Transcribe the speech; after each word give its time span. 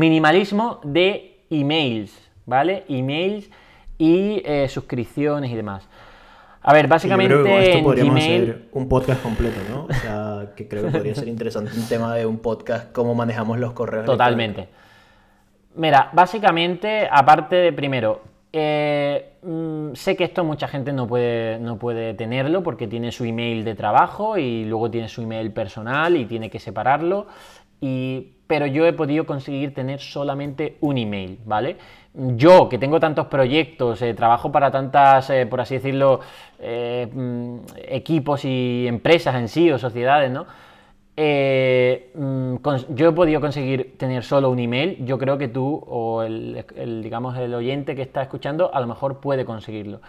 minimalismo 0.00 0.80
de 0.82 1.44
emails, 1.50 2.30
¿vale? 2.46 2.84
Emails 2.88 3.50
y 3.98 4.42
eh, 4.44 4.66
suscripciones 4.68 5.50
y 5.50 5.54
demás. 5.54 5.86
A 6.62 6.72
ver, 6.72 6.88
básicamente 6.88 7.34
Yo 7.34 7.42
creo 7.42 7.56
que 7.56 7.60
con 7.60 7.70
esto 7.70 7.82
podríamos 7.84 8.14
Gmail... 8.14 8.42
hacer 8.42 8.68
un 8.72 8.88
podcast 8.88 9.22
completo, 9.22 9.60
¿no? 9.70 9.84
O 9.84 9.92
sea, 9.92 10.52
que 10.56 10.68
creo 10.68 10.84
que 10.84 10.90
podría 10.90 11.14
ser 11.14 11.28
interesante 11.28 11.72
un 11.76 11.86
tema 11.86 12.14
de 12.14 12.26
un 12.26 12.38
podcast, 12.38 12.92
cómo 12.92 13.14
manejamos 13.14 13.58
los 13.58 13.72
correos. 13.72 14.06
Totalmente. 14.06 14.68
Mira, 15.74 16.10
básicamente, 16.12 17.08
aparte 17.10 17.56
de 17.56 17.72
primero, 17.72 18.22
eh, 18.52 19.34
mm, 19.42 19.94
sé 19.94 20.16
que 20.16 20.24
esto 20.24 20.44
mucha 20.44 20.66
gente 20.66 20.92
no 20.92 21.06
puede, 21.06 21.58
no 21.60 21.78
puede 21.78 22.14
tenerlo 22.14 22.62
porque 22.62 22.86
tiene 22.86 23.12
su 23.12 23.24
email 23.24 23.64
de 23.64 23.74
trabajo 23.74 24.36
y 24.36 24.64
luego 24.64 24.90
tiene 24.90 25.08
su 25.08 25.22
email 25.22 25.52
personal 25.52 26.16
y 26.16 26.24
tiene 26.24 26.50
que 26.50 26.58
separarlo. 26.58 27.26
Y, 27.80 28.32
pero 28.50 28.66
yo 28.66 28.84
he 28.84 28.92
podido 28.92 29.26
conseguir 29.26 29.72
tener 29.72 30.00
solamente 30.00 30.76
un 30.80 30.98
email, 30.98 31.38
¿vale? 31.44 31.76
Yo, 32.12 32.68
que 32.68 32.78
tengo 32.78 32.98
tantos 32.98 33.26
proyectos, 33.26 34.02
eh, 34.02 34.12
trabajo 34.12 34.50
para 34.50 34.72
tantas, 34.72 35.30
eh, 35.30 35.46
por 35.46 35.60
así 35.60 35.74
decirlo, 35.74 36.18
eh, 36.58 37.06
mm, 37.14 37.58
equipos 37.76 38.44
y 38.44 38.88
empresas 38.88 39.36
en 39.36 39.46
sí 39.46 39.70
o 39.70 39.78
sociedades, 39.78 40.32
¿no? 40.32 40.46
Mm, 41.16 42.56
yo 42.96 43.10
he 43.10 43.12
podido 43.12 43.40
conseguir 43.40 43.96
tener 43.96 44.24
solo 44.24 44.50
un 44.50 44.58
email. 44.58 44.96
Yo 45.06 45.16
creo 45.16 45.38
que 45.38 45.46
tú 45.46 45.84
o 45.86 46.24
el, 46.24 46.64
el, 46.74 47.04
digamos, 47.04 47.38
el 47.38 47.54
oyente 47.54 47.94
que 47.94 48.02
está 48.02 48.22
escuchando 48.22 48.74
a 48.74 48.80
lo 48.80 48.88
mejor 48.88 49.20
puede 49.20 49.44
conseguirlo. 49.44 50.00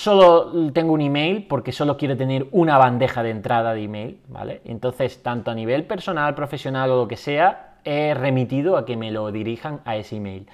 Solo 0.00 0.72
tengo 0.72 0.94
un 0.94 1.02
email 1.02 1.46
porque 1.46 1.72
solo 1.72 1.98
quiero 1.98 2.16
tener 2.16 2.46
una 2.52 2.78
bandeja 2.78 3.22
de 3.22 3.28
entrada 3.28 3.74
de 3.74 3.84
email, 3.84 4.18
¿vale? 4.28 4.62
Entonces, 4.64 5.22
tanto 5.22 5.50
a 5.50 5.54
nivel 5.54 5.84
personal, 5.84 6.34
profesional 6.34 6.90
o 6.90 7.02
lo 7.02 7.06
que 7.06 7.18
sea, 7.18 7.74
he 7.84 8.14
remitido 8.14 8.78
a 8.78 8.86
que 8.86 8.96
me 8.96 9.10
lo 9.10 9.30
dirijan 9.30 9.82
a 9.84 9.96
ese 9.96 10.16
email. 10.16 10.46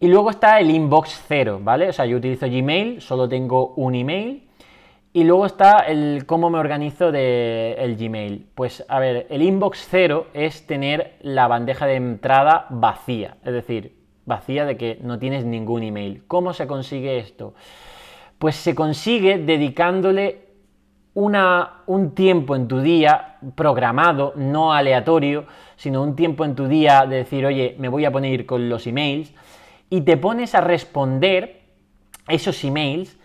Y 0.00 0.08
luego 0.08 0.28
está 0.28 0.58
el 0.58 0.72
inbox 0.72 1.22
cero, 1.28 1.60
¿vale? 1.62 1.88
O 1.88 1.92
sea, 1.92 2.04
yo 2.04 2.16
utilizo 2.16 2.46
Gmail, 2.46 3.00
solo 3.00 3.28
tengo 3.28 3.74
un 3.76 3.94
email. 3.94 4.48
Y 5.12 5.22
luego 5.22 5.46
está 5.46 5.78
el 5.78 6.26
cómo 6.26 6.50
me 6.50 6.58
organizo 6.58 7.12
de 7.12 7.76
el 7.78 7.94
Gmail. 7.94 8.48
Pues 8.56 8.84
a 8.88 8.98
ver, 8.98 9.28
el 9.30 9.42
inbox 9.42 9.86
cero 9.88 10.26
es 10.34 10.66
tener 10.66 11.14
la 11.20 11.46
bandeja 11.46 11.86
de 11.86 11.94
entrada 11.94 12.66
vacía, 12.70 13.36
es 13.44 13.52
decir, 13.52 13.94
vacía 14.26 14.64
de 14.64 14.76
que 14.76 14.98
no 15.00 15.20
tienes 15.20 15.44
ningún 15.44 15.84
email. 15.84 16.24
¿Cómo 16.26 16.52
se 16.52 16.66
consigue 16.66 17.18
esto? 17.18 17.54
Pues 18.44 18.56
se 18.56 18.74
consigue 18.74 19.38
dedicándole 19.38 20.40
una, 21.14 21.76
un 21.86 22.14
tiempo 22.14 22.54
en 22.54 22.68
tu 22.68 22.80
día 22.80 23.38
programado, 23.54 24.34
no 24.36 24.74
aleatorio, 24.74 25.46
sino 25.76 26.02
un 26.02 26.14
tiempo 26.14 26.44
en 26.44 26.54
tu 26.54 26.68
día 26.68 27.06
de 27.06 27.16
decir, 27.16 27.46
oye, 27.46 27.74
me 27.78 27.88
voy 27.88 28.04
a 28.04 28.12
poner 28.12 28.44
con 28.44 28.68
los 28.68 28.86
emails, 28.86 29.32
y 29.88 30.02
te 30.02 30.18
pones 30.18 30.54
a 30.54 30.60
responder 30.60 31.62
esos 32.28 32.62
emails, 32.64 33.18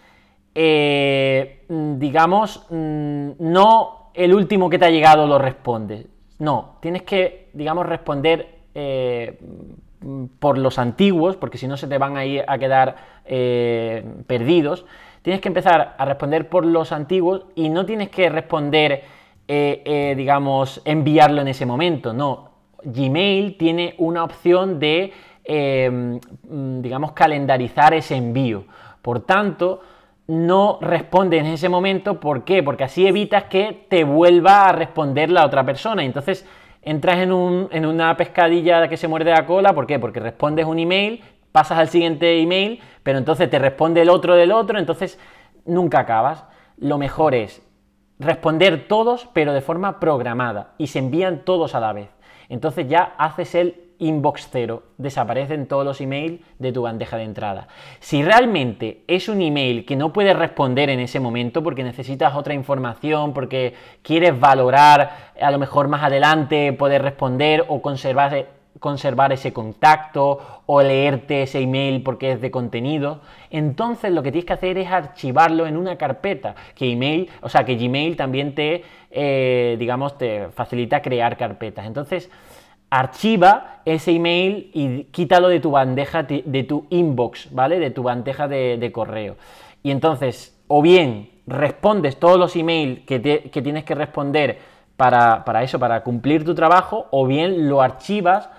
eh, 0.55 1.65
digamos, 1.67 2.65
mm, 2.69 3.31
no 3.39 4.11
el 4.13 4.33
último 4.33 4.69
que 4.69 4.79
te 4.79 4.85
ha 4.85 4.89
llegado 4.89 5.27
lo 5.27 5.37
respondes. 5.37 6.05
No, 6.37 6.77
tienes 6.79 7.01
que, 7.03 7.49
digamos, 7.51 7.87
responder 7.87 8.59
eh, 8.73 9.37
por 10.39 10.57
los 10.57 10.79
antiguos, 10.79 11.35
porque 11.35 11.57
si 11.57 11.67
no 11.67 11.75
se 11.75 11.87
te 11.87 11.97
van 11.97 12.15
a 12.15 12.23
ir 12.23 12.45
a 12.47 12.57
quedar 12.57 12.95
eh, 13.25 14.05
perdidos. 14.27 14.85
Tienes 15.21 15.41
que 15.41 15.47
empezar 15.49 15.95
a 15.97 16.05
responder 16.05 16.47
por 16.49 16.65
los 16.65 16.91
antiguos 16.91 17.45
y 17.55 17.69
no 17.69 17.85
tienes 17.85 18.09
que 18.09 18.29
responder, 18.29 19.03
eh, 19.47 19.81
eh, 19.85 20.13
digamos, 20.15 20.81
enviarlo 20.85 21.41
en 21.41 21.47
ese 21.49 21.65
momento. 21.65 22.13
No, 22.13 22.49
Gmail 22.83 23.57
tiene 23.57 23.95
una 23.97 24.23
opción 24.23 24.79
de, 24.79 25.11
eh, 25.43 25.89
mm, 25.91 26.81
digamos, 26.81 27.11
calendarizar 27.11 27.93
ese 27.93 28.15
envío. 28.15 28.63
Por 29.01 29.21
tanto, 29.21 29.81
no 30.27 30.77
responde 30.81 31.37
en 31.39 31.47
ese 31.47 31.69
momento. 31.69 32.19
¿Por 32.19 32.43
qué? 32.43 32.61
Porque 32.63 32.83
así 32.83 33.05
evitas 33.07 33.45
que 33.45 33.85
te 33.89 34.03
vuelva 34.03 34.67
a 34.69 34.71
responder 34.71 35.29
la 35.31 35.45
otra 35.45 35.63
persona. 35.65 36.03
Entonces 36.03 36.47
entras 36.81 37.17
en, 37.17 37.31
un- 37.31 37.67
en 37.71 37.85
una 37.85 38.15
pescadilla 38.15 38.87
que 38.87 38.95
se 38.97 39.07
muerde 39.07 39.31
la 39.31 39.45
cola. 39.45 39.73
¿Por 39.73 39.87
qué? 39.87 39.99
Porque 39.99 40.19
respondes 40.19 40.65
un 40.65 40.79
email, 40.79 41.21
pasas 41.51 41.77
al 41.79 41.89
siguiente 41.89 42.41
email, 42.41 42.81
pero 43.03 43.17
entonces 43.17 43.49
te 43.49 43.59
responde 43.59 44.01
el 44.01 44.09
otro 44.09 44.35
del 44.35 44.51
otro. 44.51 44.79
Entonces 44.79 45.19
nunca 45.65 45.99
acabas. 45.99 46.45
Lo 46.77 46.97
mejor 46.97 47.35
es 47.35 47.61
responder 48.19 48.87
todos, 48.87 49.27
pero 49.33 49.53
de 49.53 49.61
forma 49.61 49.99
programada. 49.99 50.73
Y 50.77 50.87
se 50.87 50.99
envían 50.99 51.45
todos 51.45 51.75
a 51.75 51.79
la 51.79 51.93
vez. 51.93 52.09
Entonces 52.49 52.87
ya 52.87 53.13
haces 53.17 53.55
el 53.55 53.89
inbox 53.99 54.47
cero, 54.49 54.83
desaparecen 54.97 55.67
todos 55.67 55.85
los 55.85 55.99
emails 56.01 56.41
de 56.57 56.71
tu 56.71 56.81
bandeja 56.81 57.17
de 57.17 57.23
entrada. 57.23 57.67
Si 57.99 58.23
realmente 58.23 59.03
es 59.07 59.27
un 59.27 59.41
email 59.41 59.85
que 59.85 59.97
no 59.97 60.13
puedes 60.13 60.35
responder 60.35 60.89
en 60.89 61.01
ese 61.01 61.19
momento 61.19 61.61
porque 61.61 61.83
necesitas 61.83 62.33
otra 62.33 62.53
información, 62.53 63.33
porque 63.33 63.75
quieres 64.01 64.39
valorar 64.39 65.33
a 65.39 65.51
lo 65.51 65.59
mejor 65.59 65.89
más 65.89 66.03
adelante 66.03 66.73
poder 66.73 67.01
responder 67.01 67.65
o 67.67 67.81
conservar, 67.81 68.47
conservar 68.79 69.33
ese 69.33 69.51
contacto 69.51 70.61
o 70.65 70.81
leerte 70.81 71.43
ese 71.43 71.59
email 71.59 72.03
porque 72.03 72.31
es 72.33 72.41
de 72.41 72.51
contenido, 72.51 73.21
entonces 73.49 74.11
lo 74.11 74.23
que 74.23 74.31
tienes 74.31 74.45
que 74.45 74.53
hacer 74.53 74.77
es 74.77 74.89
archivarlo 74.89 75.67
en 75.67 75.75
una 75.75 75.97
carpeta, 75.97 76.55
que 76.75 76.91
email, 76.91 77.29
o 77.41 77.49
sea, 77.49 77.65
que 77.65 77.75
Gmail 77.75 78.15
también 78.15 78.55
te, 78.55 78.83
eh, 79.11 79.75
digamos, 79.79 80.17
te 80.17 80.49
facilita 80.49 81.01
crear 81.01 81.35
carpetas. 81.35 81.85
Entonces, 81.85 82.29
archiva 82.89 83.81
ese 83.85 84.11
email 84.11 84.71
y 84.73 85.03
quítalo 85.05 85.47
de 85.49 85.59
tu 85.59 85.71
bandeja, 85.71 86.23
de 86.23 86.63
tu 86.63 86.85
inbox, 86.89 87.53
¿vale? 87.53 87.79
De 87.79 87.91
tu 87.91 88.03
bandeja 88.03 88.47
de, 88.47 88.77
de 88.77 88.91
correo. 88.91 89.35
Y 89.83 89.91
entonces, 89.91 90.57
o 90.67 90.81
bien 90.81 91.29
respondes 91.47 92.17
todos 92.17 92.37
los 92.37 92.55
emails 92.55 93.01
que, 93.05 93.21
que 93.51 93.61
tienes 93.61 93.83
que 93.83 93.95
responder 93.95 94.59
para, 94.97 95.45
para 95.45 95.63
eso, 95.63 95.79
para 95.79 96.03
cumplir 96.03 96.43
tu 96.43 96.53
trabajo, 96.53 97.07
o 97.11 97.25
bien 97.25 97.69
lo 97.69 97.81
archivas, 97.81 98.49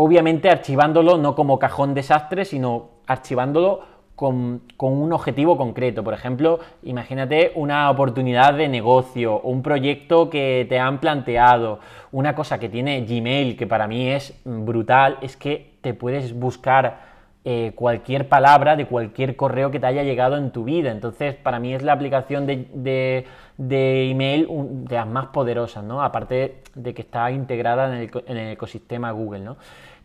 obviamente 0.00 0.48
archivándolo 0.48 1.18
no 1.18 1.34
como 1.34 1.58
cajón 1.58 1.92
desastre, 1.92 2.44
sino 2.44 2.90
archivándolo 3.08 3.80
con, 4.14 4.62
con 4.76 4.92
un 4.92 5.12
objetivo 5.12 5.56
concreto. 5.56 6.04
Por 6.04 6.14
ejemplo, 6.14 6.60
imagínate 6.84 7.50
una 7.56 7.90
oportunidad 7.90 8.54
de 8.54 8.68
negocio, 8.68 9.40
un 9.40 9.60
proyecto 9.62 10.30
que 10.30 10.66
te 10.68 10.78
han 10.78 11.00
planteado, 11.00 11.80
una 12.12 12.34
cosa 12.36 12.58
que 12.58 12.68
tiene 12.68 13.00
Gmail, 13.02 13.56
que 13.56 13.66
para 13.66 13.88
mí 13.88 14.08
es 14.08 14.40
brutal, 14.44 15.18
es 15.20 15.36
que 15.36 15.74
te 15.80 15.94
puedes 15.94 16.32
buscar 16.32 17.08
eh, 17.44 17.72
cualquier 17.74 18.28
palabra 18.28 18.76
de 18.76 18.86
cualquier 18.86 19.34
correo 19.34 19.70
que 19.70 19.80
te 19.80 19.86
haya 19.86 20.02
llegado 20.04 20.36
en 20.36 20.50
tu 20.52 20.64
vida. 20.64 20.90
Entonces, 20.92 21.34
para 21.34 21.58
mí 21.58 21.74
es 21.74 21.82
la 21.82 21.92
aplicación 21.92 22.46
de, 22.46 22.68
de- 22.72 23.24
de 23.56 24.10
email 24.10 24.46
de 24.84 24.94
las 24.94 25.06
más 25.08 25.26
poderosas, 25.28 25.82
¿no? 25.82 26.00
Aparte 26.02 26.62
de 26.76 26.94
que 26.94 27.02
está 27.02 27.30
integrada 27.32 27.88
en 27.88 28.02
el, 28.02 28.10
en 28.26 28.36
el 28.36 28.52
ecosistema 28.52 29.10
Google, 29.10 29.40
¿no? 29.40 29.56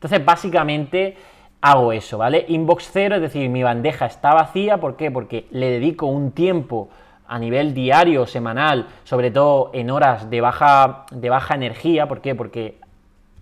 Entonces, 0.04 0.26
básicamente 0.26 1.16
hago 1.62 1.94
eso, 1.94 2.18
¿vale? 2.18 2.44
Inbox 2.50 2.90
cero, 2.92 3.16
es 3.16 3.22
decir, 3.22 3.50
mi 3.50 3.64
bandeja 3.64 4.06
está 4.06 4.34
vacía, 4.34 4.78
¿por 4.78 4.98
qué? 4.98 5.10
Porque 5.12 5.48
le 5.52 5.70
dedico 5.70 6.08
un 6.08 6.34
tiempo 6.34 6.90
a 7.26 7.40
nivel 7.40 7.74
diario, 7.74 8.28
semanal, 8.28 8.88
sobre 9.06 9.32
todo 9.32 9.72
en 9.74 9.90
horas 9.90 10.30
de 10.30 10.42
baja, 10.42 11.06
de 11.10 11.30
baja 11.30 11.56
energía, 11.56 12.06
¿por 12.10 12.20
qué? 12.20 12.36
Porque 12.36 12.80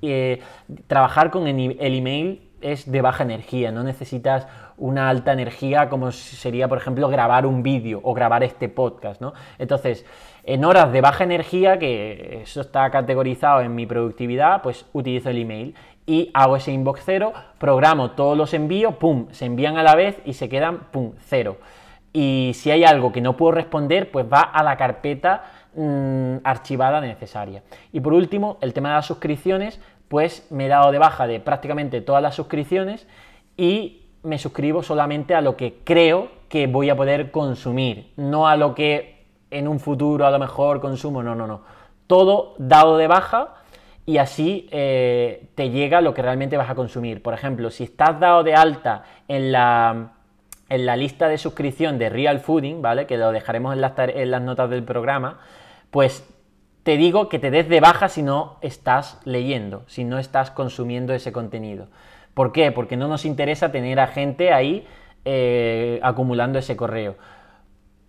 eh, 0.03 0.39
trabajar 0.85 1.31
con 1.31 1.47
el, 1.47 1.77
el 1.79 1.95
email 1.95 2.47
es 2.61 2.91
de 2.91 3.01
baja 3.01 3.23
energía, 3.23 3.71
no 3.71 3.83
necesitas 3.83 4.45
una 4.77 5.09
alta 5.09 5.33
energía 5.33 5.89
como 5.89 6.11
sería, 6.11 6.67
por 6.67 6.77
ejemplo, 6.77 7.07
grabar 7.07 7.45
un 7.45 7.63
vídeo 7.63 7.99
o 8.03 8.13
grabar 8.13 8.43
este 8.43 8.69
podcast, 8.69 9.21
¿no? 9.21 9.33
Entonces, 9.59 10.05
en 10.43 10.65
horas 10.65 10.91
de 10.91 11.01
baja 11.01 11.23
energía, 11.23 11.77
que 11.77 12.41
eso 12.41 12.61
está 12.61 12.89
categorizado 12.89 13.61
en 13.61 13.75
mi 13.75 13.85
productividad, 13.85 14.63
pues 14.63 14.85
utilizo 14.93 15.29
el 15.29 15.37
email 15.37 15.75
y 16.05 16.31
hago 16.33 16.55
ese 16.55 16.71
inbox 16.71 17.01
cero, 17.05 17.33
programo 17.57 18.11
todos 18.11 18.37
los 18.37 18.53
envíos, 18.53 18.95
pum, 18.95 19.27
se 19.31 19.45
envían 19.45 19.77
a 19.77 19.83
la 19.83 19.95
vez 19.95 20.19
y 20.25 20.33
se 20.33 20.49
quedan, 20.49 20.91
pum, 20.91 21.13
cero. 21.19 21.57
Y 22.13 22.51
si 22.55 22.71
hay 22.71 22.83
algo 22.83 23.11
que 23.11 23.21
no 23.21 23.37
puedo 23.37 23.53
responder, 23.53 24.11
pues 24.11 24.25
va 24.31 24.41
a 24.41 24.63
la 24.63 24.75
carpeta 24.77 25.43
mm, 25.75 26.37
archivada 26.43 26.99
necesaria. 26.99 27.63
Y 27.93 28.01
por 28.01 28.13
último, 28.13 28.57
el 28.61 28.73
tema 28.73 28.89
de 28.89 28.95
las 28.95 29.05
suscripciones, 29.05 29.79
pues 30.07 30.47
me 30.51 30.65
he 30.65 30.69
dado 30.69 30.91
de 30.91 30.97
baja 30.97 31.27
de 31.27 31.39
prácticamente 31.39 32.01
todas 32.01 32.21
las 32.21 32.35
suscripciones 32.35 33.07
y 33.55 34.09
me 34.23 34.37
suscribo 34.37 34.83
solamente 34.83 35.35
a 35.35 35.41
lo 35.41 35.55
que 35.55 35.79
creo 35.83 36.29
que 36.49 36.67
voy 36.67 36.89
a 36.89 36.95
poder 36.95 37.31
consumir, 37.31 38.11
no 38.17 38.47
a 38.47 38.57
lo 38.57 38.75
que 38.75 39.25
en 39.49 39.67
un 39.67 39.79
futuro 39.79 40.25
a 40.25 40.31
lo 40.31 40.39
mejor 40.39 40.81
consumo, 40.81 41.23
no, 41.23 41.35
no, 41.35 41.47
no. 41.47 41.61
Todo 42.07 42.55
dado 42.57 42.97
de 42.97 43.07
baja 43.07 43.55
y 44.05 44.17
así 44.17 44.67
eh, 44.71 45.47
te 45.55 45.69
llega 45.69 46.01
lo 46.01 46.13
que 46.13 46.21
realmente 46.21 46.57
vas 46.57 46.69
a 46.69 46.75
consumir. 46.75 47.21
Por 47.21 47.33
ejemplo, 47.33 47.69
si 47.69 47.83
estás 47.83 48.19
dado 48.19 48.43
de 48.43 48.55
alta 48.55 49.03
en 49.27 49.51
la, 49.51 50.13
en 50.69 50.85
la 50.85 50.95
lista 50.95 51.27
de 51.27 51.37
suscripción 51.37 51.97
de 51.99 52.09
Real 52.09 52.39
Fooding, 52.39 52.81
¿vale? 52.81 53.05
Que 53.05 53.17
lo 53.17 53.31
dejaremos 53.31 53.73
en 53.73 53.81
las, 53.81 53.93
en 53.97 54.31
las 54.31 54.41
notas 54.41 54.69
del 54.69 54.83
programa, 54.83 55.39
pues 55.91 56.27
te 56.83 56.97
digo 56.97 57.29
que 57.29 57.37
te 57.37 57.51
des 57.51 57.69
de 57.69 57.79
baja 57.79 58.09
si 58.09 58.23
no 58.23 58.57
estás 58.61 59.19
leyendo, 59.23 59.83
si 59.87 60.03
no 60.03 60.17
estás 60.17 60.49
consumiendo 60.49 61.13
ese 61.13 61.31
contenido. 61.31 61.87
¿Por 62.33 62.51
qué? 62.51 62.71
Porque 62.71 62.97
no 62.97 63.07
nos 63.07 63.25
interesa 63.25 63.71
tener 63.71 63.99
a 63.99 64.07
gente 64.07 64.51
ahí 64.51 64.87
eh, 65.25 65.99
acumulando 66.01 66.57
ese 66.57 66.75
correo. 66.75 67.17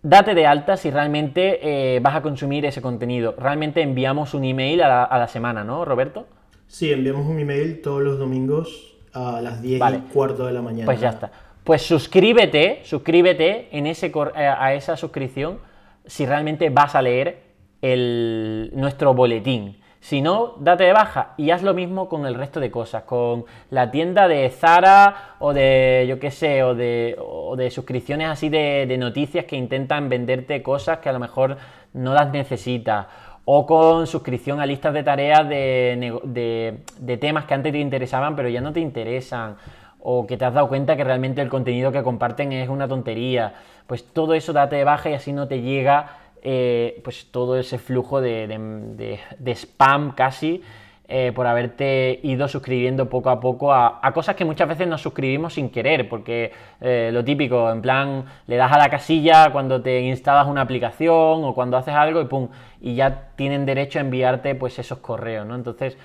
Date 0.03 0.35
de 0.35 0.47
alta 0.47 0.77
si 0.77 0.91
realmente 0.91 1.61
eh, 1.63 2.01
vas 2.01 2.17
a 2.17 2.23
consumir 2.23 2.67
ese 2.67 2.83
contenido. 2.83 3.37
Realmente 3.39 3.83
enviamos 3.83 4.35
un 4.35 4.43
email 4.45 4.83
a 4.83 5.17
la, 5.17 5.29
semana, 5.29 5.63
¿no, 5.63 5.85
Roberto? 5.85 6.27
Sí, 6.67 6.93
enviamos 6.93 7.27
un 7.27 7.39
email 7.39 7.81
todos 7.81 8.03
los 8.03 8.19
domingos 8.19 8.97
a 9.13 9.41
las 9.41 9.63
10 9.63 9.81
y 9.81 9.99
cuarto 10.13 10.47
de 10.47 10.53
la 10.53 10.63
mañana. 10.63 10.87
Pues 10.87 11.01
ya 11.01 11.11
está. 11.11 11.31
Pues 11.63 11.83
suscríbete, 11.83 12.81
suscríbete 12.83 13.69
en 13.71 13.87
ese, 13.87 14.07
eh, 14.07 14.33
a 14.37 14.75
esa 14.75 14.97
suscripción 14.97 15.59
si 16.05 16.27
realmente 16.27 16.69
vas 16.71 16.97
a 16.97 17.03
leer 17.03 17.43
el, 17.81 18.71
nuestro 18.75 19.15
boletín. 19.15 19.77
Si 20.03 20.21
no, 20.21 20.55
date 20.59 20.83
de 20.83 20.93
baja 20.93 21.35
y 21.37 21.53
haz 21.53 21.63
lo 21.63 21.75
mismo 21.75 22.09
con 22.09 22.27
el 22.27 22.35
resto 22.35 22.59
de 22.59 22.73
cosas, 22.73 23.05
con 23.05 23.45
la 23.71 23.93
tienda 23.93 24.27
de 24.27 24.51
Zara 24.51 25.37
o 25.39 25.53
de, 25.53 26.07
yo 26.09 26.19
qué 26.19 26.33
sé, 26.33 26.65
o 26.65 26.75
de, 26.75 27.17
de 27.57 27.71
suscripciones 27.71 28.29
así 28.29 28.49
de, 28.49 28.97
noticias 28.99 29.45
que 29.45 29.55
intentan 29.55 30.09
venderte 30.09 30.61
cosas 30.61 30.99
que 30.99 31.09
a 31.09 31.13
lo 31.13 31.21
mejor 31.21 31.57
no 31.93 32.15
las 32.15 32.33
necesitas, 32.33 33.07
o 33.45 33.65
con 33.65 34.09
suscripción 34.09 34.59
a 34.59 34.67
listas 34.67 34.93
de 34.93 35.05
tareas 35.05 35.49
de, 35.49 36.81
de 36.99 37.17
temas 37.19 37.45
que 37.45 37.55
antes 37.55 37.71
te 37.71 37.79
interesaban 37.79 38.35
pero 38.35 38.49
ya 38.49 38.61
no 38.61 38.73
te 38.73 38.81
interesan, 38.81 39.55
o 40.01 40.27
que 40.27 40.37
te 40.37 40.45
has 40.45 40.53
dado 40.53 40.69
cuenta 40.69 40.97
que 40.97 41.05
realmente 41.05 41.41
el 41.41 41.49
contenido 41.49 41.93
que 41.93 42.03
comparten 42.03 42.53
es 42.53 42.69
una 42.69 42.89
tontería. 42.89 43.55
Pues 43.87 44.05
todo 44.05 44.35
eso 44.35 44.53
date 44.53 44.75
de 44.75 44.85
baja 44.85 45.11
y 45.11 45.15
así 45.15 45.33
no 45.33 45.47
te 45.47 45.61
llega 45.61 46.22
eh, 46.45 47.01
pues 47.05 47.29
todo 47.31 47.57
ese 47.57 47.79
flujo 47.79 48.21
de, 48.21 49.21
spam 49.55 50.13
casi 50.13 50.61
eh, 51.07 51.31
por 51.33 51.47
haberte 51.47 52.19
ido 52.25 52.49
suscribiendo 52.49 53.09
poco 53.09 53.31
a 53.31 53.39
poco 53.39 53.73
a, 53.73 54.01
cosas 54.13 54.35
que 54.35 54.45
muchas 54.45 54.67
veces 54.67 54.89
nos 54.89 55.03
suscribimos 55.03 55.55
sin 55.55 55.71
querer, 55.71 56.09
porque 56.09 56.53
eh, 56.81 57.11
lo 57.13 57.23
típico, 57.25 57.71
en 57.71 57.81
plan, 57.81 58.25
le 58.49 58.57
das 58.57 58.73
a 58.73 58.79
la 58.79 58.89
casilla 58.89 59.51
cuando 59.53 59.83
te 59.83 60.01
instalas 60.01 60.49
una 60.49 60.63
aplicación 60.63 61.45
o 61.45 61.55
cuando 61.55 61.77
haces 61.77 61.95
algo 61.95 62.21
y 62.21 62.25
pum, 62.25 62.49
y 62.81 62.97
ya 62.97 63.29
tienen 63.37 63.65
derecho 63.65 63.99
a 63.99 64.03
enviarte 64.03 64.55
pues 64.55 64.79
esos 64.79 64.99
correos, 64.99 65.47
¿no? 65.47 65.55
Entonces, 65.55 65.97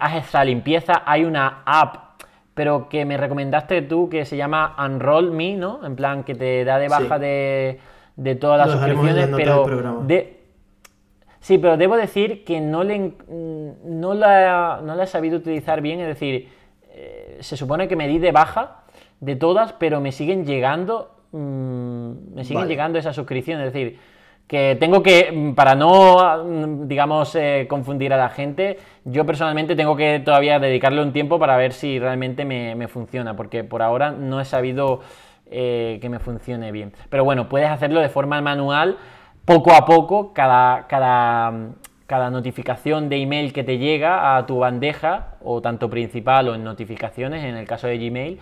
haz 0.00 0.16
esa 0.16 0.44
limpieza, 0.44 1.02
hay 1.06 1.24
una 1.24 1.62
app 1.64 2.06
pero 2.54 2.88
que 2.88 3.04
me 3.04 3.18
recomendaste 3.18 3.82
tú 3.82 4.08
que 4.08 4.24
se 4.24 4.38
llama 4.38 4.74
Unroll 4.82 5.30
Me, 5.30 5.56
¿no? 5.56 5.84
En 5.84 5.94
plan, 5.94 6.24
que 6.24 6.34
te 6.34 6.64
da 6.64 6.78
de 6.78 6.88
baja 6.88 7.18
de 7.18 7.78
de 8.16 8.34
todas 8.34 8.58
las 8.58 8.70
suscripciones, 8.72 9.28
pero 9.36 10.02
de... 10.06 10.36
Sí, 11.40 11.58
pero 11.58 11.76
debo 11.76 11.96
decir 11.96 12.44
que 12.44 12.60
no, 12.60 12.82
le, 12.82 13.12
no, 13.84 14.14
la, 14.14 14.80
no 14.82 14.96
la 14.96 15.04
he 15.04 15.06
sabido 15.06 15.36
utilizar 15.36 15.80
bien, 15.80 16.00
es 16.00 16.08
decir, 16.08 16.48
eh, 16.90 17.36
se 17.38 17.56
supone 17.56 17.86
que 17.86 17.94
me 17.94 18.08
di 18.08 18.18
de 18.18 18.32
baja 18.32 18.78
de 19.20 19.36
todas, 19.36 19.72
pero 19.74 20.00
me 20.00 20.10
siguen 20.10 20.44
llegando, 20.44 21.14
mm, 21.30 22.34
me 22.34 22.42
siguen 22.42 22.66
llegando 22.66 22.98
esas 22.98 23.14
suscripciones, 23.14 23.68
es 23.68 23.72
decir, 23.72 23.98
que 24.48 24.76
tengo 24.80 25.02
que, 25.02 25.30
mm, 25.32 25.54
para 25.54 25.74
no, 25.74 26.44
mm, 26.44 26.88
digamos, 26.88 27.36
eh, 27.36 27.66
confundir 27.68 28.12
a 28.12 28.16
la 28.16 28.30
gente, 28.30 28.78
yo 29.04 29.24
personalmente 29.24 29.76
tengo 29.76 29.94
que 29.94 30.20
todavía 30.24 30.58
dedicarle 30.58 31.02
un 31.02 31.12
tiempo 31.12 31.38
para 31.38 31.56
ver 31.56 31.72
si 31.72 31.98
realmente 31.98 32.44
me, 32.44 32.74
me 32.74 32.88
funciona, 32.88 33.36
porque 33.36 33.62
por 33.62 33.82
ahora 33.82 34.10
no 34.10 34.40
he 34.40 34.44
sabido 34.44 35.00
eh, 35.50 35.98
que 36.00 36.08
me 36.08 36.18
funcione 36.18 36.72
bien. 36.72 36.92
Pero 37.08 37.24
bueno, 37.24 37.48
puedes 37.48 37.68
hacerlo 37.68 38.00
de 38.00 38.08
forma 38.08 38.40
manual, 38.40 38.96
poco 39.44 39.72
a 39.74 39.86
poco, 39.86 40.32
cada, 40.32 40.86
cada, 40.86 41.52
cada 42.06 42.30
notificación 42.30 43.08
de 43.08 43.16
email 43.16 43.52
que 43.52 43.64
te 43.64 43.78
llega 43.78 44.36
a 44.36 44.46
tu 44.46 44.58
bandeja, 44.58 45.34
o 45.42 45.62
tanto 45.62 45.88
principal 45.88 46.48
o 46.48 46.54
en 46.54 46.64
notificaciones, 46.64 47.44
en 47.44 47.56
el 47.56 47.66
caso 47.66 47.86
de 47.86 47.98
Gmail, 47.98 48.40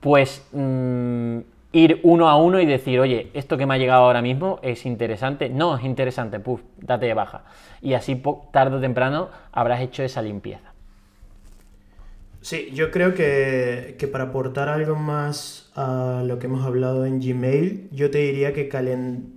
pues 0.00 0.46
mm, 0.52 1.38
ir 1.72 2.00
uno 2.02 2.28
a 2.28 2.36
uno 2.36 2.60
y 2.60 2.66
decir, 2.66 3.00
oye, 3.00 3.30
esto 3.34 3.56
que 3.56 3.66
me 3.66 3.74
ha 3.74 3.78
llegado 3.78 4.04
ahora 4.04 4.20
mismo 4.20 4.58
es 4.62 4.84
interesante. 4.86 5.48
No, 5.48 5.76
es 5.76 5.84
interesante, 5.84 6.40
puf, 6.40 6.60
date 6.76 7.06
de 7.06 7.14
baja. 7.14 7.44
Y 7.80 7.94
así 7.94 8.22
tarde 8.52 8.76
o 8.76 8.80
temprano 8.80 9.28
habrás 9.50 9.80
hecho 9.80 10.02
esa 10.02 10.22
limpieza. 10.22 10.73
Sí, 12.44 12.68
yo 12.74 12.90
creo 12.90 13.14
que, 13.14 13.96
para 14.12 14.24
aportar 14.24 14.68
algo 14.68 14.96
más 14.96 15.70
a 15.74 16.22
lo 16.26 16.38
que 16.38 16.44
hemos 16.44 16.62
hablado 16.66 17.06
en 17.06 17.18
Gmail, 17.18 17.88
yo 17.90 18.10
te 18.10 18.18
diría 18.18 18.52
que, 18.52 18.68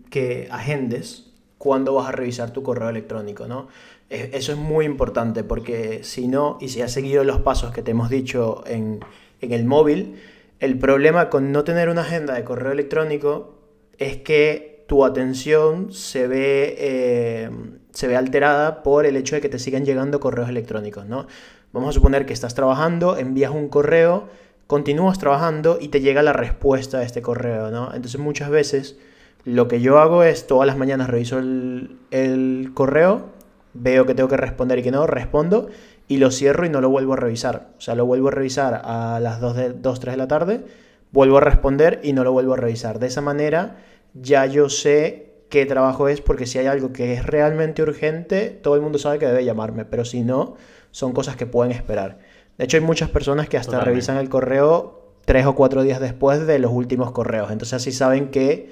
que 0.10 0.50
agendes 0.52 1.32
cuándo 1.58 1.94
vas 1.94 2.10
a 2.10 2.12
revisar 2.12 2.52
tu 2.52 2.64
correo 2.64 2.90
electrónico, 2.90 3.48
¿no? 3.48 3.70
E, 4.10 4.32
eso 4.34 4.52
es 4.52 4.58
muy 4.58 4.84
importante 4.84 5.46
porque 5.46 6.04
si 6.04 6.28
no, 6.28 6.58
y 6.60 6.68
si 6.68 6.82
has 6.82 6.92
seguido 6.92 7.24
los 7.24 7.40
pasos 7.40 7.72
que 7.74 7.82
te 7.82 7.92
hemos 7.92 8.10
dicho 8.10 8.66
en, 8.68 9.00
el 9.40 9.64
móvil, 9.64 10.18
el 10.60 10.78
problema 10.78 11.30
con 11.30 11.54
no 11.54 11.64
tener 11.64 11.88
una 11.88 12.02
agenda 12.02 12.34
de 12.34 12.44
correo 12.44 12.74
electrónico 12.74 13.58
es 13.98 14.18
que 14.18 14.84
tu 14.90 15.06
atención 15.06 15.94
se 15.94 16.28
ve, 16.28 16.76
eh, 16.78 17.50
se 17.92 18.08
ve 18.08 18.18
alterada 18.18 18.84
por 18.84 19.06
el 19.06 19.16
hecho 19.16 19.36
de 19.36 19.42
que 19.42 19.50
te 19.50 19.60
sigan 19.60 19.86
llegando 19.86 20.20
correos 20.20 20.50
electrónicos, 20.50 21.06
¿no? 21.06 21.26
Vamos 21.74 21.90
a 21.90 21.94
suponer 21.94 22.26
que 22.26 22.34
estás 22.34 22.56
trabajando, 22.56 23.18
envías 23.18 23.52
un 23.52 23.70
correo, 23.70 24.28
continúas 24.68 25.20
trabajando 25.20 25.78
y 25.80 25.90
te 25.90 26.02
llega 26.02 26.24
la 26.24 26.34
respuesta 26.34 27.00
a 27.00 27.04
este 27.04 27.22
correo, 27.22 27.72
¿no? 27.72 27.94
Entonces 27.94 28.20
muchas 28.20 28.50
veces 28.50 28.98
lo 29.44 29.68
que 29.68 29.80
yo 29.80 30.00
hago 30.00 30.24
es 30.24 30.48
todas 30.48 30.68
las 30.68 30.78
mañanas 30.78 31.10
reviso 31.10 31.40
el, 31.40 32.72
correo, 32.74 33.30
veo 33.74 34.06
que 34.06 34.14
tengo 34.14 34.30
que 34.30 34.38
responder 34.38 34.80
y 34.80 34.84
que 34.84 34.92
no, 34.92 35.08
respondo 35.08 35.70
y 36.08 36.18
lo 36.18 36.32
cierro 36.32 36.66
y 36.66 36.70
no 36.70 36.82
lo 36.82 36.90
vuelvo 36.90 37.14
a 37.14 37.18
revisar. 37.18 37.70
O 37.78 37.82
sea, 37.82 37.96
lo 37.96 38.06
vuelvo 38.06 38.28
a 38.30 38.32
revisar 38.32 38.82
a 38.84 39.20
las 39.20 39.40
2, 39.40 39.56
de, 39.56 39.74
2 39.74 40.00
3 40.00 40.14
de 40.14 40.18
la 40.18 40.28
tarde, 40.28 40.66
vuelvo 41.12 41.38
a 41.38 41.42
responder 41.42 42.00
y 42.04 42.14
no 42.14 42.24
lo 42.24 42.32
vuelvo 42.32 42.54
a 42.54 42.58
revisar. 42.58 43.00
De 43.00 43.08
esa 43.08 43.22
manera 43.22 43.78
ya 44.14 44.46
yo 44.46 44.70
sé 44.70 45.28
qué 45.50 45.66
trabajo 45.66 46.10
es 46.10 46.22
porque 46.22 46.46
si 46.46 46.60
hay 46.60 46.68
algo 46.68 46.92
que 46.92 47.14
es 47.14 47.26
realmente 47.26 47.82
urgente, 47.82 48.50
todo 48.50 48.76
el 48.76 48.82
mundo 48.82 49.00
sabe 49.00 49.20
que 49.20 49.28
debe 49.28 49.46
llamarme, 49.46 49.86
pero 49.86 50.04
si 50.04 50.24
no, 50.24 50.56
son 50.98 51.14
cosas 51.14 51.36
que 51.36 51.46
pueden 51.46 51.72
esperar. 51.72 52.18
De 52.58 52.66
hecho, 52.66 52.78
hay 52.78 52.84
muchas 52.84 53.12
personas 53.12 53.48
que 53.48 53.56
hasta 53.56 53.82
revisan 53.82 54.18
el 54.18 54.30
correo 54.30 55.14
tres 55.26 55.46
o 55.46 55.54
cuatro 55.54 55.84
días 55.84 56.00
después 56.00 56.48
de 56.48 56.58
los 56.58 56.72
últimos 56.72 57.12
correos. 57.12 57.52
Entonces 57.52 57.76
así 57.76 57.92
saben 57.92 58.32
que 58.32 58.72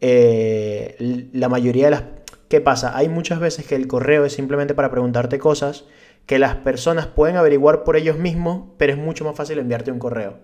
eh, 0.00 1.28
la 1.32 1.48
mayoría 1.48 1.84
de 1.84 1.90
las... 1.92 2.02
¿Qué 2.48 2.60
pasa? 2.60 2.96
Hay 2.96 3.08
muchas 3.08 3.38
veces 3.38 3.68
que 3.68 3.76
el 3.76 3.86
correo 3.86 4.24
es 4.24 4.32
simplemente 4.32 4.74
para 4.74 4.90
preguntarte 4.90 5.38
cosas 5.38 5.84
que 6.26 6.40
las 6.40 6.56
personas 6.56 7.06
pueden 7.06 7.36
averiguar 7.36 7.84
por 7.84 7.94
ellos 7.94 8.18
mismos, 8.18 8.70
pero 8.76 8.92
es 8.92 8.98
mucho 8.98 9.24
más 9.24 9.36
fácil 9.36 9.60
enviarte 9.60 9.92
un 9.92 10.00
correo. 10.00 10.38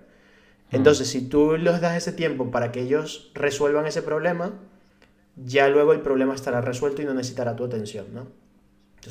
Mm. 0.70 0.76
Entonces, 0.76 1.08
si 1.08 1.28
tú 1.28 1.56
les 1.56 1.80
das 1.80 1.96
ese 1.96 2.12
tiempo 2.12 2.52
para 2.52 2.70
que 2.70 2.82
ellos 2.82 3.32
resuelvan 3.34 3.86
ese 3.86 4.00
problema, 4.00 4.52
ya 5.34 5.66
luego 5.66 5.92
el 5.92 6.02
problema 6.02 6.36
estará 6.36 6.60
resuelto 6.60 7.02
y 7.02 7.04
no 7.04 7.14
necesitará 7.14 7.56
tu 7.56 7.64
atención, 7.64 8.06
¿no? 8.14 8.45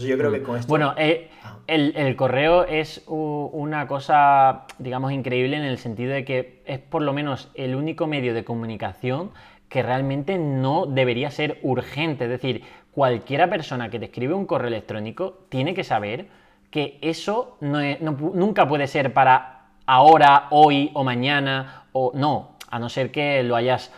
Yo 0.03 0.17
creo 0.17 0.31
que 0.31 0.41
con 0.41 0.57
esto... 0.57 0.67
Bueno, 0.67 0.93
eh, 0.97 1.29
ah. 1.43 1.57
el, 1.67 2.15
correo 2.15 2.65
es 2.65 3.03
una 3.07 3.87
cosa, 3.87 4.65
digamos, 4.79 5.11
increíble 5.11 5.57
en 5.57 5.63
el 5.63 5.77
sentido 5.77 6.13
de 6.13 6.25
que 6.25 6.61
es 6.65 6.79
por 6.79 7.01
lo 7.01 7.13
menos 7.13 7.49
el 7.53 7.75
único 7.75 8.07
medio 8.07 8.33
de 8.33 8.43
comunicación 8.43 9.31
que 9.69 9.83
realmente 9.83 10.37
no 10.37 10.85
debería 10.85 11.31
ser 11.31 11.59
urgente. 11.63 12.25
Es 12.25 12.29
decir, 12.29 12.63
cualquiera 12.91 13.49
persona 13.49 13.89
que 13.89 13.99
te 13.99 14.05
escribe 14.05 14.33
un 14.33 14.45
correo 14.45 14.67
electrónico 14.67 15.39
tiene 15.49 15.73
que 15.73 15.83
saber 15.83 16.27
que 16.71 16.97
eso 17.01 17.57
nunca 17.61 18.67
puede 18.67 18.87
ser 18.87 19.13
para 19.13 19.67
ahora, 19.85 20.47
hoy 20.49 20.91
o 20.93 21.03
mañana, 21.03 21.85
o 21.91 22.11
no, 22.13 22.57
a 22.69 22.79
no 22.79 22.89
ser 22.89 23.11
que 23.11 23.43
lo 23.43 23.55
hayas 23.55 23.91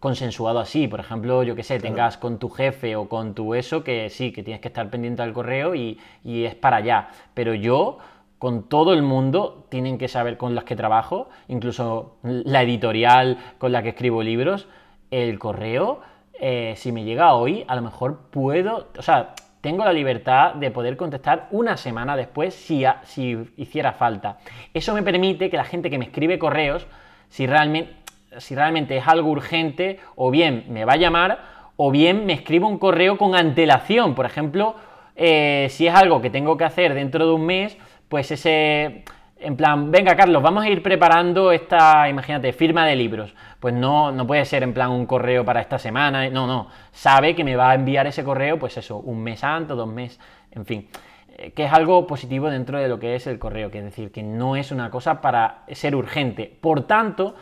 consensuado 0.00 0.58
así. 0.58 0.88
Por 0.88 1.00
ejemplo, 1.00 1.42
yo 1.42 1.54
que 1.56 1.62
sé, 1.62 1.80
tengas 1.80 2.16
con 2.18 2.38
tu 2.38 2.48
jefe 2.48 2.96
o 2.96 3.08
con 3.08 3.34
tu 3.34 3.54
eso, 3.54 3.84
que 3.84 4.10
sí, 4.10 4.32
que 4.32 4.42
tienes 4.42 4.60
que 4.60 4.68
estar 4.68 4.88
pendiente 4.90 5.22
del 5.22 5.32
correo 5.32 5.74
y, 5.74 5.98
es 6.24 6.54
para 6.54 6.78
allá. 6.78 7.08
Pero 7.34 7.54
yo, 7.54 7.98
con 8.38 8.68
todo 8.68 8.92
el 8.92 9.02
mundo, 9.02 9.66
tienen 9.68 9.98
que 9.98 10.08
saber 10.08 10.36
con 10.36 10.54
las 10.54 10.64
que 10.64 10.76
trabajo, 10.76 11.28
incluso 11.48 12.16
la 12.22 12.62
editorial 12.62 13.38
con 13.58 13.72
la 13.72 13.82
que 13.82 13.90
escribo 13.90 14.22
libros, 14.22 14.68
el 15.10 15.38
correo, 15.38 16.00
eh, 16.40 16.74
si 16.76 16.92
me 16.92 17.04
llega 17.04 17.34
hoy, 17.34 17.64
a 17.66 17.74
lo 17.74 17.82
mejor 17.82 18.18
puedo, 18.30 18.88
o 18.96 19.02
sea, 19.02 19.34
tengo 19.60 19.84
la 19.84 19.92
libertad 19.92 20.54
de 20.54 20.70
poder 20.70 20.96
contestar 20.96 21.48
una 21.50 21.76
semana 21.76 22.16
después 22.16 22.54
si, 22.54 22.84
si 23.04 23.36
hiciera 23.56 23.92
falta. 23.92 24.38
Eso 24.72 24.94
me 24.94 25.02
permite 25.02 25.50
que 25.50 25.56
la 25.56 25.64
gente 25.64 25.90
que 25.90 25.98
me 25.98 26.04
escribe 26.04 26.38
correos, 26.38 26.86
si 27.28 27.46
realmente, 27.46 27.92
si 28.36 28.54
realmente 28.54 28.96
es 28.96 29.08
algo 29.08 29.30
urgente, 29.30 29.98
o 30.16 30.30
bien 30.30 30.66
me 30.68 30.84
va 30.84 30.94
a 30.94 30.96
llamar, 30.96 31.38
o 31.76 31.90
bien 31.90 32.26
me 32.26 32.32
escribo 32.32 32.68
un 32.68 32.78
correo 32.78 33.16
con 33.16 33.34
antelación. 33.34 34.14
Por 34.14 34.26
ejemplo, 34.26 34.74
eh, 35.16 35.68
si 35.70 35.86
es 35.86 35.94
algo 35.94 36.20
que 36.20 36.30
tengo 36.30 36.56
que 36.56 36.64
hacer 36.64 36.94
dentro 36.94 37.26
de 37.26 37.32
un 37.32 37.46
mes, 37.46 37.78
pues 38.08 38.30
ese, 38.30 39.04
en 39.40 39.56
plan, 39.56 39.90
venga 39.90 40.16
Carlos, 40.16 40.42
vamos 40.42 40.64
a 40.64 40.68
ir 40.68 40.82
preparando 40.82 41.52
esta, 41.52 42.08
imagínate, 42.08 42.52
firma 42.52 42.86
de 42.86 42.96
libros. 42.96 43.34
Pues 43.60 43.74
no, 43.74 44.12
no 44.12 44.26
puede 44.26 44.44
ser 44.44 44.62
en 44.62 44.74
plan 44.74 44.90
un 44.90 45.06
correo 45.06 45.44
para 45.44 45.60
esta 45.60 45.78
semana, 45.78 46.28
no, 46.30 46.46
no. 46.46 46.68
Sabe 46.92 47.34
que 47.34 47.44
me 47.44 47.56
va 47.56 47.70
a 47.70 47.74
enviar 47.74 48.06
ese 48.06 48.24
correo, 48.24 48.58
pues 48.58 48.76
eso, 48.76 48.98
un 48.98 49.22
mes 49.22 49.42
antes, 49.44 49.76
dos 49.76 49.88
meses, 49.88 50.20
en 50.52 50.66
fin. 50.66 50.88
Eh, 51.36 51.52
que 51.52 51.64
es 51.64 51.72
algo 51.72 52.06
positivo 52.06 52.50
dentro 52.50 52.78
de 52.78 52.88
lo 52.88 52.98
que 52.98 53.14
es 53.14 53.26
el 53.28 53.38
correo, 53.38 53.70
que 53.70 53.78
es 53.78 53.84
decir, 53.84 54.10
que 54.10 54.22
no 54.22 54.56
es 54.56 54.72
una 54.72 54.90
cosa 54.90 55.20
para 55.20 55.62
ser 55.68 55.94
urgente. 55.94 56.52
Por 56.60 56.82
tanto, 56.82 57.36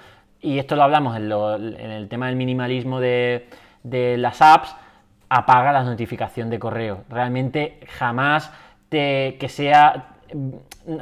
y 0.46 0.60
esto 0.60 0.76
lo 0.76 0.84
hablamos 0.84 1.16
en, 1.16 1.24
el 1.90 2.08
tema 2.08 2.28
del 2.28 2.36
minimalismo 2.36 3.00
de, 3.00 3.48
las 3.82 4.40
apps, 4.40 4.76
apaga 5.28 5.72
la 5.72 5.82
notificación 5.82 6.50
de 6.50 6.60
correo. 6.60 7.02
Realmente 7.08 7.80
jamás 7.98 8.52
te, 8.88 9.38
que 9.40 9.48
sea 9.48 10.12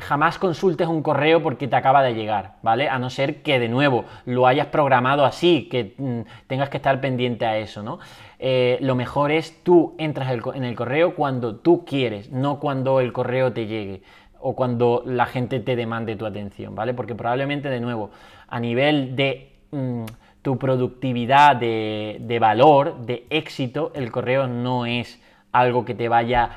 jamás 0.00 0.38
consultes 0.38 0.88
un 0.88 1.02
correo 1.02 1.42
porque 1.42 1.68
te 1.68 1.76
acaba 1.76 2.02
de 2.02 2.14
llegar, 2.14 2.54
¿vale? 2.62 2.88
A 2.88 2.98
no 2.98 3.10
ser 3.10 3.42
que 3.42 3.58
de 3.58 3.68
nuevo 3.68 4.06
lo 4.24 4.46
hayas 4.46 4.68
programado 4.68 5.26
así, 5.26 5.68
que 5.70 5.94
mm, 5.98 6.20
tengas 6.46 6.70
que 6.70 6.78
estar 6.78 7.02
pendiente 7.02 7.44
a 7.44 7.58
eso, 7.58 7.82
¿no? 7.82 7.98
Eh, 8.38 8.78
lo 8.80 8.94
mejor 8.94 9.30
es 9.30 9.62
tú 9.62 9.94
entras 9.98 10.32
en 10.54 10.64
el 10.64 10.74
correo 10.74 11.14
cuando 11.14 11.56
tú 11.56 11.84
quieres, 11.84 12.30
no 12.30 12.60
cuando 12.60 13.00
el 13.00 13.12
correo 13.12 13.52
te 13.52 13.66
llegue 13.66 14.02
o 14.46 14.54
cuando 14.54 15.02
la 15.06 15.24
gente 15.24 15.58
te 15.60 15.74
demande 15.74 16.16
tu 16.16 16.26
atención, 16.26 16.74
¿vale? 16.74 16.92
Porque 16.92 17.14
probablemente 17.14 17.70
de 17.70 17.80
nuevo, 17.80 18.10
a 18.48 18.60
nivel 18.60 19.16
de 19.16 19.52
mm, 19.70 20.04
tu 20.42 20.58
productividad, 20.58 21.56
de, 21.56 22.18
de 22.20 22.38
valor, 22.38 23.00
de 23.06 23.26
éxito, 23.30 23.92
el 23.94 24.10
correo 24.10 24.46
no 24.46 24.86
es 24.86 25.20
algo 25.52 25.84
que 25.84 25.94
te 25.94 26.08
vaya 26.08 26.50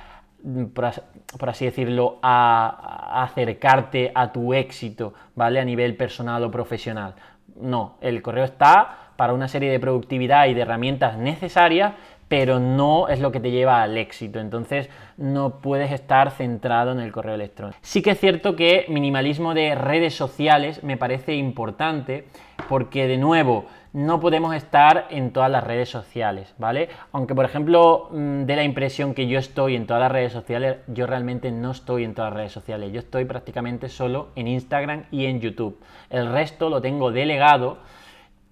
por, 0.73 1.49
así 1.49 1.65
decirlo, 1.65 2.19
a, 2.21 3.23
acercarte 3.23 4.11
a 4.13 4.31
tu 4.31 4.53
éxito, 4.53 5.13
¿vale? 5.35 5.59
A 5.59 5.65
nivel 5.65 5.95
personal 5.95 6.43
o 6.43 6.51
profesional. 6.51 7.15
No, 7.59 7.97
el 8.01 8.21
correo 8.21 8.45
está 8.45 9.11
para 9.15 9.33
una 9.33 9.47
serie 9.47 9.71
de 9.71 9.79
productividad 9.79 10.45
y 10.47 10.53
de 10.53 10.61
herramientas 10.61 11.17
necesarias, 11.17 11.93
pero 12.27 12.59
no 12.59 13.07
es 13.07 13.19
lo 13.19 13.31
que 13.31 13.39
te 13.39 13.51
lleva 13.51 13.81
al 13.81 13.97
éxito. 13.97 14.39
Entonces 14.39 14.89
no 15.17 15.59
puedes 15.61 15.91
estar 15.91 16.31
centrado 16.31 16.91
en 16.91 16.99
el 16.99 17.11
correo 17.11 17.35
electrónico. 17.35 17.79
Sí 17.81 18.01
que 18.01 18.11
es 18.11 18.19
cierto 18.19 18.55
que 18.55 18.85
minimalismo 18.89 19.53
de 19.53 19.75
redes 19.75 20.15
sociales 20.15 20.83
me 20.83 20.97
parece 20.97 21.35
importante 21.35 22.25
porque 22.67 23.07
de 23.07 23.17
nuevo 23.17 23.65
no 23.93 24.19
podemos 24.19 24.53
estar 24.53 25.07
en 25.09 25.31
todas 25.31 25.49
las 25.49 25.63
redes 25.63 25.89
sociales, 25.89 26.53
¿vale? 26.57 26.89
Aunque 27.13 27.33
por 27.33 27.45
ejemplo 27.45 28.09
mm, 28.11 28.43
de 28.43 28.55
la 28.55 28.63
impresión 28.63 29.13
que 29.13 29.27
yo 29.27 29.39
estoy 29.39 29.75
en 29.75 29.87
todas 29.87 30.01
las 30.01 30.11
redes 30.11 30.33
sociales, 30.33 30.77
yo 30.87 31.07
realmente 31.07 31.51
no 31.51 31.71
estoy 31.71 32.03
en 32.03 32.13
todas 32.13 32.31
las 32.31 32.37
redes 32.37 32.51
sociales, 32.51 32.91
yo 32.91 32.99
estoy 32.99 33.25
prácticamente 33.25 33.89
solo 33.89 34.29
en 34.35 34.47
Instagram 34.47 35.05
y 35.09 35.25
en 35.25 35.39
YouTube. 35.39 35.79
El 36.09 36.31
resto 36.31 36.69
lo 36.69 36.81
tengo 36.81 37.11
delegado 37.11 37.79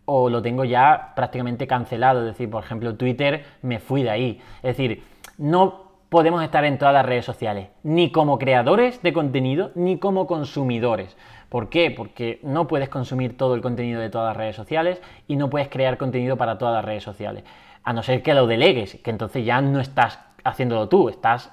o 0.06 0.30
lo 0.30 0.42
tengo 0.42 0.64
ya 0.64 1.14
prácticamente 1.16 1.68
cancelado, 1.68 2.22
es 2.22 2.28
decir, 2.28 2.50
por 2.50 2.64
ejemplo 2.64 2.96
Twitter 2.96 3.44
me 3.62 3.80
fui 3.80 4.04
de 4.04 4.10
ahí. 4.10 4.42
Es 4.58 4.78
decir, 4.78 5.04
no 5.38 5.86
podemos 6.10 6.44
estar 6.44 6.64
en 6.66 6.78
todas 6.78 6.94
las 6.94 7.06
redes 7.06 7.26
sociales, 7.26 7.70
ni 7.84 8.12
como 8.12 8.38
creadores 8.38 9.02
de 9.02 9.14
contenido, 9.14 9.72
ni 9.76 9.98
como 9.98 10.28
consumidores. 10.28 11.18
¿Por 11.50 11.70
qué? 11.70 11.92
Porque 11.92 12.40
no 12.44 12.68
puedes 12.68 12.90
consumir 12.90 13.38
todo 13.38 13.56
el 13.56 13.62
contenido 13.62 14.02
de 14.02 14.10
todas 14.10 14.30
las 14.30 14.38
redes 14.38 14.56
sociales 14.56 15.02
y 15.28 15.36
no 15.36 15.50
puedes 15.50 15.70
crear 15.70 15.98
contenido 15.98 16.38
para 16.38 16.58
todas 16.58 16.76
las 16.76 16.86
redes 16.86 17.04
sociales. 17.04 17.44
A 17.84 17.94
no 17.94 18.04
ser 18.04 18.24
que 18.24 18.34
lo 18.34 18.48
delegues, 18.48 18.96
que 19.04 19.12
entonces 19.12 19.46
ya 19.46 19.62
no 19.62 19.80
estás 19.80 20.20
haciéndolo 20.44 20.90
tú, 20.90 21.10
estás 21.10 21.52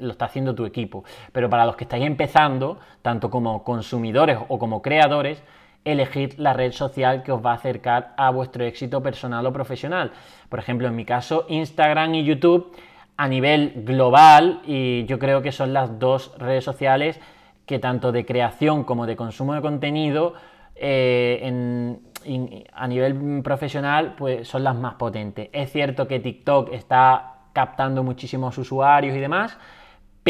lo 0.00 0.10
está 0.10 0.26
haciendo 0.26 0.54
tu 0.54 0.66
equipo. 0.66 1.04
Pero 1.32 1.48
para 1.48 1.66
los 1.66 1.76
que 1.76 1.84
estáis 1.84 2.04
empezando, 2.04 2.78
tanto 3.02 3.30
como 3.30 3.62
consumidores 3.64 4.38
o 4.48 4.58
como 4.58 4.82
creadores, 4.82 5.42
elegid 5.84 6.34
la 6.38 6.52
red 6.52 6.72
social 6.72 7.22
que 7.22 7.32
os 7.32 7.44
va 7.44 7.52
a 7.52 7.54
acercar 7.54 8.14
a 8.16 8.30
vuestro 8.30 8.64
éxito 8.64 9.02
personal 9.02 9.46
o 9.46 9.52
profesional. 9.52 10.12
Por 10.48 10.58
ejemplo, 10.58 10.88
en 10.88 10.96
mi 10.96 11.04
caso, 11.04 11.46
Instagram 11.48 12.14
y 12.16 12.24
YouTube 12.24 12.76
a 13.16 13.26
nivel 13.26 13.72
global, 13.84 14.62
y 14.64 15.04
yo 15.06 15.18
creo 15.18 15.42
que 15.42 15.50
son 15.50 15.72
las 15.72 15.98
dos 15.98 16.32
redes 16.38 16.62
sociales 16.64 17.20
que 17.66 17.78
tanto 17.78 18.12
de 18.12 18.24
creación 18.24 18.84
como 18.84 19.06
de 19.06 19.16
consumo 19.16 19.54
de 19.54 19.60
contenido 19.60 20.34
eh, 20.74 21.98
a 22.72 22.86
nivel 22.86 23.42
profesional 23.42 24.14
pues 24.16 24.48
son 24.48 24.64
las 24.64 24.76
más 24.76 24.94
potentes. 24.94 25.48
Es 25.52 25.72
cierto 25.72 26.06
que 26.06 26.20
TikTok 26.20 26.72
está 26.72 27.34
captando 27.52 28.02
muchísimos 28.02 28.56
usuarios 28.58 29.16
y 29.16 29.20
demás, 29.20 29.58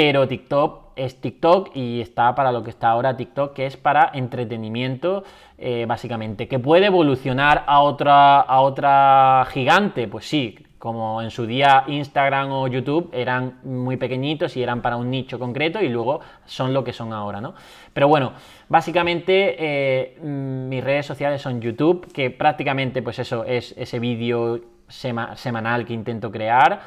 pero 0.00 0.28
TikTok 0.28 0.92
es 0.94 1.20
TikTok 1.20 1.74
y 1.74 2.00
está 2.00 2.32
para 2.36 2.52
lo 2.52 2.62
que 2.62 2.70
está 2.70 2.90
ahora 2.90 3.16
TikTok, 3.16 3.52
que 3.52 3.66
es 3.66 3.76
para 3.76 4.12
entretenimiento, 4.14 5.24
eh, 5.58 5.86
básicamente. 5.88 6.46
¿Que 6.46 6.60
puede 6.60 6.86
evolucionar 6.86 7.64
a 7.66 7.80
otra, 7.80 8.38
a 8.38 8.60
otra 8.60 9.44
gigante? 9.50 10.06
Pues 10.06 10.24
sí, 10.28 10.56
como 10.78 11.20
en 11.20 11.32
su 11.32 11.46
día 11.46 11.82
Instagram 11.88 12.52
o 12.52 12.68
YouTube 12.68 13.10
eran 13.12 13.58
muy 13.64 13.96
pequeñitos 13.96 14.56
y 14.56 14.62
eran 14.62 14.82
para 14.82 14.96
un 14.96 15.10
nicho 15.10 15.36
concreto 15.36 15.82
y 15.82 15.88
luego 15.88 16.20
son 16.46 16.72
lo 16.72 16.84
que 16.84 16.92
son 16.92 17.12
ahora, 17.12 17.40
¿no? 17.40 17.54
Pero 17.92 18.06
bueno, 18.06 18.34
básicamente 18.68 19.56
eh, 19.58 20.16
mm, 20.22 20.68
mis 20.68 20.84
redes 20.84 21.06
sociales 21.06 21.42
son 21.42 21.60
YouTube, 21.60 22.06
que 22.12 22.30
prácticamente 22.30 23.02
pues 23.02 23.18
eso 23.18 23.42
es 23.42 23.74
ese 23.76 23.98
vídeo 23.98 24.60
semanal 24.86 25.84
que 25.84 25.92
intento 25.92 26.30
crear, 26.30 26.82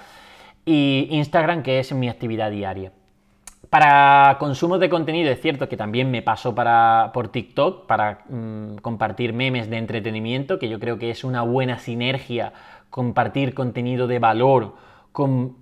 y 0.63 1.09
Instagram, 1.11 1.61
que 1.61 1.79
es 1.79 1.91
mi 1.91 2.07
actividad 2.07 2.49
diaria. 2.49 2.93
Para 3.71 4.35
consumo 4.37 4.79
de 4.79 4.89
contenido 4.89 5.31
es 5.31 5.39
cierto 5.39 5.69
que 5.69 5.77
también 5.77 6.11
me 6.11 6.21
paso 6.21 6.53
para, 6.53 7.11
por 7.13 7.29
TikTok 7.29 7.85
para 7.85 8.25
mm, 8.27 8.79
compartir 8.81 9.31
memes 9.31 9.69
de 9.69 9.77
entretenimiento, 9.77 10.59
que 10.59 10.67
yo 10.67 10.77
creo 10.77 10.99
que 10.99 11.09
es 11.09 11.23
una 11.23 11.43
buena 11.43 11.79
sinergia 11.79 12.51
compartir 12.89 13.53
contenido 13.53 14.07
de 14.07 14.19
valor, 14.19 14.75
con, 15.13 15.55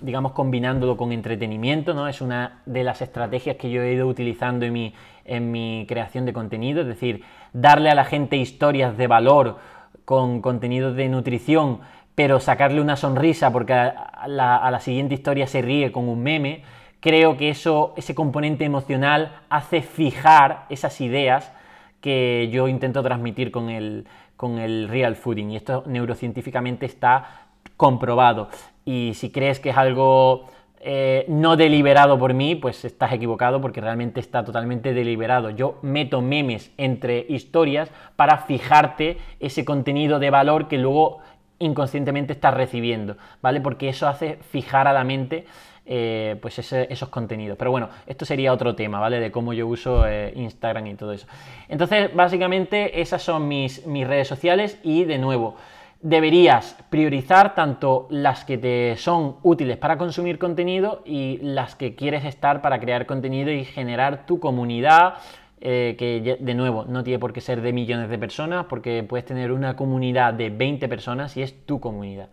digamos, 0.00 0.32
combinándolo 0.32 0.96
con 0.96 1.12
entretenimiento, 1.12 1.92
¿no? 1.92 2.08
Es 2.08 2.22
una 2.22 2.62
de 2.64 2.82
las 2.82 3.02
estrategias 3.02 3.56
que 3.56 3.68
yo 3.68 3.82
he 3.82 3.92
ido 3.92 4.06
utilizando 4.06 4.64
en 4.64 4.72
mi, 4.72 4.94
en 5.26 5.52
mi 5.52 5.84
creación 5.86 6.24
de 6.24 6.32
contenido, 6.32 6.80
es 6.80 6.86
decir, 6.86 7.24
darle 7.52 7.90
a 7.90 7.94
la 7.94 8.06
gente 8.06 8.36
historias 8.36 8.96
de 8.96 9.06
valor 9.06 9.58
con 10.06 10.40
contenido 10.40 10.94
de 10.94 11.10
nutrición, 11.10 11.80
pero 12.14 12.40
sacarle 12.40 12.80
una 12.80 12.96
sonrisa 12.96 13.52
porque 13.52 13.74
a 13.74 14.26
la 14.26 14.80
siguiente 14.80 15.12
historia 15.12 15.46
se 15.46 15.60
ríe 15.60 15.92
con 15.92 16.08
un 16.08 16.22
meme. 16.22 16.77
Creo 17.00 17.36
que 17.36 17.50
eso, 17.50 17.94
ese 17.96 18.14
componente 18.14 18.64
emocional 18.64 19.40
hace 19.50 19.82
fijar 19.82 20.66
esas 20.68 21.00
ideas 21.00 21.52
que 22.00 22.48
yo 22.52 22.68
intento 22.68 23.02
transmitir 23.02 23.50
con 23.50 23.70
el, 23.70 24.06
con 24.36 24.58
el 24.58 24.88
real 24.88 25.16
fooding 25.16 25.50
y 25.50 25.56
esto 25.56 25.84
neurocientíficamente 25.86 26.86
está 26.86 27.46
comprobado. 27.76 28.48
Y 28.84 29.12
si 29.14 29.30
crees 29.30 29.60
que 29.60 29.70
es 29.70 29.76
algo 29.76 30.46
eh, 30.80 31.24
no 31.28 31.56
deliberado 31.56 32.18
por 32.18 32.34
mí, 32.34 32.54
pues 32.54 32.84
estás 32.84 33.12
equivocado 33.12 33.60
porque 33.60 33.80
realmente 33.80 34.20
está 34.20 34.44
totalmente 34.44 34.94
deliberado. 34.94 35.50
Yo 35.50 35.78
meto 35.82 36.20
memes 36.20 36.70
entre 36.76 37.26
historias 37.28 37.90
para 38.16 38.38
fijarte 38.38 39.18
ese 39.40 39.64
contenido 39.64 40.18
de 40.18 40.30
valor 40.30 40.68
que 40.68 40.78
luego 40.78 41.18
inconscientemente 41.58 42.32
estás 42.32 42.54
recibiendo, 42.54 43.16
¿vale? 43.42 43.60
Porque 43.60 43.88
eso 43.88 44.06
hace 44.06 44.38
fijar 44.50 44.86
a 44.86 44.92
la 44.92 45.02
mente 45.02 45.46
eh, 45.90 46.36
pues 46.42 46.58
esos 46.58 47.08
contenidos. 47.08 47.56
Pero 47.56 47.70
bueno, 47.70 47.88
esto 48.06 48.26
sería 48.26 48.52
otro 48.52 48.74
tema, 48.74 49.00
¿vale? 49.00 49.20
De 49.20 49.30
cómo 49.30 49.54
yo 49.54 49.66
uso 49.66 50.06
eh, 50.06 50.34
Instagram 50.36 50.86
y 50.86 50.94
todo 50.96 51.12
eso. 51.12 51.26
Entonces, 51.66 52.14
básicamente, 52.14 53.00
esas 53.00 53.22
son 53.22 53.48
mis, 53.48 53.86
mis 53.86 54.06
redes 54.06 54.28
sociales 54.28 54.78
y 54.82 55.04
de 55.04 55.16
nuevo, 55.16 55.56
deberías 56.02 56.76
priorizar 56.90 57.54
tanto 57.54 58.06
las 58.10 58.44
que 58.44 58.58
te 58.58 58.96
son 58.98 59.36
útiles 59.42 59.78
para 59.78 59.96
consumir 59.96 60.38
contenido 60.38 61.02
y 61.06 61.38
las 61.38 61.74
que 61.74 61.94
quieres 61.94 62.26
estar 62.26 62.60
para 62.60 62.78
crear 62.80 63.06
contenido 63.06 63.50
y 63.50 63.64
generar 63.64 64.26
tu 64.26 64.40
comunidad. 64.40 65.14
Eh, 65.60 65.96
que 65.98 66.36
de 66.38 66.54
nuevo 66.54 66.84
no 66.84 67.02
tiene 67.02 67.18
por 67.18 67.32
qué 67.32 67.40
ser 67.40 67.62
de 67.62 67.72
millones 67.72 68.08
de 68.08 68.16
personas 68.16 68.66
porque 68.66 69.02
puedes 69.02 69.26
tener 69.26 69.50
una 69.50 69.74
comunidad 69.74 70.32
de 70.32 70.50
20 70.50 70.86
personas 70.88 71.36
y 71.36 71.42
es 71.42 71.66
tu 71.66 71.80
comunidad. 71.80 72.28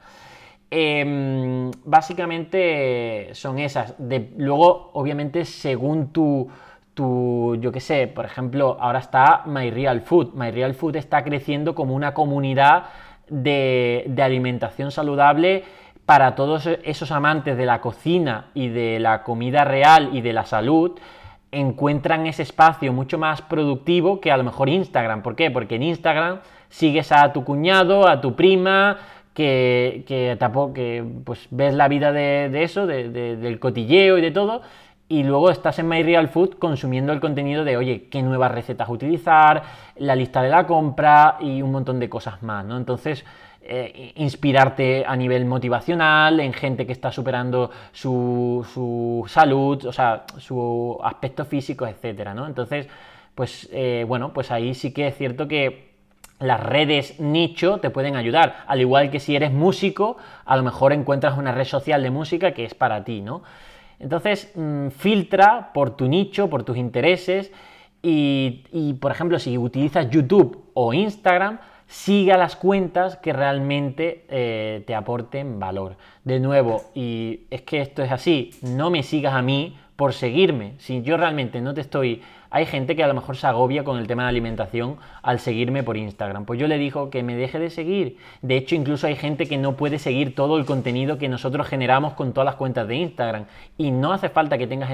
Em, 0.71 1.71
básicamente 1.83 3.29
son 3.33 3.59
esas. 3.59 3.95
De, 3.97 4.31
luego, 4.37 4.91
obviamente, 4.93 5.45
según 5.45 6.11
tu, 6.11 6.49
tu, 6.93 7.55
yo 7.61 7.71
qué 7.71 7.79
sé, 7.79 8.07
por 8.07 8.25
ejemplo, 8.25 8.77
ahora 8.79 8.99
está 8.99 9.43
My 9.45 9.69
Real 9.69 10.03
está 10.95 11.23
creciendo 11.23 11.75
como 11.75 11.93
una 11.95 12.13
comunidad 12.13 12.85
de, 13.29 14.05
de 14.07 14.23
alimentación 14.23 14.91
saludable 14.91 15.63
para 16.05 16.35
todos 16.35 16.67
esos 16.83 17.11
amantes 17.11 17.57
de 17.57 17.65
la 17.65 17.81
cocina 17.81 18.47
y 18.53 18.69
de 18.69 18.99
la 18.99 19.23
comida 19.23 19.65
real 19.65 20.09
y 20.13 20.21
de 20.21 20.33
la 20.33 20.45
salud 20.45 20.99
encuentran 21.51 22.27
ese 22.27 22.43
espacio 22.43 22.91
mucho 22.91 23.17
más 23.17 23.41
productivo 23.41 24.19
que 24.19 24.31
a 24.31 24.37
lo 24.37 24.43
mejor 24.43 24.69
Instagram. 24.69 25.21
¿Por 25.21 25.35
qué? 25.35 25.49
Porque 25.51 25.75
en 25.75 25.83
Instagram 25.83 26.39
sigues 26.69 27.11
a 27.11 27.31
tu 27.31 27.43
cuñado, 27.43 28.07
a 28.07 28.19
tu 28.19 28.35
prima, 28.35 28.97
que, 29.35 30.05
que, 30.07 30.37
que 30.73 31.03
pues, 31.23 31.47
ves 31.51 31.75
la 31.75 31.87
vida 31.87 32.11
de, 32.11 32.63
eso, 32.63 32.87
del 32.87 33.59
cotilleo 33.59 34.17
y 34.17 34.21
de 34.21 34.31
todo, 34.31 34.61
y 35.07 35.23
luego 35.23 35.51
estás 35.51 35.77
en 35.77 35.87
My 35.87 36.01
Real 36.01 36.29
Food 36.29 36.55
consumiendo 36.57 37.13
el 37.13 37.19
contenido 37.19 37.63
de, 37.63 37.77
oye, 37.77 38.07
qué 38.09 38.23
nuevas 38.23 38.51
recetas 38.51 38.89
utilizar, 38.89 39.61
la 39.97 40.15
lista 40.15 40.41
de 40.41 40.49
la 40.49 40.65
compra 40.65 41.37
y 41.41 41.61
un 41.61 41.71
montón 41.71 41.99
de 41.99 42.09
cosas 42.09 42.41
más, 42.41 42.65
¿no? 42.65 42.77
Entonces, 42.77 43.23
eh, 43.61 44.13
inspirarte 44.15 45.05
a 45.05 45.15
nivel 45.15 45.45
motivacional 45.45 46.39
en 46.39 46.53
gente 46.53 46.85
que 46.85 46.93
está 46.93 47.11
superando 47.11 47.69
su, 47.91 48.65
su 48.73 49.25
salud, 49.27 49.85
o 49.85 49.91
sea, 49.91 50.23
su 50.37 50.97
aspecto 51.03 51.45
físico, 51.45 51.85
etcétera, 51.85 52.33
¿no? 52.33 52.47
Entonces, 52.47 52.87
pues, 53.35 53.69
eh, 53.73 54.05
bueno, 54.07 54.31
pues 54.33 54.49
ahí 54.49 54.73
sí 54.73 54.93
que 54.93 55.07
es 55.07 55.17
cierto 55.17 55.47
que 55.47 55.94
las 56.39 56.61
redes 56.61 57.19
nicho 57.19 57.79
te 57.79 57.89
pueden 57.89 58.15
ayudar. 58.15 58.63
Al 58.67 58.81
igual 58.81 59.09
que 59.09 59.19
si 59.19 59.35
eres 59.35 59.51
músico, 59.51 60.17
a 60.45 60.57
lo 60.57 60.63
mejor 60.63 60.93
encuentras 60.93 61.37
una 61.37 61.51
red 61.51 61.65
social 61.65 62.03
de 62.03 62.11
música 62.11 62.51
que 62.51 62.65
es 62.65 62.73
para 62.73 63.03
ti, 63.03 63.21
¿no? 63.21 63.43
Entonces, 63.99 64.51
mm, 64.55 64.89
filtra 64.89 65.71
por 65.73 65.95
tu 65.95 66.07
nicho, 66.07 66.49
por 66.49 66.63
tus 66.63 66.77
intereses 66.77 67.51
y, 68.07 68.95
por 69.01 69.11
ejemplo, 69.11 69.39
si 69.39 69.57
utilizas 69.57 70.09
YouTube 70.11 70.69
o 70.75 70.93
Instagram, 70.93 71.57
siga 71.87 72.37
las 72.37 72.55
cuentas 72.55 73.17
que 73.17 73.33
realmente 73.33 74.25
eh, 74.29 74.83
te 74.85 74.93
aporten 74.93 75.59
valor. 75.59 75.97
De 76.23 76.39
nuevo, 76.39 76.83
y 76.93 77.47
es 77.49 77.63
que 77.63 77.81
esto 77.81 78.03
es 78.03 78.11
así, 78.11 78.51
no 78.61 78.91
me 78.91 79.01
sigas 79.01 79.33
a 79.33 79.41
mí 79.41 79.75
por 79.95 80.13
seguirme. 80.13 80.73
Si 80.77 81.01
yo 81.01 81.17
realmente 81.17 81.61
no 81.61 81.73
te 81.73 81.81
estoy 81.81 82.21
hay 82.55 82.65
gente 82.65 82.95
que 82.95 83.03
a 83.03 83.07
lo 83.07 83.13
mejor 83.13 83.35
se 83.35 83.47
agobia 83.47 83.83
con 83.83 83.97
el 83.97 84.07
tema 84.07 84.23
de 84.23 84.29
alimentación 84.29 84.95
al 85.21 85.39
seguirme 85.39 85.83
por 85.83 85.97
Instagram. 85.97 86.45
Pues 86.45 86.57
yo 86.57 86.69
le 86.69 86.77
digo 86.77 87.09
que 87.09 87.21
me 87.21 87.35
deje 87.35 87.59
de 87.59 87.69
seguir. 87.69 88.17
De 88.41 88.55
hecho, 88.55 88.75
incluso 88.75 89.07
hay 89.07 89.17
gente 89.17 89.45
que 89.45 89.57
no 89.57 89.75
puede 89.75 89.99
seguir 89.99 90.35
todo 90.35 90.57
el 90.57 90.65
contenido 90.65 91.17
que 91.17 91.27
nosotros 91.27 91.67
generamos 91.67 92.13
con 92.13 92.31
todas 92.31 92.45
las 92.45 92.55
cuentas 92.55 92.87
de 92.87 92.95
Instagram. 92.95 93.43
Y 93.77 93.91
no 93.91 94.13
hace 94.13 94.29
falta 94.29 94.57
que 94.57 94.67
tengas 94.67 94.89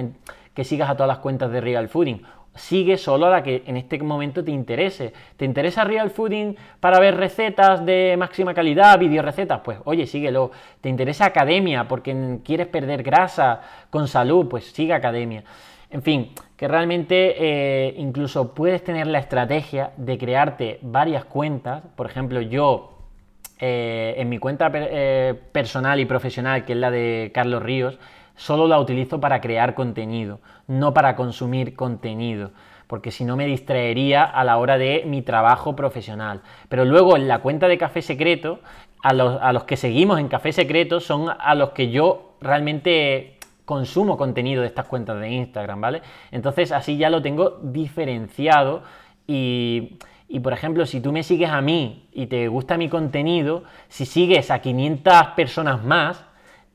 que 0.55 0.63
sigas 0.63 0.89
a 0.89 0.95
todas 0.95 1.07
las 1.07 1.19
cuentas 1.19 1.51
de 1.51 1.61
Real 1.61 1.87
Fooding. 1.87 2.23
Sigue 2.53 2.97
solo 2.97 3.27
a 3.27 3.29
la 3.29 3.43
que 3.43 3.63
en 3.65 3.77
este 3.77 3.97
momento 3.99 4.43
te 4.43 4.51
interese. 4.51 5.13
¿Te 5.37 5.45
interesa 5.45 5.85
Real 5.85 6.09
Fooding 6.09 6.55
para 6.81 6.99
ver 6.99 7.15
recetas 7.15 7.85
de 7.85 8.15
máxima 8.19 8.53
calidad, 8.53 8.99
video 8.99 9.21
recetas? 9.21 9.61
Pues 9.63 9.79
oye, 9.85 10.05
síguelo. 10.05 10.51
¿Te 10.81 10.89
interesa 10.89 11.25
Academia 11.25 11.87
porque 11.87 12.39
quieres 12.43 12.67
perder 12.67 13.03
grasa 13.03 13.61
con 13.89 14.07
salud? 14.09 14.47
Pues 14.49 14.65
sigue 14.65 14.93
Academia. 14.93 15.43
En 15.91 16.01
fin, 16.01 16.31
que 16.57 16.67
realmente 16.67 17.35
eh, 17.37 17.93
incluso 17.97 18.53
puedes 18.53 18.83
tener 18.83 19.07
la 19.07 19.19
estrategia 19.19 19.91
de 19.97 20.17
crearte 20.17 20.79
varias 20.81 21.25
cuentas. 21.25 21.83
Por 21.95 22.05
ejemplo, 22.05 22.41
yo 22.41 22.91
eh, 23.59 24.15
en 24.17 24.27
mi 24.27 24.39
cuenta 24.39 24.71
eh, 24.73 25.39
personal 25.51 25.99
y 25.99 26.05
profesional, 26.05 26.65
que 26.65 26.73
es 26.73 26.79
la 26.79 26.91
de 26.91 27.31
Carlos 27.33 27.61
Ríos, 27.61 27.97
solo 28.41 28.67
la 28.67 28.79
utilizo 28.79 29.19
para 29.19 29.39
crear 29.39 29.75
contenido, 29.75 30.39
no 30.67 30.93
para 30.93 31.15
consumir 31.15 31.75
contenido 31.75 32.51
porque 32.87 33.11
si 33.11 33.23
no 33.23 33.37
me 33.37 33.45
distraería 33.45 34.25
a 34.25 34.43
la 34.43 34.57
hora 34.57 34.77
de 34.77 35.03
mi 35.05 35.21
trabajo 35.21 35.77
profesional. 35.77 36.41
Pero 36.67 36.83
luego 36.83 37.15
en 37.15 37.29
la 37.29 37.39
cuenta 37.39 37.69
de 37.69 37.77
Café 37.77 38.01
Secreto, 38.01 38.59
a 39.01 39.13
los, 39.13 39.41
a 39.41 39.53
los 39.53 39.63
que 39.63 39.77
seguimos 39.77 40.19
en 40.19 40.27
Café 40.27 40.51
Secreto 40.51 40.99
son 40.99 41.29
a 41.29 41.55
los 41.55 41.69
que 41.69 41.89
yo 41.89 42.35
realmente 42.41 43.37
consumo 43.63 44.17
contenido 44.17 44.61
de 44.61 44.67
estas 44.67 44.87
cuentas 44.87 45.21
de 45.21 45.29
Instagram, 45.29 45.79
¿vale? 45.79 46.01
Entonces 46.31 46.73
así 46.73 46.97
ya 46.97 47.09
lo 47.09 47.21
tengo 47.21 47.61
diferenciado 47.63 48.83
y, 49.25 49.97
por 50.43 50.51
ejemplo, 50.51 50.85
si 50.85 50.99
tú 50.99 51.13
me 51.13 51.23
sigues 51.23 51.49
a 51.49 51.61
mí 51.61 52.09
y 52.11 52.25
te 52.25 52.49
gusta 52.49 52.75
mi 52.75 52.89
contenido, 52.89 53.63
si 53.87 54.05
sigues 54.05 54.51
a 54.51 54.59
500 54.59 55.27
personas 55.37 55.81
más, 55.85 56.25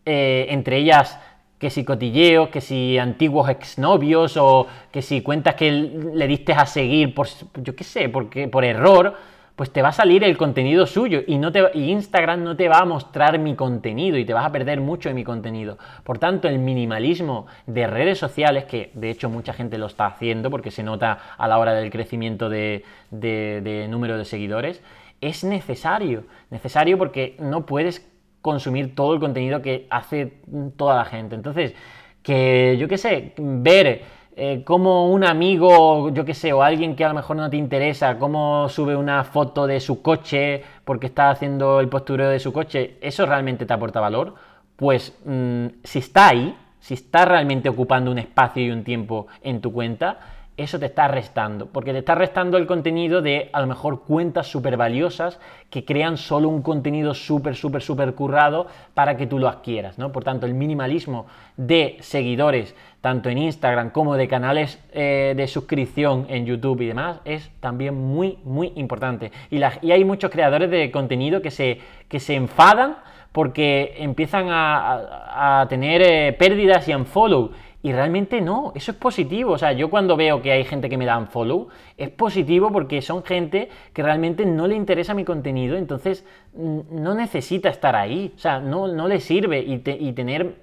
eh, 0.06 0.46
entre 0.48 0.78
ellas 0.78 1.20
que 1.58 1.70
si 1.70 1.84
cotilleos, 1.84 2.50
que 2.50 2.60
si 2.60 2.98
antiguos 2.98 3.48
exnovios 3.48 4.36
o 4.36 4.66
que 4.92 5.02
si 5.02 5.22
cuentas 5.22 5.54
que 5.54 5.70
le 5.72 6.26
diste 6.26 6.52
a 6.52 6.66
seguir 6.66 7.14
por, 7.14 7.28
yo 7.62 7.74
qué 7.74 7.84
sé, 7.84 8.08
porque, 8.08 8.46
por 8.48 8.64
error, 8.64 9.14
pues 9.56 9.72
te 9.72 9.80
va 9.80 9.88
a 9.88 9.92
salir 9.92 10.22
el 10.22 10.36
contenido 10.36 10.86
suyo 10.86 11.22
y, 11.26 11.38
no 11.38 11.50
te, 11.50 11.70
Instagram 11.72 12.44
no 12.44 12.56
te 12.56 12.68
va 12.68 12.80
a 12.80 12.84
mostrar 12.84 13.38
mi 13.38 13.54
contenido 13.54 14.18
y 14.18 14.26
te 14.26 14.34
vas 14.34 14.44
a 14.44 14.52
perder 14.52 14.82
mucho 14.82 15.08
de 15.08 15.14
mi 15.14 15.24
contenido. 15.24 15.78
Por 16.04 16.18
tanto, 16.18 16.46
el 16.46 16.58
minimalismo 16.58 17.46
de 17.66 17.86
redes 17.86 18.18
sociales, 18.18 18.64
que 18.64 18.90
de 18.92 19.08
hecho 19.08 19.30
mucha 19.30 19.54
gente 19.54 19.78
lo 19.78 19.86
está 19.86 20.06
haciendo 20.06 20.50
porque 20.50 20.70
se 20.70 20.82
nota 20.82 21.18
a 21.38 21.48
la 21.48 21.58
hora 21.58 21.72
del 21.72 21.90
crecimiento 21.90 22.50
de, 22.50 22.84
de 23.10 23.86
número 23.88 24.18
de 24.18 24.26
seguidores, 24.26 24.82
es 25.22 25.42
necesario. 25.42 26.24
Necesario 26.50 26.98
porque 26.98 27.34
no 27.38 27.64
puedes 27.64 28.06
consumir 28.46 28.94
todo 28.94 29.12
el 29.12 29.20
contenido 29.20 29.60
que 29.60 29.88
hace 29.90 30.34
toda 30.76 30.94
la 30.94 31.04
gente. 31.04 31.34
Entonces, 31.34 31.74
que 32.22 32.76
yo 32.78 32.86
qué 32.86 32.96
sé, 32.96 33.34
ver 33.36 34.02
eh, 34.36 34.62
como 34.64 35.10
un 35.10 35.24
amigo, 35.24 36.10
yo 36.10 36.24
qué 36.24 36.32
sé, 36.32 36.52
o 36.52 36.62
alguien 36.62 36.94
que 36.94 37.04
a 37.04 37.08
lo 37.08 37.14
mejor 37.14 37.36
no 37.36 37.50
te 37.50 37.56
interesa, 37.56 38.18
cómo 38.18 38.68
sube 38.68 38.94
una 38.94 39.24
foto 39.24 39.66
de 39.66 39.80
su 39.80 40.00
coche 40.00 40.62
porque 40.84 41.06
está 41.06 41.30
haciendo 41.30 41.80
el 41.80 41.88
postureo 41.88 42.28
de 42.28 42.38
su 42.38 42.52
coche, 42.52 42.98
¿eso 43.00 43.26
realmente 43.26 43.66
te 43.66 43.72
aporta 43.72 44.00
valor? 44.00 44.34
Pues 44.76 45.18
mm, 45.24 45.66
si 45.82 45.98
está 45.98 46.28
ahí, 46.28 46.54
si 46.78 46.94
está 46.94 47.24
realmente 47.24 47.68
ocupando 47.68 48.12
un 48.12 48.18
espacio 48.18 48.62
y 48.62 48.70
un 48.70 48.84
tiempo 48.84 49.26
en 49.42 49.60
tu 49.60 49.72
cuenta, 49.72 50.35
eso 50.56 50.78
te 50.78 50.86
está 50.86 51.06
restando, 51.06 51.66
porque 51.66 51.92
te 51.92 51.98
está 51.98 52.14
restando 52.14 52.56
el 52.56 52.66
contenido 52.66 53.20
de 53.20 53.50
a 53.52 53.60
lo 53.60 53.66
mejor 53.66 54.04
cuentas 54.04 54.46
súper 54.46 54.76
valiosas 54.78 55.38
que 55.68 55.84
crean 55.84 56.16
solo 56.16 56.48
un 56.48 56.62
contenido 56.62 57.12
súper, 57.12 57.54
súper, 57.56 57.82
súper 57.82 58.14
currado 58.14 58.66
para 58.94 59.18
que 59.18 59.26
tú 59.26 59.38
lo 59.38 59.48
adquieras, 59.48 59.98
¿no? 59.98 60.12
Por 60.12 60.24
tanto, 60.24 60.46
el 60.46 60.54
minimalismo 60.54 61.26
de 61.58 61.98
seguidores, 62.00 62.74
tanto 63.02 63.28
en 63.28 63.38
Instagram 63.38 63.90
como 63.90 64.16
de 64.16 64.28
canales 64.28 64.82
eh, 64.92 65.34
de 65.36 65.46
suscripción 65.46 66.26
en 66.30 66.46
YouTube 66.46 66.80
y 66.80 66.86
demás, 66.86 67.20
es 67.26 67.50
también 67.60 67.94
muy, 67.94 68.38
muy 68.44 68.72
importante. 68.76 69.32
Y, 69.50 69.62
hay 69.62 70.04
muchos 70.04 70.30
creadores 70.30 70.70
de 70.70 70.90
contenido 70.90 71.42
que 71.42 71.50
se, 71.50 71.80
que 72.08 72.18
se 72.18 72.34
enfadan 72.34 72.96
porque 73.36 73.96
empiezan 73.98 74.46
a, 74.48 75.66
tener 75.68 76.00
eh, 76.00 76.32
pérdidas 76.32 76.88
y 76.88 76.94
unfollow 76.94 77.50
y 77.82 77.92
realmente 77.92 78.40
no, 78.40 78.72
eso 78.74 78.90
es 78.90 78.96
positivo. 78.96 79.52
O 79.52 79.58
sea, 79.58 79.72
yo 79.72 79.90
cuando 79.90 80.16
veo 80.16 80.42
que 80.42 80.52
hay 80.52 80.64
gente 80.64 80.88
que 80.88 80.96
me 80.96 81.06
da 81.06 81.18
un 81.18 81.28
follow, 81.28 81.68
es 81.96 82.10
positivo 82.10 82.72
porque 82.72 83.00
son 83.02 83.22
gente 83.22 83.68
que 83.92 84.02
realmente 84.02 84.44
no 84.44 84.66
le 84.66 84.74
interesa 84.74 85.14
mi 85.14 85.24
contenido, 85.24 85.76
entonces 85.76 86.24
no 86.54 87.14
necesita 87.14 87.68
estar 87.68 87.94
ahí. 87.94 88.32
O 88.34 88.38
sea, 88.38 88.60
no, 88.60 88.88
no 88.88 89.06
le 89.06 89.20
sirve 89.20 89.60
y, 89.60 89.78
tener 89.78 90.56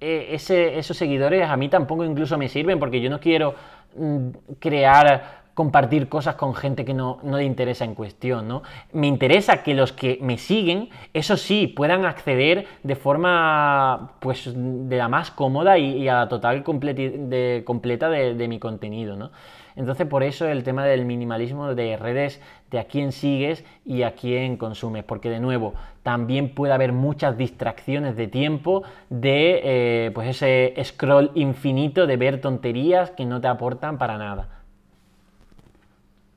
eh, 0.00 0.28
ese, 0.30 0.78
esos 0.78 0.96
seguidores 0.96 1.48
a 1.48 1.56
mí 1.56 1.68
tampoco 1.68 2.04
incluso 2.04 2.38
me 2.38 2.48
sirven 2.48 2.78
porque 2.78 3.00
yo 3.00 3.10
no 3.10 3.20
quiero 3.20 3.54
mm, 3.96 4.28
crear 4.58 5.41
compartir 5.54 6.08
cosas 6.08 6.36
con 6.36 6.54
gente 6.54 6.84
que 6.84 6.94
no, 6.94 7.18
le 7.22 7.44
interesa 7.44 7.84
en 7.84 7.94
cuestión, 7.94 8.48
¿no? 8.48 8.62
Me 8.92 9.06
interesa 9.06 9.62
que 9.62 9.74
los 9.74 9.92
que 9.92 10.18
me 10.22 10.38
siguen, 10.38 10.88
eso 11.12 11.36
sí, 11.36 11.66
puedan 11.66 12.04
acceder 12.04 12.66
de 12.82 12.96
forma, 12.96 14.12
pues, 14.20 14.50
de 14.54 14.96
la 14.96 15.08
más 15.08 15.30
cómoda 15.30 15.78
y, 15.78 16.08
a 16.08 16.14
la 16.20 16.28
total 16.28 16.64
de, 16.64 17.62
completa 17.64 18.08
de, 18.08 18.48
mi 18.48 18.58
contenido, 18.58 19.16
¿no? 19.16 19.30
Entonces, 19.74 20.06
por 20.06 20.22
eso 20.22 20.46
el 20.46 20.64
tema 20.64 20.84
del 20.84 21.06
minimalismo 21.06 21.74
de 21.74 21.96
redes, 21.96 22.42
de 22.70 22.78
a 22.78 22.84
quién 22.84 23.10
sigues 23.10 23.64
y 23.86 24.02
a 24.02 24.12
quién 24.12 24.58
consumes, 24.58 25.02
porque 25.02 25.30
de 25.30 25.40
nuevo, 25.40 25.74
también 26.02 26.54
puede 26.54 26.74
haber 26.74 26.92
muchas 26.92 27.38
distracciones 27.38 28.16
de 28.16 28.26
tiempo 28.26 28.82
de, 29.08 29.60
eh, 29.64 30.10
pues, 30.14 30.28
ese 30.28 30.74
scroll 30.84 31.30
infinito 31.34 32.06
de 32.06 32.16
ver 32.16 32.40
tonterías 32.40 33.10
que 33.10 33.24
no 33.24 33.40
te 33.40 33.48
aportan 33.48 33.98
para 33.98 34.18
nada. 34.18 34.61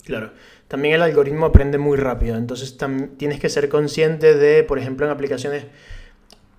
Claro. 0.06 0.32
También 0.68 0.96
el 0.96 1.02
algoritmo 1.02 1.48
aprende 1.48 1.78
muy 1.78 1.98
rápido, 1.98 2.38
entonces 2.38 2.78
tienes 3.18 3.39
que 3.39 3.50
ser 3.50 3.70
consciente 3.70 4.36
de, 4.36 4.63
por 4.63 4.80
ejemplo, 4.80 5.06
en 5.06 5.12
aplicaciones, 5.12 5.65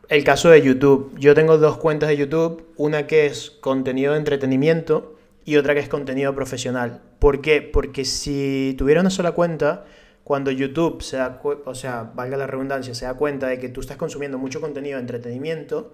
el 0.08 0.24
caso 0.24 0.48
de 0.50 0.62
YouTube. 0.62 1.12
Yo 1.18 1.34
tengo 1.34 1.58
dos 1.58 1.78
cuentas 1.78 2.08
de 2.08 2.16
YouTube, 2.16 2.66
una 2.76 3.06
que 3.06 3.26
es 3.26 3.50
contenido 3.50 4.12
de 4.12 4.18
entretenimiento 4.18 5.16
y 5.44 5.56
otra 5.56 5.74
que 5.74 5.80
es 5.80 5.88
contenido 5.88 6.34
profesional. 6.34 7.02
¿Por 7.18 7.40
qué? 7.40 7.62
Porque 7.62 8.04
si 8.04 8.74
tuviera 8.78 9.00
una 9.00 9.10
sola 9.10 9.32
cuenta, 9.32 9.84
cuando 10.22 10.50
YouTube 10.50 11.02
se 11.02 11.16
da, 11.16 11.40
o 11.42 11.74
sea, 11.74 12.10
valga 12.14 12.36
la 12.36 12.48
redundancia, 12.48 12.94
se 12.94 13.04
da 13.04 13.14
cuenta 13.14 13.46
de 13.46 13.60
que 13.60 13.68
tú 13.68 13.80
estás 13.80 13.96
consumiendo 13.96 14.38
mucho 14.38 14.60
contenido 14.60 14.96
de 14.96 15.02
entretenimiento, 15.02 15.92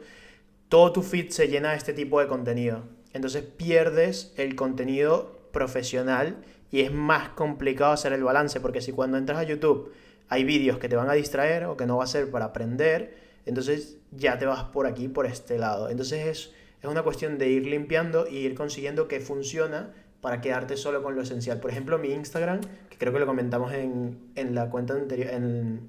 todo 0.68 0.90
tu 0.92 1.02
feed 1.02 1.28
se 1.30 1.48
llena 1.48 1.72
de 1.72 1.76
este 1.76 1.92
tipo 1.92 2.18
de 2.18 2.28
contenido. 2.28 2.84
Entonces 3.12 3.42
pierdes 3.42 4.32
el 4.38 4.56
contenido 4.56 5.48
profesional 5.52 6.36
y 6.72 6.80
es 6.80 6.92
más 6.92 7.28
complicado 7.28 7.92
hacer 7.92 8.12
el 8.14 8.24
balance 8.24 8.58
porque 8.58 8.80
si 8.80 8.90
cuando 8.92 9.18
entras 9.18 9.38
a 9.38 9.42
YouTube 9.44 9.92
hay 10.28 10.42
vídeos 10.42 10.78
que 10.78 10.88
te 10.88 10.96
van 10.96 11.10
a 11.10 11.12
distraer 11.12 11.66
o 11.66 11.76
que 11.76 11.86
no 11.86 11.98
va 11.98 12.04
a 12.04 12.06
ser 12.06 12.30
para 12.30 12.46
aprender, 12.46 13.14
entonces 13.44 13.98
ya 14.10 14.38
te 14.38 14.46
vas 14.46 14.64
por 14.64 14.86
aquí, 14.86 15.06
por 15.08 15.26
este 15.26 15.58
lado. 15.58 15.90
Entonces 15.90 16.26
es, 16.26 16.52
es 16.80 16.90
una 16.90 17.02
cuestión 17.02 17.36
de 17.36 17.50
ir 17.50 17.66
limpiando 17.66 18.26
y 18.26 18.38
ir 18.38 18.54
consiguiendo 18.54 19.06
que 19.06 19.20
funciona 19.20 19.92
para 20.22 20.40
quedarte 20.40 20.78
solo 20.78 21.02
con 21.02 21.14
lo 21.14 21.22
esencial. 21.22 21.60
Por 21.60 21.70
ejemplo, 21.70 21.98
mi 21.98 22.08
Instagram, 22.12 22.60
que 22.88 22.96
creo 22.96 23.12
que 23.12 23.18
lo 23.18 23.26
comentamos 23.26 23.72
en, 23.74 24.18
en 24.34 24.54
la 24.54 24.70
cuenta 24.70 24.94
anterior, 24.94 25.28
en, 25.30 25.80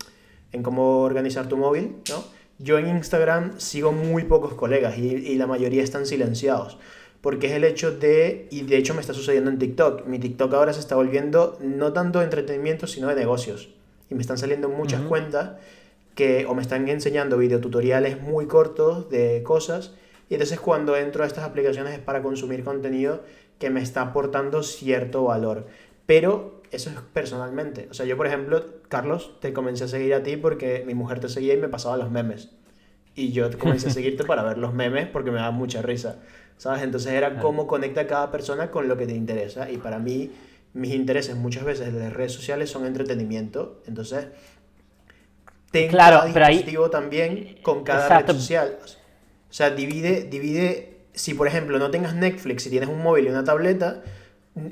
en, 0.52 0.64
cómo 0.64 1.02
organizar 1.02 1.48
tu 1.48 1.56
móvil, 1.56 1.96
¿no? 2.10 2.24
Yo 2.60 2.78
en 2.78 2.88
Instagram 2.88 3.60
sigo 3.60 3.92
muy 3.92 4.24
pocos 4.26 4.54
colegas 4.56 4.98
y, 4.98 5.08
y 5.08 5.36
la 5.36 5.48
mayoría 5.48 5.84
están 5.84 6.06
silenciados 6.06 6.78
porque 7.24 7.48
es 7.48 7.54
el 7.54 7.64
hecho 7.64 7.98
de, 7.98 8.50
y 8.52 8.64
de 8.64 8.76
hecho 8.76 8.94
me 8.94 9.00
está 9.00 9.14
sucediendo 9.14 9.50
en 9.50 9.58
TikTok, 9.58 10.06
mi 10.08 10.20
TikTok 10.20 10.54
ahora 10.56 10.74
se 10.74 10.82
está 10.82 10.96
volviendo 10.96 11.58
no 11.62 11.94
tanto 11.94 12.20
de 12.20 12.26
entretenimiento, 12.26 12.86
sino 12.86 13.08
de 13.08 13.16
negocios. 13.16 13.70
Y 14.10 14.16
me 14.16 14.20
están 14.20 14.38
saliendo 14.38 14.68
muchas 14.68 15.00
cuentas 15.04 15.52
que 16.16 16.46
o 16.46 16.54
me 16.54 16.62
están 16.62 16.90
enseñando 16.90 17.38
videotutoriales 17.38 18.22
muy 18.22 18.48
cortos 18.48 19.10
de 19.10 19.42
cosas, 19.42 19.94
y 20.30 20.34
entonces 20.34 20.60
cuando 20.60 20.98
entro 20.98 21.24
a 21.24 21.28
estas 21.28 21.46
aplicaciones 21.46 21.94
es 21.94 22.00
para 22.00 22.22
consumir 22.22 22.66
contenido 22.66 23.22
que 23.58 23.70
me 23.70 23.82
está 23.82 24.02
aportando 24.02 24.62
cierto 24.62 25.24
valor. 25.24 25.66
Pero 26.06 26.62
eso 26.72 26.90
es 26.90 26.98
personalmente. 27.14 27.88
O 27.90 27.94
sea, 27.94 28.06
yo 28.06 28.18
por 28.18 28.28
ejemplo, 28.28 28.66
Carlos, 28.90 29.38
te 29.40 29.54
comencé 29.54 29.86
a 29.86 29.88
seguir 29.88 30.14
a 30.14 30.24
ti 30.24 30.36
porque 30.36 30.84
mi 30.86 30.94
mujer 30.94 31.22
te 31.22 31.30
seguía 31.30 31.54
y 31.54 31.58
me 31.58 31.70
pasaba 31.70 31.96
los 31.96 32.12
memes. 32.12 32.50
Y 33.16 33.32
yo 33.32 33.50
comencé 33.58 33.88
a 33.88 33.92
seguirte 33.94 34.26
para 34.26 34.44
ver 34.44 34.58
los 34.58 34.74
memes 34.74 35.08
porque 35.08 35.32
me 35.32 35.38
da 35.38 35.52
mucha 35.52 35.82
risa. 35.82 36.20
¿Sabes? 36.58 36.84
Entonces 36.84 37.14
era 37.14 37.40
cómo 37.40 37.68
conecta 37.68 38.08
cada 38.08 38.32
persona 38.32 38.72
con 38.72 38.88
lo 38.88 38.98
que 38.98 39.06
te 39.06 39.14
interesa. 39.14 39.70
Y 39.70 39.78
para 39.78 40.00
mí, 40.00 40.32
mis 40.74 40.94
intereses 40.94 41.36
muchas 41.36 41.64
veces 41.64 41.94
de 41.94 42.00
las 42.00 42.14
redes 42.14 42.32
sociales 42.32 42.70
son 42.70 42.86
entretenimiento. 42.86 43.82
Entonces, 43.86 44.28
tengo 45.72 45.92
claro, 45.92 46.20
cada 46.34 46.50
dispositivo 46.50 46.90
también 46.90 47.58
con 47.64 47.84
cada 47.84 48.20
red 48.20 48.28
social. 48.28 48.78
O 49.50 49.54
sea, 49.54 49.72
divide, 49.72 50.24
divide. 50.24 50.90
Si 51.14 51.34
por 51.34 51.48
ejemplo 51.48 51.78
no 51.78 51.92
tengas 51.92 52.16
Netflix, 52.16 52.64
si 52.64 52.70
tienes 52.70 52.90
un 52.90 53.04
móvil 53.04 53.26
y 53.26 53.30
una 53.30 53.44
tableta, 53.44 54.02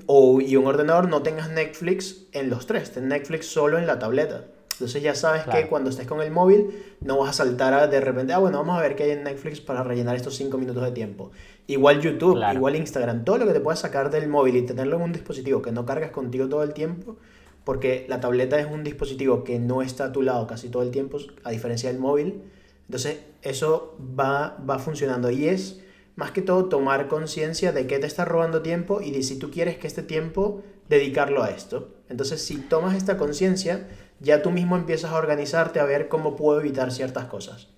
o, 0.06 0.42
y 0.42 0.56
un 0.56 0.68
ordenador, 0.68 1.10
no 1.10 1.24
tengas 1.24 1.50
Netflix 1.50 2.28
en 2.34 2.50
los 2.50 2.68
tres, 2.68 2.92
ten 2.92 3.08
Netflix 3.08 3.48
solo 3.48 3.78
en 3.78 3.88
la 3.88 4.00
tableta. 4.00 4.46
Entonces 4.74 5.04
ya 5.04 5.14
sabes 5.14 5.44
que 5.44 5.68
cuando 5.68 5.92
estés 5.92 6.08
con 6.08 6.22
el 6.22 6.32
móvil 6.32 6.96
no 7.02 7.18
vas 7.18 7.30
a 7.30 7.34
saltar 7.34 7.74
a 7.74 7.88
de 7.88 8.02
repente, 8.02 8.34
ah, 8.34 8.40
bueno, 8.40 8.58
vamos 8.60 8.80
a 8.80 8.82
ver 8.82 8.96
qué 8.96 9.04
hay 9.04 9.12
en 9.12 9.24
Netflix 9.24 9.62
para 9.62 9.84
rellenar 9.84 10.16
estos 10.16 10.36
5 10.36 10.58
minutos 10.58 10.84
de 10.84 10.92
tiempo. 10.92 11.32
Igual 11.72 12.02
YouTube, 12.02 12.38
igual 12.54 12.76
Instagram, 12.76 13.24
todo 13.24 13.38
lo 13.38 13.46
que 13.48 13.54
te 13.54 13.62
puedas 13.62 13.80
sacar 13.80 14.12
del 14.12 14.28
móvil 14.28 14.58
y 14.58 14.64
tenerlo 14.64 14.98
en 14.98 15.04
un 15.04 15.14
dispositivo 15.14 15.62
que 15.62 15.72
no 15.72 15.86
cargas 15.86 16.12
contigo 16.12 16.50
todo 16.50 16.64
el 16.64 16.74
tiempo, 16.74 17.16
porque 17.64 18.06
la 18.10 18.20
tableta 18.20 18.60
es 18.60 18.70
un 18.70 18.84
dispositivo 18.84 19.46
que 19.46 19.58
no 19.58 19.82
está 19.82 20.06
a 20.06 20.12
tu 20.12 20.22
lado 20.22 20.48
casi 20.48 20.68
todo 20.68 20.84
el 20.84 20.92
tiempo, 20.92 21.18
a 21.46 21.52
diferencia 21.52 21.90
del 21.90 21.98
móvil. 21.98 22.44
Entonces 22.88 23.22
eso 23.42 23.98
va, 24.20 24.58
va 24.70 24.80
funcionando 24.80 25.32
y 25.32 25.48
es 25.48 25.80
más 26.18 26.32
que 26.32 26.42
todo 26.42 26.66
tomar 26.66 27.08
conciencia 27.08 27.72
de 27.72 27.88
qué 27.88 28.00
te 28.00 28.08
está 28.08 28.26
robando 28.26 28.62
tiempo 28.62 29.00
y 29.02 29.12
de 29.12 29.24
si 29.24 29.40
tú 29.40 29.50
quieres 29.50 29.78
que 29.78 29.88
este 29.88 30.04
tiempo 30.04 30.64
dedicarlo 30.90 31.42
a 31.42 31.52
esto. 31.52 31.88
Entonces 32.10 32.42
si 32.42 32.58
tomas 32.58 32.98
esta 32.98 33.16
conciencia, 33.16 33.88
ya 34.20 34.42
tú 34.42 34.52
mismo 34.52 34.76
empiezas 34.76 35.12
a 35.12 35.16
organizarte 35.16 35.80
a 35.80 35.86
ver 35.86 36.10
cómo 36.10 36.36
puedo 36.36 36.60
evitar 36.60 36.92
ciertas 36.92 37.28
cosas. 37.28 37.70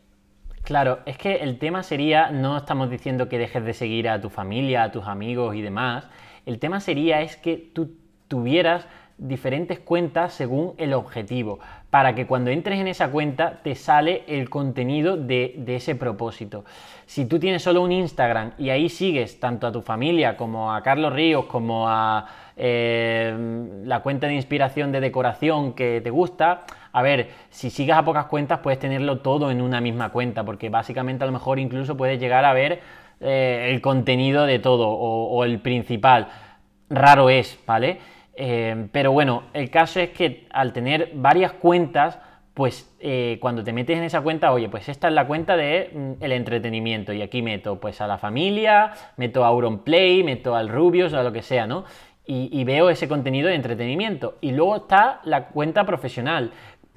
Claro, 0.64 1.00
es 1.06 1.18
que 1.18 1.36
el 1.36 1.60
tema 1.60 1.84
sería, 1.84 2.32
no 2.32 2.56
estamos 2.56 2.90
diciendo 2.90 3.28
que 3.28 3.38
dejes 3.38 3.66
de 3.66 3.74
seguir 3.74 4.08
a 4.08 4.22
tu 4.22 4.30
familia, 4.30 4.84
a 4.84 4.92
tus 4.92 5.08
amigos 5.08 5.56
y 5.56 5.62
demás, 5.62 6.08
el 6.46 6.58
tema 6.60 6.80
sería 6.80 7.22
es 7.22 7.36
que 7.36 7.58
tú 7.58 7.98
tuvieras 8.30 8.88
diferentes 9.18 9.80
cuentas 9.80 10.34
según 10.34 10.74
el 10.78 10.94
objetivo, 10.94 11.60
para 11.94 12.16
que 12.16 12.26
cuando 12.26 12.50
entres 12.50 12.80
en 12.80 12.88
esa 12.88 13.12
cuenta 13.12 13.60
te 13.62 13.76
sale 13.76 14.24
el 14.26 14.50
contenido 14.50 15.16
de, 15.16 15.64
ese 15.68 15.94
propósito. 15.94 16.66
Si 17.06 17.26
tú 17.26 17.38
tienes 17.38 17.62
solo 17.62 17.84
un 17.84 17.92
Instagram 17.92 18.54
y 18.58 18.72
ahí 18.72 18.90
sigues 18.90 19.40
tanto 19.40 19.68
a 19.68 19.72
tu 19.72 19.84
familia 19.84 20.36
como 20.36 20.74
a 20.74 20.82
Carlos 20.82 21.14
Ríos, 21.14 21.46
como 21.46 21.88
a 21.88 22.26
eh, 22.58 23.32
la 23.86 24.00
cuenta 24.00 24.26
de 24.26 24.34
inspiración 24.34 24.92
de 24.92 25.02
decoración 25.02 25.74
que 25.74 26.02
te 26.02 26.10
gusta, 26.10 26.64
a 26.92 27.04
ver, 27.04 27.30
si 27.52 27.70
sigues 27.70 27.96
a 27.96 28.04
pocas 28.04 28.26
cuentas 28.26 28.62
puedes 28.62 28.80
tenerlo 28.80 29.20
todo 29.20 29.52
en 29.52 29.62
una 29.62 29.80
misma 29.80 30.10
cuenta, 30.10 30.44
porque 30.44 30.70
básicamente 30.70 31.26
a 31.26 31.28
lo 31.28 31.34
mejor 31.34 31.60
incluso 31.60 31.96
puedes 31.96 32.20
llegar 32.20 32.44
a 32.44 32.54
ver 32.54 32.82
eh, 33.22 33.70
el 33.72 33.82
contenido 33.82 34.48
de 34.48 34.58
todo 34.58 34.90
o 34.90 35.44
el 35.44 35.60
principal. 35.60 36.28
Raro 36.90 37.30
es, 37.30 37.60
¿vale? 37.68 38.00
Eh, 38.36 38.88
pero 38.92 39.12
bueno, 39.12 39.44
el 39.54 39.70
caso 39.70 40.00
es 40.00 40.10
que 40.10 40.48
al 40.52 40.74
tener 40.74 41.12
varias 41.14 41.54
cuentas, 41.54 42.20
pues 42.54 42.96
eh, 43.00 43.38
cuando 43.42 43.64
te 43.64 43.74
metes 43.74 43.98
en 43.98 44.04
esa 44.04 44.22
cuenta, 44.22 44.52
oye, 44.52 44.70
pues 44.70 44.88
esta 44.90 45.08
es 45.08 45.14
la 45.14 45.26
cuenta 45.26 45.58
de 45.58 45.90
mm, 45.94 46.24
el 46.24 46.32
entretenimiento 46.32 47.12
y 47.14 47.22
aquí 47.22 47.42
meto 47.42 47.80
pues 47.80 48.00
a 48.02 48.08
la 48.08 48.18
familia, 48.18 48.94
meto 49.18 49.44
a 49.44 49.48
Auronplay, 49.48 50.24
meto 50.24 50.56
al 50.56 50.70
Rubius 50.70 51.14
o 51.14 51.24
lo 51.24 51.32
que 51.32 51.42
sea, 51.42 51.68
¿no? 51.68 51.86
Y, 52.26 52.64
veo 52.64 52.90
ese 52.90 53.10
contenido 53.10 53.50
de 53.50 53.56
entretenimiento. 53.56 54.38
Y 54.40 54.54
luego 54.54 54.78
está 54.78 55.20
la 55.26 55.48
cuenta 55.48 55.86
profesional. 55.86 56.52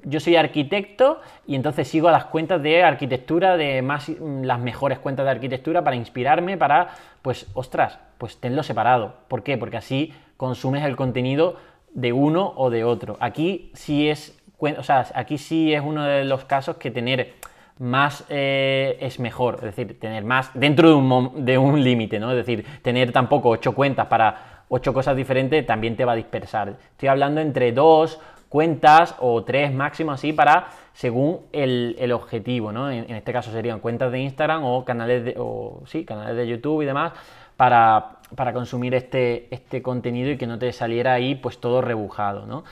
Yo 0.09 0.21
soy 0.21 0.37
arquitecto 0.37 1.19
y 1.45 1.55
entonces 1.55 1.87
sigo 1.87 2.09
las 2.09 2.25
cuentas 2.25 2.63
de 2.63 2.81
arquitectura, 2.81 3.57
de 3.57 3.81
más, 3.81 4.07
mm, 4.07 4.43
las 4.43 4.59
mejores 4.59 4.99
cuentas 4.99 5.25
de 5.25 5.31
arquitectura 5.31 5.83
para 5.83 5.97
inspirarme, 5.97 6.57
para, 6.57 6.89
pues, 7.21 7.45
ostras, 7.53 7.99
pues 8.17 8.37
tenlo 8.37 8.63
separado. 8.63 9.15
¿Por 9.27 9.43
qué? 9.43 9.57
Porque 9.57 9.75
así 9.75 10.13
consumes 10.37 10.85
el 10.85 10.95
contenido 10.95 11.57
de 11.93 12.13
uno 12.13 12.53
o 12.55 12.69
de 12.69 12.85
otro. 12.85 13.17
Aquí 13.19 13.69
sí 13.73 14.09
es, 14.09 14.41
o 14.59 14.83
sea, 14.83 15.05
aquí 15.13 15.37
sí 15.37 15.73
es 15.73 15.81
uno 15.83 16.03
de 16.03 16.23
los 16.23 16.45
casos 16.45 16.77
que 16.77 16.89
tener 16.89 17.33
más 17.79 18.23
eh, 18.29 18.97
es 19.01 19.19
mejor, 19.19 19.55
es 19.55 19.75
decir, 19.75 19.99
tener 19.99 20.23
más 20.23 20.51
dentro 20.53 20.89
de 20.89 20.95
un, 20.95 21.45
de 21.45 21.57
un 21.57 21.83
límite, 21.83 22.17
¿no? 22.17 22.31
Es 22.31 22.37
decir, 22.37 22.65
tener 22.81 23.11
tampoco 23.11 23.49
ocho 23.49 23.75
cuentas 23.75 24.07
para 24.07 24.63
ocho 24.69 24.93
cosas 24.93 25.15
diferentes 25.15 25.65
también 25.65 25.95
te 25.95 26.05
va 26.05 26.13
a 26.13 26.15
dispersar. 26.15 26.75
Estoy 26.91 27.09
hablando 27.09 27.41
entre 27.41 27.71
dos 27.71 28.19
cuentas 28.49 29.15
o 29.19 29.43
tres 29.43 29.73
máximo 29.73 30.11
así 30.11 30.33
para 30.33 30.67
según 30.93 31.41
el, 31.51 32.11
objetivo, 32.11 32.71
¿no? 32.71 32.89
En, 32.89 33.13
este 33.13 33.31
caso 33.31 33.51
serían 33.51 33.79
cuentas 33.79 34.11
de 34.11 34.19
Instagram 34.19 34.63
o 34.63 34.83
canales 34.83 35.25
de, 35.25 35.35
o, 35.37 35.83
sí, 35.85 36.05
canales 36.05 36.35
de 36.35 36.47
YouTube 36.47 36.81
y 36.81 36.85
demás 36.85 37.13
para, 37.55 38.19
consumir 38.53 38.93
este, 38.95 39.53
este 39.53 39.81
contenido 39.81 40.31
y 40.31 40.37
que 40.37 40.47
no 40.47 40.57
te 40.57 40.71
saliera 40.71 41.13
ahí 41.13 41.35
pues 41.35 41.59
todo 41.59 41.81
rebujado, 41.81 42.45
¿no? 42.45 42.63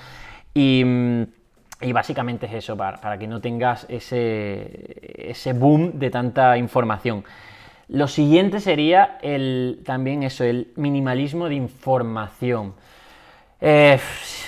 Y, 0.53 0.83
básicamente 1.91 2.45
es 2.45 2.53
eso, 2.53 2.77
para, 2.77 3.17
que 3.19 3.27
no 3.27 3.41
tengas 3.41 3.85
ese, 3.89 5.29
ese 5.29 5.53
boom 5.53 5.99
de 5.99 6.09
tanta 6.09 6.57
información. 6.57 7.23
Lo 7.87 8.07
siguiente 8.07 8.59
sería 8.59 9.19
el, 9.21 9.81
también 9.85 10.23
eso, 10.23 10.43
el 10.43 10.71
minimalismo 10.75 11.47
de 11.47 11.55
información. 11.55 12.73
Eh, 13.61 13.97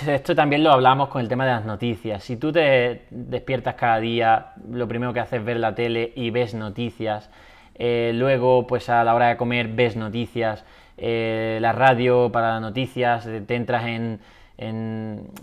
esto 0.06 0.34
también 0.34 0.62
lo 0.62 0.70
hablamos 0.70 1.08
con 1.08 1.20
el 1.20 1.28
tema 1.28 1.44
de 1.44 1.52
las 1.52 1.64
noticias. 1.64 2.22
Si 2.22 2.36
tú 2.36 2.52
te 2.52 3.06
despiertas 3.10 3.74
cada 3.74 3.98
día, 3.98 4.52
lo 4.70 4.86
primero 4.86 5.12
que 5.12 5.20
haces 5.20 5.40
es 5.40 5.44
ver 5.44 5.58
la 5.58 5.74
tele 5.74 6.12
y 6.14 6.30
ves 6.30 6.54
noticias, 6.54 7.30
eh, 7.74 8.12
luego, 8.14 8.66
pues 8.66 8.88
a 8.88 9.04
la 9.04 9.14
hora 9.14 9.28
de 9.28 9.36
comer 9.36 9.68
ves 9.68 9.96
noticias, 9.96 10.64
eh, 10.96 11.58
la 11.60 11.72
radio 11.72 12.30
para 12.32 12.58
noticias, 12.58 13.24
eh, 13.26 13.40
te 13.40 13.54
entras 13.54 13.86
en, 13.86 14.20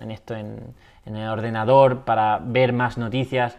esto, 0.09 0.35
en, 0.35 0.75
el 1.05 1.27
ordenador 1.29 2.01
para 2.03 2.39
ver 2.43 2.73
más 2.73 2.97
noticias. 2.97 3.57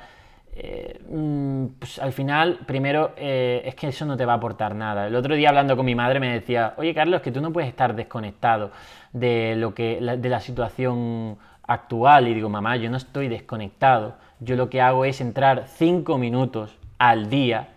Mm, 1.09 1.67
pues 1.79 1.99
al 1.99 2.13
final, 2.13 2.61
primero, 2.67 3.13
es 3.17 3.75
que 3.75 3.89
eso 3.89 4.07
no 4.07 4.17
te 4.17 4.25
va 4.25 4.35
a 4.35 4.37
aportar 4.37 4.75
nada. 4.75 5.07
El 5.07 5.15
otro 5.15 5.35
día 5.35 5.51
hablando 5.51 5.77
con 5.77 5.85
mi 5.85 5.95
madre 5.95 6.21
me 6.21 6.33
decía, 6.33 6.75
oye 6.77 6.95
Carlos, 6.95 7.21
que 7.21 7.31
tú 7.31 7.41
no 7.41 7.53
puedes 7.53 7.69
estar 7.69 7.95
desconectado 7.95 8.71
de, 9.13 9.55
lo 9.57 9.75
que, 9.75 10.01
de 10.01 10.29
la 10.29 10.41
situación 10.41 11.39
actual. 11.67 12.29
Y 12.29 12.35
digo, 12.35 12.49
mamá, 12.49 12.77
yo 12.77 12.91
no 12.91 12.97
estoy 12.97 13.29
desconectado. 13.29 14.17
Yo 14.41 14.57
lo 14.57 14.71
que 14.71 14.81
hago 14.81 15.05
es 15.05 15.21
entrar 15.21 15.65
cinco 15.67 16.19
minutos 16.19 16.79
al 16.99 17.29
día 17.29 17.69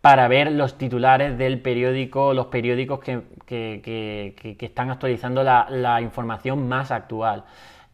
para 0.00 0.28
ver 0.28 0.52
los 0.52 0.78
titulares 0.78 1.36
del 1.38 1.60
periódico, 1.60 2.32
los 2.32 2.46
periódicos 2.46 3.00
que, 3.00 4.56
están 4.60 4.90
actualizando 4.90 5.42
la, 5.42 6.00
información 6.00 6.68
más 6.68 6.90
actual. 6.90 7.44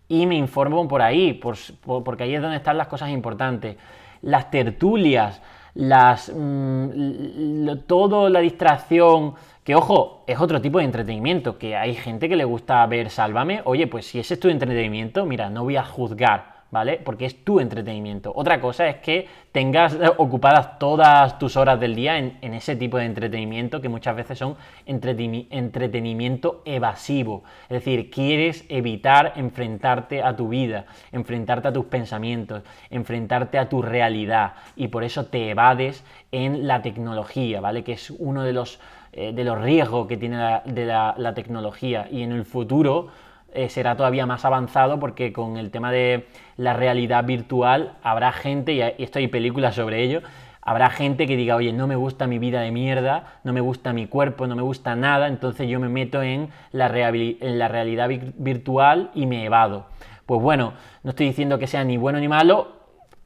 Y 0.06 0.26
me 0.26 0.36
informo 0.36 0.86
por 0.86 1.00
ahí, 1.00 1.40
porque 1.84 2.24
ahí 2.24 2.34
es 2.34 2.42
donde 2.42 2.58
están 2.58 2.76
las 2.76 2.88
cosas 2.88 3.10
importantes. 3.10 3.76
Las 4.24 4.50
tertulias, 4.50 5.40
las, 5.74 6.32
mm, 6.34 7.78
todo 7.86 8.28
la 8.28 8.40
distracción, 8.40 9.34
que 9.62 9.74
ojo, 9.74 10.24
es 10.26 10.38
otro 10.40 10.60
tipo 10.60 10.78
de 10.78 10.84
entretenimiento, 10.84 11.58
que 11.58 11.76
hay 11.76 11.94
gente 11.94 12.28
que 12.28 12.36
le 12.36 12.44
gusta 12.44 12.86
ver 12.86 13.10
Sálvame, 13.10 13.62
oye, 13.64 13.86
pues 13.86 14.06
si 14.06 14.18
ese 14.18 14.34
es 14.34 14.40
tu 14.40 14.48
entretenimiento, 14.48 15.24
mira, 15.26 15.50
no 15.50 15.64
voy 15.64 15.76
a 15.76 15.84
juzgar, 15.84 16.53
¿vale? 16.74 17.00
Porque 17.02 17.24
es 17.24 17.44
tu 17.44 17.60
entretenimiento. 17.60 18.32
Otra 18.34 18.60
cosa 18.60 18.88
es 18.88 18.96
que 18.96 19.28
tengas 19.52 19.94
eh, 19.94 20.10
ocupadas 20.16 20.76
todas 20.80 21.38
tus 21.38 21.56
horas 21.56 21.78
del 21.78 21.94
día 21.94 22.18
en, 22.18 22.52
ese 22.52 22.74
tipo 22.74 22.98
de 22.98 23.04
entretenimiento 23.04 23.80
que 23.80 23.88
muchas 23.88 24.16
veces 24.16 24.38
son 24.38 24.56
entretenimiento 24.84 26.62
evasivo. 26.64 27.44
Es 27.68 27.84
decir, 27.84 28.10
quieres 28.10 28.64
evitar 28.68 29.34
enfrentarte 29.36 30.20
a 30.20 30.34
tu 30.34 30.48
vida, 30.48 30.86
enfrentarte 31.12 31.68
a 31.68 31.72
tus 31.72 31.84
pensamientos, 31.84 32.64
enfrentarte 32.90 33.56
a 33.58 33.68
tu 33.68 33.80
realidad 33.80 34.54
y 34.74 34.88
por 34.88 35.04
eso 35.04 35.26
te 35.26 35.50
evades 35.50 36.04
en 36.32 36.66
la 36.66 36.82
tecnología, 36.82 37.60
¿vale? 37.60 37.84
Que 37.84 37.92
es 37.92 38.10
uno 38.10 38.42
de 38.42 38.52
los, 38.52 38.80
eh, 39.12 39.32
de 39.32 39.44
los 39.44 39.60
riesgos 39.60 40.08
que 40.08 40.16
tiene 40.16 40.60
de 40.64 40.86
la 40.86 41.34
tecnología 41.36 42.08
y 42.10 42.22
en 42.22 42.32
el 42.32 42.44
futuro 42.44 43.10
eh, 43.54 43.68
será 43.68 43.96
todavía 43.96 44.26
más 44.26 44.44
avanzado 44.44 45.00
porque 45.00 45.32
con 45.32 45.56
el 45.56 45.70
tema 45.70 45.90
de 45.92 46.26
la 46.56 46.74
realidad 46.74 47.24
virtual 47.24 47.94
habrá 48.02 48.32
gente, 48.32 48.72
y 48.72 48.80
esto 48.80 49.18
hay 49.18 49.28
películas 49.28 49.74
sobre 49.74 50.02
ello, 50.02 50.22
Habrá 50.66 50.88
gente 50.88 51.26
que 51.26 51.36
diga, 51.36 51.56
oye, 51.56 51.74
no 51.74 51.86
me 51.86 51.94
gusta 51.94 52.26
mi 52.26 52.38
vida 52.38 52.62
de 52.62 52.70
mierda, 52.70 53.34
no 53.44 53.52
me 53.52 53.60
gusta 53.60 53.92
mi 53.92 54.06
cuerpo, 54.06 54.46
no 54.46 54.56
me 54.56 54.62
gusta 54.62 54.96
nada, 54.96 55.28
entonces 55.28 55.68
yo 55.68 55.78
me 55.78 55.90
meto 55.90 56.22
en 56.22 56.48
la, 56.72 56.86
en 56.86 57.58
la 57.58 57.68
realidad 57.68 58.08
virtual 58.38 59.10
y 59.14 59.26
me 59.26 59.44
evado. 59.44 59.84
Pues 60.24 60.40
bueno, 60.40 60.72
no 61.02 61.10
estoy 61.10 61.26
diciendo 61.26 61.58
que 61.58 61.66
sea 61.66 61.84
ni 61.84 61.98
bueno 61.98 62.18
ni 62.18 62.28
malo, 62.28 62.68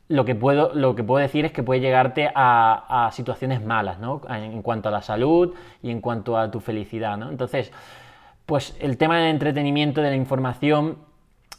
lo 0.08 0.24
que 0.24 0.34
puedo, 0.34 0.74
lo 0.74 0.96
que 0.96 1.04
puedo 1.04 1.22
decir 1.22 1.44
es 1.44 1.52
que 1.52 1.62
puede 1.62 1.80
llegarte 1.80 2.28
a, 2.34 3.08
situaciones 3.12 3.64
malas, 3.64 4.00
¿no? 4.00 4.20
En, 4.28 4.60
cuanto 4.62 4.88
a 4.88 4.92
la 4.92 5.02
salud 5.02 5.54
y 5.80 5.92
en 5.92 6.00
cuanto 6.00 6.36
a 6.36 6.50
tu 6.50 6.58
felicidad, 6.58 7.16
¿no? 7.16 7.30
Entonces, 7.30 7.72
pues 8.48 8.74
el 8.80 8.96
tema 8.96 9.18
del 9.18 9.26
entretenimiento, 9.26 10.00
de 10.00 10.08
la 10.08 10.16
información, 10.16 10.96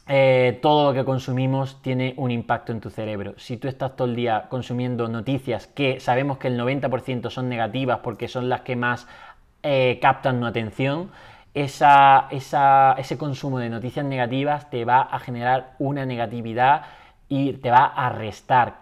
eh, 0.08 0.58
todo 0.60 0.90
lo 0.90 0.98
que 0.98 1.06
consumimos 1.06 1.80
tiene 1.84 2.16
un 2.18 2.32
impacto 2.32 2.72
en 2.72 2.82
tu 2.82 2.90
cerebro. 2.90 3.36
Si 3.38 3.58
tú 3.58 3.68
estás 3.68 3.96
todo 3.96 4.08
el 4.08 4.16
día 4.16 4.48
consumiendo 4.50 5.08
noticias 5.08 5.68
que 5.68 6.00
sabemos 6.00 6.40
que 6.40 6.48
el 6.48 6.60
90% 6.60 7.30
son 7.30 7.48
negativas 7.48 8.00
porque 8.00 8.28
son 8.28 8.50
las 8.50 8.62
que 8.62 8.76
más 8.76 9.08
eh, 9.62 10.00
captan 10.02 10.40
tu 10.40 10.48
atención, 10.48 11.12
esa, 11.54 12.28
ese 12.32 13.18
consumo 13.20 13.60
de 13.60 13.70
noticias 13.70 14.04
negativas 14.04 14.72
te 14.72 14.84
va 14.84 15.02
a 15.02 15.20
generar 15.20 15.76
una 15.78 16.08
negatividad 16.08 16.86
y 17.28 17.54
te 17.54 17.70
va 17.70 17.86
a 17.86 18.10
restar. 18.10 18.78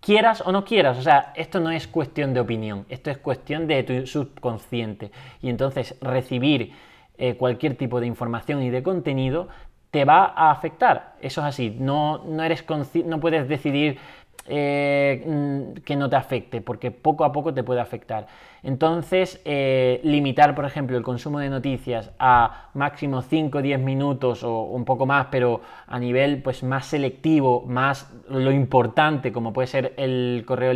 Quieras 0.00 0.42
o 0.44 0.50
no 0.50 0.64
quieras, 0.64 0.98
o 0.98 1.02
sea, 1.02 1.32
esto 1.36 1.60
no 1.60 1.70
es 1.70 1.86
cuestión 1.86 2.34
de 2.34 2.40
opinión, 2.40 2.86
esto 2.88 3.08
es 3.08 3.18
cuestión 3.18 3.68
de 3.68 3.84
tu 3.84 4.04
subconsciente. 4.04 5.12
Y 5.42 5.48
entonces 5.48 5.94
recibir 6.00 6.72
eh, 7.18 7.36
cualquier 7.36 7.76
tipo 7.76 8.00
de 8.00 8.06
información 8.06 8.62
y 8.62 8.70
de 8.70 8.82
contenido 8.82 9.48
te 9.90 10.04
va 10.04 10.24
a 10.24 10.50
afectar. 10.50 11.14
Eso 11.20 11.40
es 11.42 11.46
así, 11.46 11.76
no, 11.78 12.18
no, 12.24 12.42
eres 12.42 12.64
no 13.06 13.20
puedes 13.20 13.48
decidir 13.48 13.98
eh, 14.46 15.22
mm, 15.24 15.82
que 15.84 15.96
no 15.96 16.10
te 16.10 16.16
afecte, 16.16 16.60
porque 16.60 16.90
poco 16.90 17.24
a 17.24 17.32
poco 17.32 17.54
te 17.54 17.62
puede 17.62 17.80
afectar. 17.80 18.26
Entonces, 18.62 19.40
eh, 19.44 20.00
limitar, 20.02 20.54
por 20.54 20.66
ejemplo, 20.66 20.98
el 20.98 21.02
consumo 21.02 21.38
de 21.38 21.48
noticias 21.48 22.10
a 22.18 22.70
máximo 22.74 23.22
5 23.22 23.58
o 23.58 23.62
10 23.62 23.80
minutos 23.80 24.42
o 24.42 24.64
un 24.64 24.84
poco 24.84 25.06
más, 25.06 25.28
pero 25.30 25.62
a 25.86 25.98
nivel 25.98 26.42
pues, 26.42 26.62
más 26.62 26.86
selectivo, 26.86 27.64
más 27.66 28.12
lo 28.28 28.52
importante, 28.52 29.32
como 29.32 29.54
puede 29.54 29.68
ser 29.68 29.94
el 29.96 30.44
correo, 30.46 30.72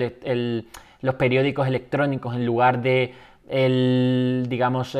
los 1.02 1.14
periódicos 1.16 1.66
electrónicos, 1.66 2.36
en 2.36 2.46
lugar 2.46 2.80
de 2.80 3.12
el, 3.48 4.46
digamos, 4.48 4.96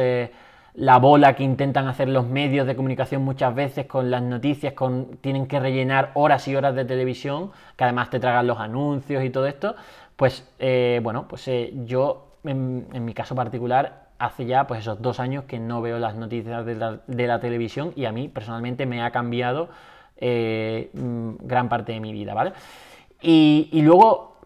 la 0.79 0.99
bola 0.99 1.35
que 1.35 1.43
intentan 1.43 1.89
hacer 1.89 2.09
los 2.09 2.29
medios 2.29 2.65
de 2.65 2.77
comunicación 2.77 3.23
muchas 3.25 3.53
veces 3.53 3.87
con 3.87 4.13
las 4.13 4.23
noticias, 4.23 4.75
con, 4.75 5.19
tienen 5.21 5.49
que 5.49 5.59
rellenar 5.59 6.13
horas 6.15 6.47
y 6.47 6.55
horas 6.55 6.77
de 6.77 6.85
televisión, 6.85 7.51
que 7.77 7.83
además 7.83 8.11
te 8.11 8.21
tragan 8.21 8.47
los 8.47 8.61
anuncios 8.61 9.25
y 9.25 9.31
todo 9.31 9.47
esto, 9.47 9.75
pues 10.15 10.49
eh, 10.61 11.01
bueno, 11.03 11.27
pues 11.27 11.49
eh, 11.49 11.73
yo 11.85 12.29
en, 12.45 12.87
mi 13.05 13.13
caso 13.13 13.35
particular 13.35 14.07
hace 14.21 14.47
ya 14.47 14.69
pues 14.69 14.81
esos 14.81 15.03
dos 15.03 15.19
años 15.19 15.45
que 15.45 15.59
no 15.59 15.83
veo 15.83 15.99
las 15.99 16.15
noticias 16.15 16.65
de 16.65 16.77
la, 17.27 17.41
televisión 17.41 17.93
y 17.97 18.05
a 18.05 18.13
mí 18.13 18.29
personalmente 18.29 18.87
me 18.87 19.03
ha 19.03 19.11
cambiado 19.11 19.71
eh, 20.17 20.91
mm, 20.93 21.31
gran 21.41 21.69
parte 21.69 21.91
de 21.91 21.99
mi 21.99 22.13
vida, 22.13 22.35
¿vale? 22.35 22.53
Y, 23.21 23.69
y 23.73 23.83
luego, 23.83 24.37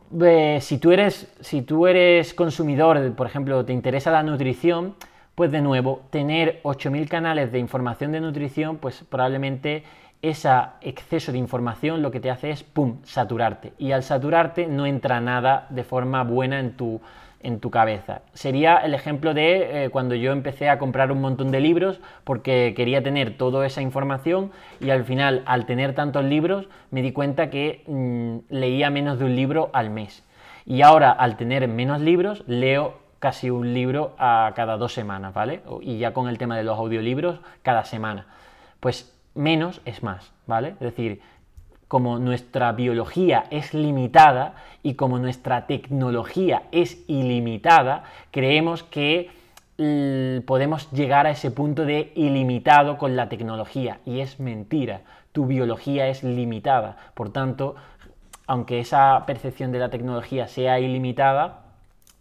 si, 0.60 0.78
tú 0.78 0.92
eres, 0.92 1.30
si 1.40 1.60
tú 1.60 1.86
eres 1.86 2.32
consumidor, 2.32 3.12
por 3.16 3.26
ejemplo, 3.26 3.66
te 3.66 3.74
interesa 3.74 4.10
la 4.10 4.22
nutrición, 4.22 4.94
pues 5.34 5.50
de 5.50 5.62
nuevo, 5.62 6.02
tener 6.10 6.60
8.000 6.62 7.08
canales 7.08 7.52
de 7.52 7.58
información 7.58 8.12
de 8.12 8.20
nutrición, 8.20 8.76
pues 8.76 9.04
probablemente 9.08 9.84
ese 10.20 10.50
exceso 10.82 11.32
de 11.32 11.38
información 11.38 12.00
lo 12.00 12.10
que 12.10 12.20
te 12.20 12.30
hace 12.30 12.50
es, 12.50 12.62
¡pum!, 12.62 12.98
saturarte. 13.02 13.72
Y 13.78 13.92
al 13.92 14.02
saturarte 14.02 14.66
no 14.66 14.86
entra 14.86 15.20
nada 15.20 15.66
de 15.70 15.82
forma 15.82 16.22
buena 16.22 16.60
en 16.60 16.76
tu, 16.76 17.00
en 17.42 17.58
tu 17.58 17.70
cabeza. 17.70 18.22
Sería 18.32 18.76
el 18.76 18.94
ejemplo 18.94 19.34
de 19.34 19.84
eh, 19.84 19.90
cuando 19.90 20.14
yo 20.14 20.32
empecé 20.32 20.68
a 20.68 20.78
comprar 20.78 21.10
un 21.10 21.20
montón 21.20 21.50
de 21.50 21.60
libros 21.60 22.00
porque 22.24 22.72
quería 22.76 23.02
tener 23.02 23.36
toda 23.36 23.66
esa 23.66 23.82
información 23.82 24.52
y 24.80 24.90
al 24.90 25.04
final, 25.04 25.42
al 25.46 25.66
tener 25.66 25.94
tantos 25.94 26.24
libros, 26.24 26.68
me 26.90 27.02
di 27.02 27.12
cuenta 27.12 27.50
que 27.50 27.82
mm, 27.86 28.54
leía 28.54 28.90
menos 28.90 29.18
de 29.18 29.24
un 29.24 29.34
libro 29.34 29.70
al 29.72 29.90
mes. 29.90 30.22
Y 30.64 30.82
ahora, 30.82 31.10
al 31.10 31.36
tener 31.36 31.66
menos 31.66 32.00
libros, 32.00 32.44
leo 32.46 33.01
casi 33.22 33.50
un 33.50 33.72
libro 33.72 34.16
a 34.18 34.52
cada 34.56 34.76
dos 34.76 34.92
semanas, 34.92 35.32
¿vale? 35.32 35.62
Y 35.80 35.98
ya 35.98 36.12
con 36.12 36.26
el 36.28 36.38
tema 36.38 36.56
de 36.56 36.64
los 36.64 36.76
audiolibros, 36.76 37.38
cada 37.62 37.84
semana. 37.84 38.26
Pues 38.80 39.16
menos 39.36 39.80
es 39.84 40.02
más, 40.02 40.32
¿vale? 40.48 40.70
Es 40.70 40.80
decir, 40.80 41.22
como 41.86 42.18
nuestra 42.18 42.72
biología 42.72 43.44
es 43.50 43.74
limitada 43.74 44.56
y 44.82 44.94
como 44.94 45.20
nuestra 45.20 45.68
tecnología 45.68 46.64
es 46.72 47.04
ilimitada, 47.06 48.02
creemos 48.32 48.82
que 48.82 49.30
podemos 50.44 50.90
llegar 50.90 51.28
a 51.28 51.30
ese 51.30 51.52
punto 51.52 51.84
de 51.84 52.12
ilimitado 52.16 52.98
con 52.98 53.14
la 53.14 53.28
tecnología 53.28 54.00
y 54.04 54.18
es 54.18 54.40
mentira. 54.40 55.02
Tu 55.30 55.46
biología 55.46 56.08
es 56.08 56.24
limitada. 56.24 56.96
Por 57.14 57.30
tanto, 57.30 57.76
aunque 58.48 58.80
esa 58.80 59.24
percepción 59.26 59.70
de 59.70 59.78
la 59.78 59.90
tecnología 59.90 60.48
sea 60.48 60.80
ilimitada, 60.80 61.61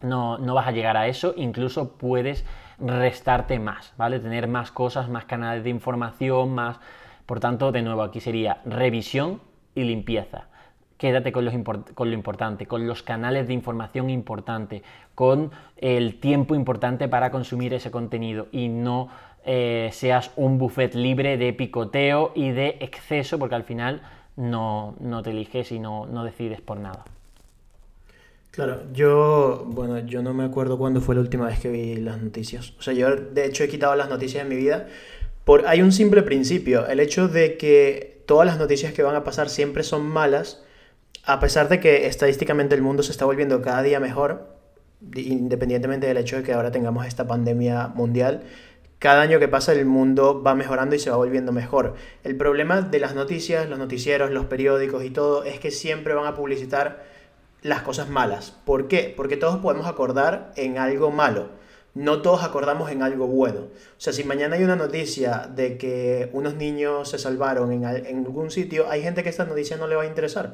no, 0.02 0.38
vas 0.54 0.68
a 0.68 0.72
llegar 0.72 0.98
a 0.98 1.08
eso, 1.08 1.34
incluso 1.36 1.94
puedes 1.94 2.46
restarte 2.80 3.60
más, 3.60 3.94
¿vale? 3.98 4.20
Tener 4.20 4.48
más 4.48 4.72
cosas, 4.72 5.10
más 5.10 5.26
canales 5.26 5.64
de 5.64 5.70
información, 5.70 6.54
más... 6.54 6.80
Por 7.26 7.40
tanto, 7.40 7.72
de 7.72 7.82
nuevo, 7.82 8.02
aquí 8.02 8.20
sería 8.20 8.62
revisión 8.66 9.42
y 9.76 9.84
limpieza. 9.84 10.48
Quédate 10.98 11.32
con, 11.32 11.64
con 11.64 12.10
lo 12.10 12.14
importante, 12.14 12.66
con 12.66 12.88
los 12.88 13.04
canales 13.04 13.48
de 13.48 13.54
información 13.54 14.10
importante, 14.10 14.84
con 15.16 15.52
el 15.78 16.20
tiempo 16.20 16.56
importante 16.56 17.08
para 17.08 17.32
consumir 17.32 17.74
ese 17.74 17.90
contenido 17.90 18.48
y 18.52 18.68
no 18.68 19.10
eh, 19.46 19.90
seas 19.94 20.32
un 20.36 20.58
buffet 20.58 20.94
libre 20.94 21.38
de 21.38 21.54
picoteo 21.54 22.34
y 22.36 22.52
de 22.52 22.78
exceso, 22.82 23.40
porque 23.40 23.56
al 23.56 23.64
final 23.64 24.02
no, 24.36 24.96
te 25.24 25.30
eliges 25.30 25.72
y 25.72 25.80
no 25.80 26.24
decides 26.24 26.62
por 26.62 26.78
nada. 26.78 27.06
Claro, 28.52 28.82
yo, 28.92 29.64
bueno, 29.68 30.00
yo 30.00 30.22
no 30.22 30.34
me 30.34 30.44
acuerdo 30.44 30.78
cuándo 30.78 31.00
fue 31.00 31.16
la 31.16 31.22
última 31.22 31.48
vez 31.48 31.60
que 31.60 31.70
vi 31.70 31.96
las 31.96 32.22
noticias. 32.22 32.74
O 32.78 32.82
sea, 32.82 32.94
yo 32.94 33.16
de 33.16 33.46
hecho 33.46 33.64
he 33.64 33.70
quitado 33.70 33.96
las 33.96 34.10
noticias 34.10 34.44
en 34.44 34.50
mi 34.50 34.58
vida. 34.58 34.88
Por, 35.46 35.66
hay 35.68 35.82
un 35.82 35.94
simple 35.94 36.22
principio, 36.22 36.86
el 36.88 37.00
hecho 37.00 37.30
de 37.30 37.58
que 37.58 38.24
todas 38.28 38.46
las 38.46 38.60
noticias 38.60 38.92
que 38.94 39.04
van 39.04 39.16
a 39.16 39.24
pasar 39.24 39.50
siempre 39.50 39.84
son 39.84 40.06
malas, 40.06 40.64
a 41.24 41.40
pesar 41.40 41.70
de 41.70 41.80
que 41.80 42.08
estadísticamente 42.08 42.76
el 42.76 42.82
mundo 42.82 43.04
se 43.04 43.14
está 43.14 43.24
volviendo 43.24 43.62
cada 43.62 43.84
día 43.84 44.02
mejor, 44.02 44.58
independientemente 45.16 46.08
del 46.08 46.18
hecho 46.18 46.36
de 46.36 46.44
que 46.44 46.52
ahora 46.52 46.72
tengamos 46.72 47.06
esta 47.06 47.26
pandemia 47.26 47.88
mundial, 47.88 48.44
cada 49.00 49.22
año 49.22 49.40
que 49.40 49.48
pasa 49.48 49.72
el 49.72 49.86
mundo 49.86 50.44
va 50.44 50.56
mejorando 50.56 50.96
y 50.96 51.00
se 51.00 51.10
va 51.10 51.16
volviendo 51.16 51.54
mejor. 51.54 51.96
El 52.24 52.36
problema 52.36 52.82
de 52.82 53.00
las 53.00 53.16
noticias, 53.16 53.68
los 53.70 53.80
noticieros, 53.80 54.30
los 54.30 54.46
periódicos 54.46 55.06
y 55.06 55.10
todo 55.10 55.44
es 55.46 55.60
que 55.60 55.72
siempre 55.72 56.14
van 56.14 56.28
a 56.28 56.36
publicitar 56.36 57.11
las 57.62 57.82
cosas 57.82 58.10
malas. 58.10 58.52
¿Por 58.66 58.88
qué? 58.88 59.14
Porque 59.16 59.38
todos 59.38 59.58
podemos 59.58 59.88
acordar 59.88 60.52
en 60.56 60.78
algo 60.78 61.12
malo. 61.12 61.50
No 61.94 62.22
todos 62.22 62.44
acordamos 62.44 62.90
en 62.90 63.04
algo 63.04 63.28
bueno. 63.28 63.62
O 63.62 64.00
sea, 64.00 64.14
si 64.14 64.24
mañana 64.24 64.56
hay 64.56 64.64
una 64.64 64.78
noticia 64.78 65.50
de 65.54 65.78
que 65.78 66.30
unos 66.32 66.56
niños 66.56 67.10
se 67.10 67.20
salvaron 67.20 67.72
en, 67.72 67.86
algún 67.86 68.50
sitio, 68.50 68.90
hay 68.90 69.02
gente 69.02 69.24
que 69.24 69.30
esta 69.30 69.46
noticia 69.46 69.78
no 69.78 69.88
le 69.88 69.96
va 69.96 70.04
a 70.04 70.08
interesar. 70.08 70.54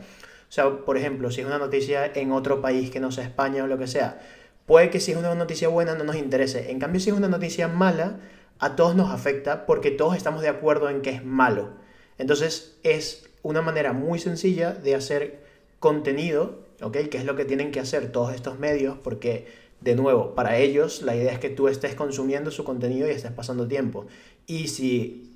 O 0.50 0.52
sea, 0.52 0.70
por 0.86 0.98
ejemplo, 0.98 1.30
si 1.30 1.42
es 1.42 1.48
una 1.48 1.60
noticia 1.60 2.12
en 2.14 2.32
otro 2.32 2.62
país 2.62 2.90
que 2.90 3.00
no 3.00 3.12
sea 3.12 3.24
España 3.24 3.64
o 3.64 3.68
lo 3.68 3.78
que 3.78 3.88
sea, 3.88 4.20
puede 4.66 4.90
que 4.90 5.00
si 5.00 5.12
es 5.12 5.18
una 5.18 5.36
noticia 5.36 5.68
buena 5.68 5.94
no 5.94 6.04
nos 6.04 6.16
interese. 6.16 6.72
En 6.72 6.80
cambio, 6.80 7.00
si 7.00 7.12
es 7.12 7.16
una 7.16 7.28
noticia 7.28 7.68
mala, 7.68 8.20
a 8.60 8.76
todos 8.76 8.96
nos 8.96 9.12
afecta 9.12 9.68
porque 9.68 9.92
todos 9.92 10.16
estamos 10.18 10.42
de 10.42 10.50
acuerdo 10.50 10.90
en 10.90 11.02
que 11.02 11.12
es 11.12 11.24
malo. 11.24 11.70
Entonces, 12.18 12.80
es 12.82 13.30
una 13.44 13.62
manera 13.62 13.94
muy 13.94 14.18
sencilla 14.18 14.74
de 14.74 14.96
hacer 14.96 15.44
contenido 15.80 16.67
¿ok? 16.82 16.98
¿Qué 17.10 17.18
es 17.18 17.26
lo 17.26 17.36
que 17.36 17.46
tienen 17.46 17.72
que 17.72 17.80
hacer 17.80 18.12
todos 18.12 18.34
estos 18.34 18.60
medios? 18.60 18.98
Porque, 18.98 19.48
de 19.82 19.96
nuevo, 19.96 20.36
para 20.36 20.58
ellos 20.58 21.02
la 21.02 21.16
idea 21.16 21.32
es 21.32 21.40
que 21.40 21.50
tú 21.50 21.68
estés 21.68 21.96
consumiendo 21.96 22.52
su 22.52 22.64
contenido 22.64 23.08
y 23.08 23.12
estés 23.12 23.32
pasando 23.32 23.68
tiempo. 23.68 24.06
Y 24.46 24.68
si 24.68 25.34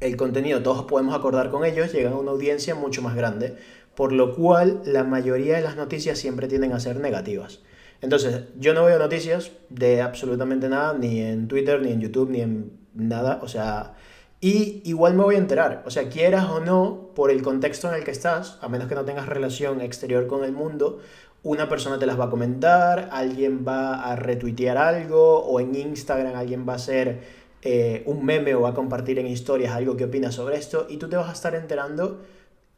el 0.00 0.16
contenido 0.16 0.62
todos 0.62 0.84
podemos 0.84 1.14
acordar 1.14 1.50
con 1.50 1.64
ellos, 1.64 1.92
llegan 1.92 2.14
a 2.14 2.18
una 2.18 2.30
audiencia 2.30 2.74
mucho 2.74 3.02
más 3.02 3.14
grande, 3.14 3.56
por 3.94 4.12
lo 4.12 4.34
cual 4.34 4.82
la 4.84 5.04
mayoría 5.04 5.56
de 5.56 5.62
las 5.62 5.76
noticias 5.76 6.18
siempre 6.18 6.48
tienden 6.48 6.72
a 6.72 6.80
ser 6.80 7.00
negativas. 7.00 7.60
Entonces, 8.00 8.44
yo 8.58 8.72
no 8.72 8.84
veo 8.86 8.98
noticias 8.98 9.52
de 9.68 10.00
absolutamente 10.00 10.68
nada, 10.68 10.96
ni 10.96 11.20
en 11.20 11.48
Twitter, 11.48 11.82
ni 11.82 11.92
en 11.92 12.00
YouTube, 12.00 12.30
ni 12.30 12.40
en 12.40 12.72
nada. 12.94 13.40
O 13.42 13.48
sea, 13.48 13.94
y 14.40 14.80
igual 14.84 15.14
me 15.14 15.22
voy 15.22 15.34
a 15.34 15.38
enterar, 15.38 15.82
o 15.86 15.90
sea, 15.90 16.08
quieras 16.08 16.48
o 16.48 16.60
no, 16.60 17.10
por 17.14 17.30
el 17.30 17.42
contexto 17.42 17.88
en 17.88 17.96
el 17.96 18.04
que 18.04 18.10
estás, 18.10 18.58
a 18.62 18.68
menos 18.68 18.88
que 18.88 18.94
no 18.94 19.04
tengas 19.04 19.26
relación 19.26 19.82
exterior 19.82 20.26
con 20.26 20.44
el 20.44 20.52
mundo, 20.52 21.00
una 21.42 21.68
persona 21.68 21.98
te 21.98 22.06
las 22.06 22.18
va 22.18 22.24
a 22.24 22.30
comentar, 22.30 23.10
alguien 23.12 23.64
va 23.66 24.02
a 24.02 24.16
retuitear 24.16 24.78
algo, 24.78 25.40
o 25.40 25.60
en 25.60 25.74
Instagram 25.74 26.34
alguien 26.36 26.66
va 26.66 26.74
a 26.74 26.76
hacer 26.76 27.20
eh, 27.62 28.02
un 28.06 28.24
meme 28.24 28.54
o 28.54 28.62
va 28.62 28.70
a 28.70 28.74
compartir 28.74 29.18
en 29.18 29.26
historias 29.26 29.74
algo 29.74 29.96
que 29.96 30.04
opina 30.04 30.32
sobre 30.32 30.56
esto, 30.56 30.86
y 30.88 30.96
tú 30.96 31.08
te 31.08 31.16
vas 31.16 31.28
a 31.28 31.32
estar 31.32 31.54
enterando 31.54 32.20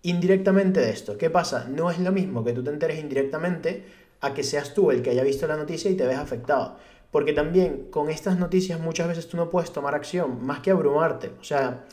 indirectamente 0.03 0.81
de 0.81 0.91
esto. 0.91 1.17
¿Qué 1.17 1.31
pasa? 1.31 1.69
No 1.69 1.91
es 1.91 2.01
lo 2.01 2.11
mismo 2.11 2.45
que 2.45 2.53
tú 2.53 2.65
te 2.65 2.71
enteres 2.71 2.99
indirectamente 2.99 3.85
a 4.21 4.35
que 4.35 4.43
seas 4.43 4.75
tú 4.75 4.91
el 4.91 5.03
que 5.03 5.11
haya 5.11 5.23
visto 5.23 5.47
la 5.47 5.57
noticia 5.57 5.91
y 5.91 5.97
te 5.97 6.07
ves 6.07 6.19
afectado. 6.19 6.77
Porque 7.13 7.33
también 7.33 7.87
con 7.91 8.11
estas 8.11 8.39
noticias 8.39 8.81
muchas 8.81 9.07
veces 9.07 9.29
tú 9.29 9.37
no 9.37 9.51
puedes 9.51 9.73
tomar 9.73 9.95
acción, 9.95 10.45
más 10.45 10.59
que 10.59 10.73
abrumarte. 10.73 11.31
O 11.41 11.45
sea, 11.45 11.85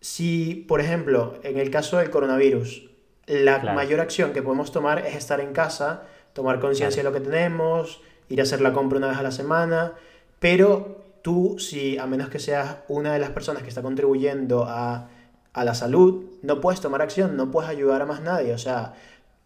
si, 0.00 0.64
por 0.66 0.80
ejemplo, 0.80 1.34
en 1.42 1.58
el 1.58 1.70
caso 1.70 1.98
del 1.98 2.08
coronavirus, 2.08 2.88
la 3.26 3.58
mayor 3.74 4.00
acción 4.00 4.32
que 4.32 4.42
podemos 4.42 4.72
tomar 4.72 5.04
es 5.06 5.14
estar 5.14 5.40
en 5.40 5.52
casa, 5.52 6.04
tomar 6.32 6.60
conciencia 6.60 7.02
de 7.02 7.08
lo 7.10 7.12
que 7.12 7.20
tenemos, 7.20 8.00
ir 8.30 8.40
a 8.40 8.44
hacer 8.44 8.62
la 8.62 8.72
compra 8.72 8.98
una 8.98 9.08
vez 9.08 9.18
a 9.18 9.22
la 9.22 9.32
semana, 9.32 9.92
pero 10.38 11.04
tú, 11.22 11.56
si 11.58 11.98
a 11.98 12.06
menos 12.06 12.28
que 12.28 12.38
seas 12.38 12.76
una 12.88 13.12
de 13.12 13.18
las 13.18 13.30
personas 13.30 13.62
que 13.62 13.68
está 13.68 13.82
contribuyendo 13.82 14.64
a, 14.64 15.08
a 15.52 15.64
la 15.64 15.74
salud, 15.74 16.24
no 16.42 16.60
puedes 16.60 16.80
tomar 16.80 17.02
acción, 17.02 17.36
no 17.36 17.50
puedes 17.50 17.68
ayudar 17.68 18.02
a 18.02 18.06
más 18.06 18.22
nadie. 18.22 18.54
O 18.54 18.58
sea, 18.58 18.94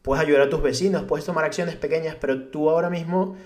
puedes 0.03 0.23
ayudar 0.23 0.43
a 0.43 0.51
tus 0.51 0.63
vecinos, 0.63 1.05
puedes 1.05 1.25
tomar 1.25 1.45
acciones 1.45 1.77
pequeñas, 1.77 2.17
pero 2.21 2.49
tú 2.49 2.69
ahora 2.69 2.91
mismo, 2.91 3.37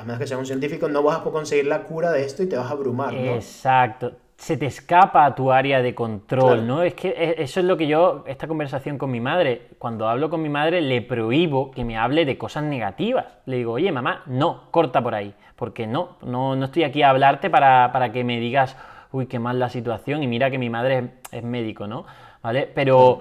a 0.00 0.04
menos 0.04 0.18
que 0.18 0.26
seas 0.26 0.40
un 0.40 0.46
científico, 0.46 0.88
no 0.88 1.02
vas 1.02 1.20
a 1.20 1.22
conseguir 1.22 1.66
la 1.66 1.82
cura 1.82 2.10
de 2.12 2.24
esto 2.24 2.42
y 2.42 2.48
te 2.48 2.56
vas 2.56 2.66
a 2.66 2.72
abrumar, 2.72 3.12
¿no? 3.12 3.34
Exacto. 3.34 4.12
Se 4.36 4.56
te 4.56 4.66
escapa 4.66 5.26
a 5.26 5.34
tu 5.34 5.52
área 5.52 5.82
de 5.82 5.94
control, 5.94 6.66
¿no? 6.66 6.82
Es 6.82 6.94
que 6.94 7.08
e, 7.08 7.42
eso 7.42 7.60
es 7.60 7.66
lo 7.66 7.76
que 7.76 7.86
yo, 7.86 8.24
esta 8.26 8.48
conversación 8.48 8.96
con 8.96 9.10
mi 9.10 9.20
madre, 9.20 9.68
cuando 9.78 10.08
hablo 10.08 10.30
con 10.30 10.40
mi 10.40 10.48
madre, 10.48 10.80
le 10.80 11.02
prohíbo 11.02 11.70
que 11.70 11.84
me 11.84 11.98
hable 11.98 12.24
de 12.24 12.38
cosas 12.38 12.64
negativas. 12.64 13.26
Le 13.44 13.56
digo, 13.56 13.72
oye, 13.72 13.92
mamá, 13.92 14.22
no, 14.26 14.70
corta 14.70 15.02
por 15.02 15.14
ahí, 15.14 15.34
porque 15.56 15.86
no, 15.86 16.16
no, 16.22 16.56
no 16.56 16.64
estoy 16.64 16.84
aquí 16.84 17.02
a 17.02 17.10
hablarte 17.10 17.50
para, 17.50 17.92
para 17.92 18.12
que 18.12 18.24
me 18.24 18.40
digas, 18.40 18.76
uy, 19.12 19.26
qué 19.26 19.38
mal 19.38 19.58
la 19.58 19.68
situación, 19.68 20.22
y 20.22 20.26
mira 20.26 20.50
que 20.50 20.58
mi 20.58 20.70
madre 20.70 21.10
es, 21.30 21.42
médico, 21.42 21.86
¿no? 21.86 22.06
¿Vale? 22.42 22.70
Pero... 22.74 23.20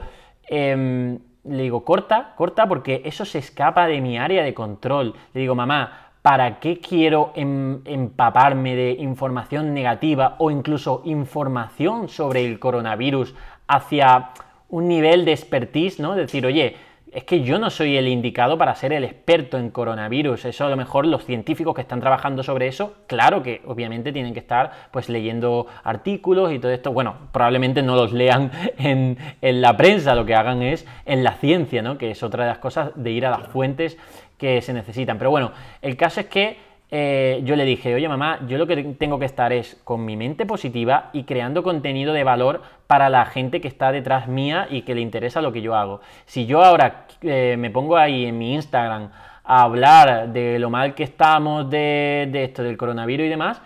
Em, 0.52 1.20
le 1.44 1.64
digo, 1.64 1.84
corta, 1.84 2.34
corta, 2.36 2.68
porque 2.68 3.02
eso 3.06 3.26
se 3.26 3.40
escapa 3.40 3.88
de 3.88 4.02
mi 4.02 4.18
área 4.18 4.44
de 4.44 4.54
control. 4.54 5.16
Le 5.34 5.42
digo, 5.42 5.56
mamá, 5.56 6.09
¿para 6.22 6.60
qué 6.60 6.80
quiero 6.80 7.32
em, 7.36 7.82
empaparme 7.86 8.76
de 8.76 8.92
información 8.92 9.74
negativa 9.74 10.36
o 10.40 10.52
incluso 10.52 11.02
información 11.06 12.10
sobre 12.10 12.46
el 12.46 12.60
coronavirus 12.60 13.34
hacia 13.68 14.32
un 14.70 14.88
nivel 14.88 15.26
de 15.26 15.32
expertise, 15.32 16.00
¿no? 16.00 16.16
Decir, 16.16 16.46
oye, 16.46 16.76
es 17.12 17.24
que 17.24 17.42
yo 17.42 17.60
no 17.60 17.70
soy 17.70 17.98
el 17.98 18.08
indicado 18.08 18.58
para 18.58 18.76
ser 18.76 18.94
el 18.94 19.04
experto 19.04 19.58
en 19.58 19.70
coronavirus. 19.70 20.46
Eso 20.46 20.66
a 20.66 20.70
lo 20.70 20.78
mejor 20.78 21.06
los 21.06 21.26
científicos 21.26 21.74
que 21.74 21.82
están 21.82 22.00
trabajando 22.00 22.44
sobre 22.44 22.68
eso, 22.68 22.96
claro 23.08 23.42
que 23.42 23.62
obviamente 23.66 24.12
tienen 24.12 24.34
que 24.34 24.40
estar 24.40 24.72
pues 24.92 25.10
leyendo 25.10 25.68
artículos 25.84 26.52
y 26.52 26.60
todo 26.60 26.72
esto. 26.72 26.94
Bueno, 26.94 27.16
probablemente 27.32 27.82
no 27.82 27.96
los 27.96 28.14
lean 28.14 28.52
en, 28.78 29.18
la 29.42 29.76
prensa, 29.78 30.16
lo 30.16 30.26
que 30.26 30.36
hagan 30.36 30.62
es 30.62 30.86
en 31.06 31.24
la 31.24 31.34
ciencia, 31.34 31.82
¿no? 31.82 31.98
Que 31.98 32.12
es 32.12 32.22
otra 32.24 32.44
de 32.44 32.50
las 32.50 32.60
cosas 32.60 32.92
de 32.96 33.12
ir 33.12 33.26
a 33.26 33.32
las 33.32 33.48
fuentes 33.48 33.98
que 34.38 34.62
se 34.62 34.74
necesitan. 34.74 35.18
Pero 35.18 35.32
bueno, 35.32 35.52
el 35.82 35.98
caso 35.98 36.22
es 36.22 36.28
que 36.28 36.69
eh, 36.92 37.42
yo 37.44 37.56
le 37.56 37.66
dije, 37.66 37.94
oye 37.94 38.10
mamá, 38.10 38.40
yo 38.48 38.58
lo 38.58 38.66
que 38.66 38.84
tengo 38.98 39.20
que 39.20 39.26
estar 39.26 39.54
es 39.54 39.80
con 39.84 40.04
mi 40.06 40.18
mente 40.18 40.48
positiva 40.48 41.12
y 41.14 41.24
creando 41.24 41.62
contenido 41.62 42.14
de 42.14 42.24
valor 42.24 42.64
para 42.88 43.10
la 43.10 43.26
gente 43.26 43.62
que 43.62 43.68
está 43.68 43.92
detrás 43.92 44.28
mía 44.28 44.68
y 44.72 44.82
que 44.82 44.96
le 44.96 45.02
interesa 45.02 45.42
lo 45.42 45.52
que 45.52 45.62
yo 45.62 45.76
hago. 45.76 46.02
Si 46.26 46.48
yo 46.48 46.64
ahora 46.64 47.06
eh, 47.22 47.56
me 47.60 47.70
pongo 47.70 47.96
ahí 47.96 48.26
en 48.26 48.38
mi 48.40 48.56
Instagram 48.56 49.12
a 49.44 49.62
hablar 49.62 50.30
de 50.30 50.58
lo 50.58 50.72
mal 50.72 50.96
que 50.96 51.04
estamos 51.04 51.70
de, 51.70 52.30
esto, 52.34 52.64
del 52.64 52.78
coronavirus 52.78 53.28
y 53.28 53.30
demás, 53.30 53.62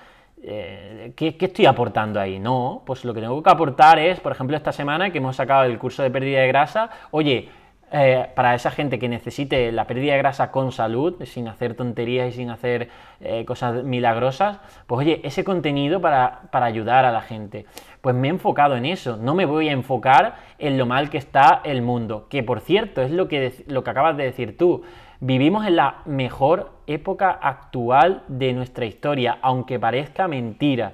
eh, 0.46 1.14
¿qué, 1.16 1.38
¿qué, 1.38 1.46
estoy 1.46 1.66
aportando 1.66 2.20
ahí? 2.20 2.40
No, 2.40 2.84
pues 2.86 3.06
lo 3.06 3.14
que 3.14 3.22
tengo 3.22 3.42
que 3.42 3.50
aportar 3.50 4.00
es, 4.00 4.20
por 4.20 4.34
ejemplo, 4.34 4.58
esta 4.58 4.74
semana 4.74 5.12
que 5.12 5.20
hemos 5.20 5.38
sacado 5.38 5.64
el 5.64 5.80
curso 5.80 6.04
de 6.04 6.12
pérdida 6.12 6.42
de 6.42 6.48
grasa, 6.50 6.90
oye, 7.12 7.48
eh, 7.96 8.26
para 8.34 8.56
esa 8.56 8.72
gente 8.72 8.98
que 8.98 9.08
necesite 9.08 9.72
la 9.72 9.86
pérdida 9.86 10.14
de 10.14 10.18
grasa 10.18 10.50
con 10.50 10.72
salud, 10.72 11.24
sin 11.26 11.48
hacer 11.48 11.76
tonterías 11.76 12.30
y 12.30 12.32
sin 12.32 12.50
hacer 12.50 12.90
eh, 13.22 13.46
cosas 13.46 13.84
milagrosas, 13.84 14.58
pues 14.88 15.06
oye, 15.06 15.22
ese 15.24 15.44
contenido 15.44 16.02
para, 16.02 16.50
ayudar 16.52 17.06
a 17.06 17.12
la 17.12 17.22
gente. 17.22 17.68
Pues 18.02 18.16
me 18.16 18.30
he 18.30 18.32
enfocado 18.32 18.76
en 18.76 18.88
eso, 18.88 19.18
no 19.18 19.36
me 19.36 19.46
voy 19.46 19.70
a 19.70 19.74
enfocar 19.74 20.38
en 20.58 20.76
lo 20.80 20.88
mal 20.88 21.12
que 21.12 21.20
está 21.20 21.62
el 21.64 21.84
mundo, 21.84 22.26
que 22.32 22.42
por 22.42 22.62
cierto 22.62 23.04
es 23.04 23.12
lo 23.12 23.28
que, 23.28 23.64
lo 23.68 23.84
que 23.84 23.92
acabas 23.92 24.18
de 24.18 24.24
decir 24.24 24.58
tú. 24.58 24.82
Vivimos 25.20 25.68
en 25.68 25.76
la 25.76 25.98
mejor 26.06 26.72
época 26.88 27.30
actual 27.30 28.24
de 28.28 28.54
nuestra 28.54 28.86
historia, 28.86 29.38
aunque 29.44 29.78
parezca 29.78 30.28
mentira. 30.28 30.94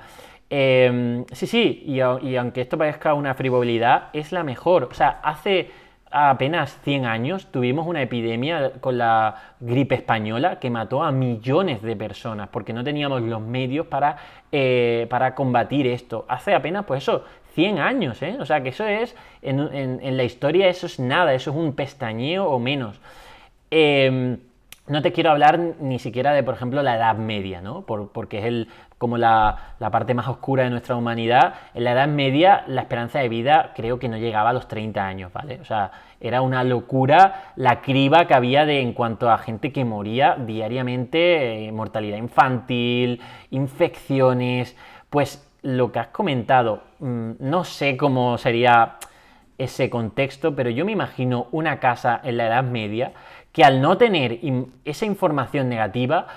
Em, 0.50 1.24
sí, 1.32 1.48
sí, 1.48 1.82
y 1.86 2.02
aunque 2.02 2.60
esto 2.60 2.78
parezca 2.78 3.14
una 3.14 3.36
frivolidad, 3.36 4.10
es 4.12 4.34
la 4.34 4.44
mejor. 4.44 4.84
O 4.84 4.94
sea, 4.94 5.22
hace 5.24 5.88
apenas 6.12 6.80
100 6.84 7.06
años 7.06 7.48
tuvimos 7.52 7.86
una 7.86 8.02
epidemia 8.02 8.74
con 8.80 8.98
la 8.98 9.54
gripe 9.60 9.96
española 9.96 10.60
que 10.60 10.70
mató 10.70 11.04
a 11.04 11.12
millones 11.12 11.82
de 11.82 11.96
personas 11.96 12.50
porque 12.50 12.74
no 12.74 12.84
teníamos 12.84 13.22
los 13.22 13.42
medios 13.42 13.88
para, 13.88 14.18
eh, 14.52 15.08
para 15.10 15.36
combatir 15.36 15.88
esto. 15.88 16.26
Hace 16.28 16.56
apenas, 16.56 16.86
pues 16.86 17.04
eso, 17.04 17.26
100 17.54 17.80
años, 17.80 18.22
¿eh? 18.22 18.38
O 18.40 18.46
sea 18.46 18.64
que 18.64 18.70
eso 18.70 18.86
es, 18.88 19.16
en, 19.42 20.18
la 20.18 20.24
historia 20.24 20.68
eso 20.68 20.86
es 20.86 21.00
nada, 21.00 21.34
eso 21.34 21.52
es 21.52 21.58
un 21.58 21.74
pestañeo 21.74 22.46
o 22.46 22.60
menos. 22.60 23.00
Em, 23.72 24.40
no 24.88 25.02
te 25.04 25.12
quiero 25.12 25.30
hablar 25.30 25.60
ni 25.60 26.00
siquiera 26.00 26.34
de, 26.34 26.42
por 26.42 26.56
ejemplo, 26.56 26.82
la 26.82 26.96
Edad 26.96 27.16
Media, 27.18 27.62
¿no? 27.62 27.84
porque 27.84 28.40
es 28.40 28.46
el, 28.46 28.70
como 29.00 29.18
la, 29.18 29.76
parte 29.80 30.14
más 30.14 30.28
oscura 30.28 30.66
de 30.66 30.70
nuestra 30.70 30.96
humanidad. 30.96 31.56
En 31.74 31.86
la 31.86 31.94
Edad 31.94 32.08
Media 32.08 32.64
la 32.68 32.82
esperanza 32.82 33.20
de 33.20 33.30
vida 33.30 33.72
creo 33.76 33.98
que 33.98 34.10
no 34.10 34.18
llegaba 34.18 34.52
a 34.52 34.54
los 34.54 34.68
30 34.68 35.04
años, 35.04 35.34
¿vale? 35.34 35.60
O 35.62 35.66
sea, 35.66 35.90
era 36.20 36.42
una 36.42 36.64
locura 36.66 37.54
la 37.56 37.82
criba 37.82 38.28
que 38.28 38.34
había 38.34 38.66
de 38.66 38.82
en 38.82 38.94
cuanto 38.94 39.32
a 39.32 39.38
gente 39.38 39.72
que 39.72 39.86
moría 39.86 40.36
diariamente, 40.36 41.66
eh, 41.66 41.72
mortalidad 41.72 42.18
infantil, 42.18 43.22
infecciones. 43.50 44.76
Pues 45.10 45.50
lo 45.62 45.92
que 45.94 46.00
has 46.00 46.08
comentado, 46.10 46.84
mm, 47.00 47.32
no 47.40 47.64
sé 47.64 47.96
cómo 47.96 48.38
sería 48.38 48.98
ese 49.58 49.90
contexto, 49.90 50.56
pero 50.56 50.70
yo 50.70 50.86
me 50.86 50.92
imagino 50.92 51.48
una 51.52 51.80
casa 51.80 52.20
en 52.24 52.38
la 52.38 52.48
Edad 52.48 52.64
Media 52.64 53.14
que 53.54 53.64
al 53.64 53.82
no 53.82 53.98
tener 53.98 54.40
esa 54.86 55.06
información 55.06 55.70
negativa, 55.70 56.28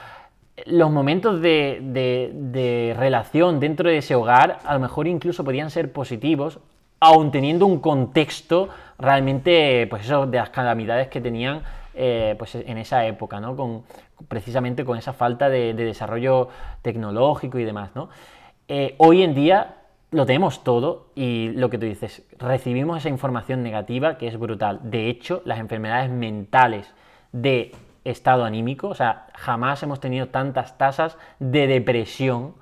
los 0.67 0.91
momentos 0.91 1.41
de, 1.41 2.95
relación 2.97 3.61
dentro 3.61 3.89
de 3.89 3.99
ese 3.99 4.15
hogar 4.15 4.59
a 4.65 4.75
lo 4.75 4.81
mejor 4.81 5.09
incluso 5.09 5.45
podían 5.45 5.71
ser 5.71 5.93
positivos, 5.93 6.59
aun 7.01 7.31
teniendo 7.31 7.67
un 7.67 7.81
contexto 7.81 8.69
realmente, 8.99 9.87
pues 9.89 10.05
eso, 10.05 10.27
de 10.27 10.39
las 10.39 10.51
calamidades 10.51 11.09
que 11.09 11.21
tenían 11.21 11.63
eh, 11.95 12.37
pues 12.39 12.55
en 12.55 12.79
esa 12.79 13.05
época, 13.07 13.41
¿no? 13.41 13.85
Precisamente 14.29 14.85
con 14.85 14.97
esa 14.99 15.13
falta 15.13 15.49
de, 15.49 15.75
desarrollo 15.75 16.49
tecnológico 16.83 17.59
y 17.59 17.65
demás. 17.65 17.91
Eh, 18.69 18.95
hoy 18.99 19.23
en 19.23 19.35
día 19.35 19.77
lo 20.11 20.27
tenemos 20.27 20.63
todo 20.63 21.07
y 21.15 21.51
lo 21.55 21.71
que 21.71 21.79
tú 21.79 21.87
dices, 21.87 22.23
recibimos 22.39 22.99
esa 22.99 23.09
información 23.09 23.63
negativa 23.63 24.19
que 24.19 24.29
es 24.29 24.39
brutal. 24.39 24.79
De 24.85 25.09
hecho, 25.09 25.43
las 25.45 25.59
enfermedades 25.59 26.11
mentales 26.11 26.93
de 27.33 27.73
estado 28.05 28.45
anímico, 28.45 28.89
o 28.89 28.95
sea, 28.95 29.27
jamás 29.35 29.83
hemos 29.83 30.01
tenido 30.01 30.29
tantas 30.29 30.77
tasas 30.79 31.17
de 31.39 31.67
depresión 31.67 32.55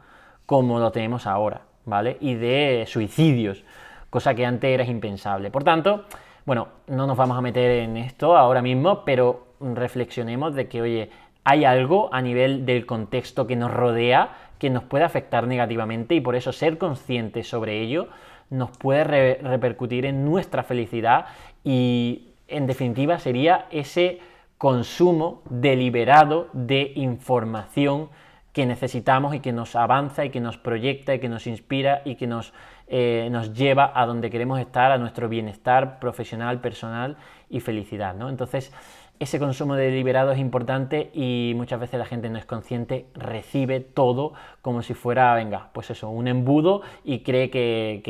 como 0.46 0.79
lo 0.79 0.92
tenemos 0.92 1.26
ahora, 1.26 1.62
¿vale? 1.85 2.16
Y 2.20 2.35
de 2.35 2.85
suicidios, 2.87 3.64
cosa 4.11 4.35
que 4.35 4.44
antes 4.44 4.70
era 4.70 4.85
impensable. 4.85 5.50
Por 5.50 5.64
tanto, 5.64 6.05
bueno, 6.44 6.68
no 6.88 7.07
nos 7.07 7.16
vamos 7.16 7.38
a 7.38 7.40
meter 7.40 7.70
en 7.83 7.96
esto 7.96 8.37
ahora 8.37 8.62
mismo, 8.62 9.05
pero 9.05 9.46
reflexionemos 9.61 10.55
de 10.55 10.68
que, 10.68 10.83
oye, 10.83 11.11
hay 11.44 11.64
algo 11.64 12.12
a 12.12 12.20
nivel 12.20 12.66
del 12.66 12.87
contexto 12.87 13.46
que 13.46 13.57
nos 13.57 13.70
rodea 13.70 14.31
que 14.61 14.70
nos 14.70 14.85
puede 14.85 15.05
afectar 15.05 15.46
negativamente 15.46 16.14
y 16.14 16.20
por 16.20 16.37
eso 16.37 16.53
ser 16.53 16.76
conscientes 16.76 17.48
sobre 17.48 17.81
ello 17.81 18.09
nos 18.50 18.70
puede 18.76 19.37
repercutir 19.37 20.05
en 20.05 20.24
nuestra 20.24 20.62
felicidad 20.62 21.26
y 21.64 22.29
en 22.46 22.66
definitiva 22.66 23.18
sería 23.18 23.66
ese 23.70 24.20
consumo 24.61 25.40
deliberado 25.49 26.49
de 26.53 26.92
información 26.94 28.11
que 28.53 28.67
necesitamos 28.67 29.35
y 29.35 29.40
que 29.40 29.52
nos 29.52 29.75
avanza 29.75 30.27
y 30.27 30.29
que 30.29 30.40
nos 30.40 30.58
proyecta 30.58 31.15
y 31.15 31.19
que 31.19 31.31
nos 31.31 31.46
inspira 31.46 32.02
y 32.04 32.17
que 32.17 32.27
nos, 32.27 32.52
eh, 32.87 33.31
nos 33.33 33.54
lleva 33.54 33.90
a 33.94 34.04
donde 34.04 34.29
queremos 34.29 34.61
estar, 34.61 34.92
a 34.92 34.98
nuestro 34.98 35.31
bienestar 35.31 35.98
profesional, 35.98 36.61
personal 36.61 37.17
y 37.48 37.61
felicidad. 37.61 38.15
¿no? 38.15 38.29
Entonces, 38.29 38.71
ese 39.19 39.38
consumo 39.38 39.77
deliberado 39.77 40.31
es 40.31 40.38
importante 40.38 41.11
y 41.15 41.54
muchas 41.56 41.81
veces 41.81 41.98
la 41.98 42.04
gente 42.04 42.29
no 42.29 42.37
es 42.37 42.44
consciente, 42.44 43.06
recibe 43.15 43.81
todo 43.81 44.35
como 44.61 44.83
si 44.83 44.92
fuera, 44.92 45.35
venga, 45.37 45.71
pues 45.73 45.88
eso, 45.88 46.11
un 46.11 46.29
embudo 46.29 46.83
y 47.02 47.21
cree 47.21 47.48
que, 47.48 48.02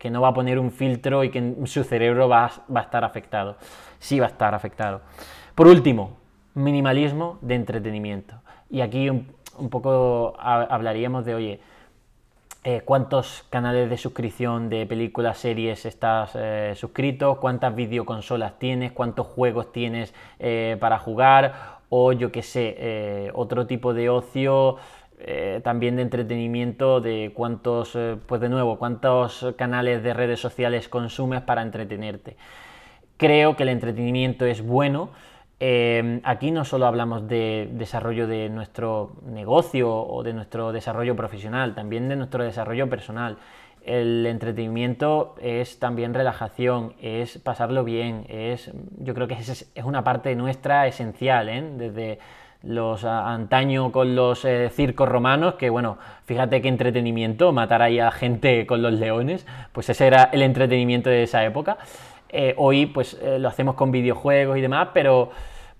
que, 0.00 0.10
no 0.10 0.22
va 0.22 0.28
a 0.28 0.34
poner 0.34 0.58
un 0.58 0.70
filtro 0.70 1.24
y 1.24 1.30
que 1.30 1.56
su 1.66 1.84
cerebro 1.84 2.26
va, 2.26 2.50
va 2.74 2.80
a 2.80 2.84
estar 2.84 3.04
afectado. 3.04 3.58
Sí 3.98 4.18
va 4.18 4.28
a 4.28 4.30
estar 4.30 4.54
afectado. 4.54 5.02
Por 5.60 5.68
último, 5.68 6.16
minimalismo 6.54 7.36
de 7.42 7.54
entretenimiento. 7.54 8.36
Y 8.70 8.80
aquí 8.80 9.10
un, 9.10 9.68
poco 9.68 10.32
hablaríamos 10.38 11.26
de, 11.26 11.34
oye, 11.34 11.60
eh, 12.64 12.80
cuántos 12.82 13.44
canales 13.50 13.90
de 13.90 13.98
suscripción 13.98 14.70
de 14.70 14.86
películas, 14.86 15.36
series 15.36 15.84
estás 15.84 16.30
eh, 16.34 16.72
suscrito, 16.76 17.36
cuántas 17.40 17.74
videoconsolas 17.74 18.58
tienes, 18.58 18.92
cuántos 18.92 19.26
juegos 19.26 19.70
tienes 19.70 20.14
eh, 20.38 20.78
para 20.80 20.98
jugar, 20.98 21.80
o 21.90 22.12
yo 22.12 22.32
qué 22.32 22.40
sé, 22.40 23.30
otro 23.34 23.66
tipo 23.66 23.92
de 23.92 24.08
ocio 24.08 24.76
también 25.62 25.96
de 25.96 26.02
entretenimiento, 26.02 27.02
de 27.02 27.32
cuántos, 27.34 27.98
pues 28.24 28.40
de 28.40 28.48
nuevo, 28.48 28.78
cuántos 28.78 29.46
canales 29.58 30.02
de 30.02 30.14
redes 30.14 30.40
sociales 30.40 30.88
consumes 30.88 31.42
para 31.42 31.60
entretenerte. 31.60 32.38
Creo 33.18 33.54
que 33.56 33.64
el 33.64 33.68
entretenimiento 33.68 34.46
es 34.46 34.62
bueno. 34.62 35.10
Eh, 35.62 36.20
aquí 36.24 36.50
no 36.50 36.64
solo 36.64 36.86
hablamos 36.86 37.28
de 37.28 37.68
desarrollo 37.72 38.26
de 38.26 38.48
nuestro 38.48 39.12
negocio 39.26 39.94
o 39.94 40.22
de 40.22 40.32
nuestro 40.32 40.72
desarrollo 40.72 41.14
profesional, 41.14 41.74
también 41.74 42.08
de 42.08 42.16
nuestro 42.16 42.42
desarrollo 42.42 42.88
personal. 42.88 43.36
El 43.82 44.26
entretenimiento 44.26 45.34
es 45.40 45.78
también 45.78 46.14
relajación, 46.14 46.94
es 47.00 47.38
pasarlo 47.38 47.84
bien, 47.84 48.24
es, 48.28 48.70
yo 48.98 49.14
creo 49.14 49.28
que 49.28 49.34
es, 49.34 49.70
es 49.74 49.84
una 49.84 50.02
parte 50.02 50.34
nuestra 50.34 50.86
esencial, 50.86 51.46
desde 51.78 52.18
los 52.62 53.04
antaño 53.04 53.90
con 53.90 54.14
los 54.14 54.44
eh, 54.44 54.68
circos 54.70 55.08
romanos, 55.08 55.54
que 55.54 55.70
bueno, 55.70 55.98
fíjate 56.24 56.60
qué 56.60 56.68
entretenimiento, 56.68 57.52
matar 57.52 57.82
ahí 57.82 57.98
a 57.98 58.10
gente 58.10 58.66
con 58.66 58.82
los 58.82 58.92
leones, 58.92 59.46
pues 59.72 59.88
ese 59.88 60.06
era 60.06 60.24
el 60.32 60.42
entretenimiento 60.42 61.08
de 61.08 61.22
esa 61.22 61.44
época. 61.44 61.78
Eh, 62.28 62.54
hoy 62.58 62.86
pues 62.86 63.18
eh, 63.22 63.38
lo 63.38 63.48
hacemos 63.48 63.74
con 63.74 63.90
videojuegos 63.90 64.58
y 64.58 64.60
demás, 64.60 64.88
pero 64.92 65.30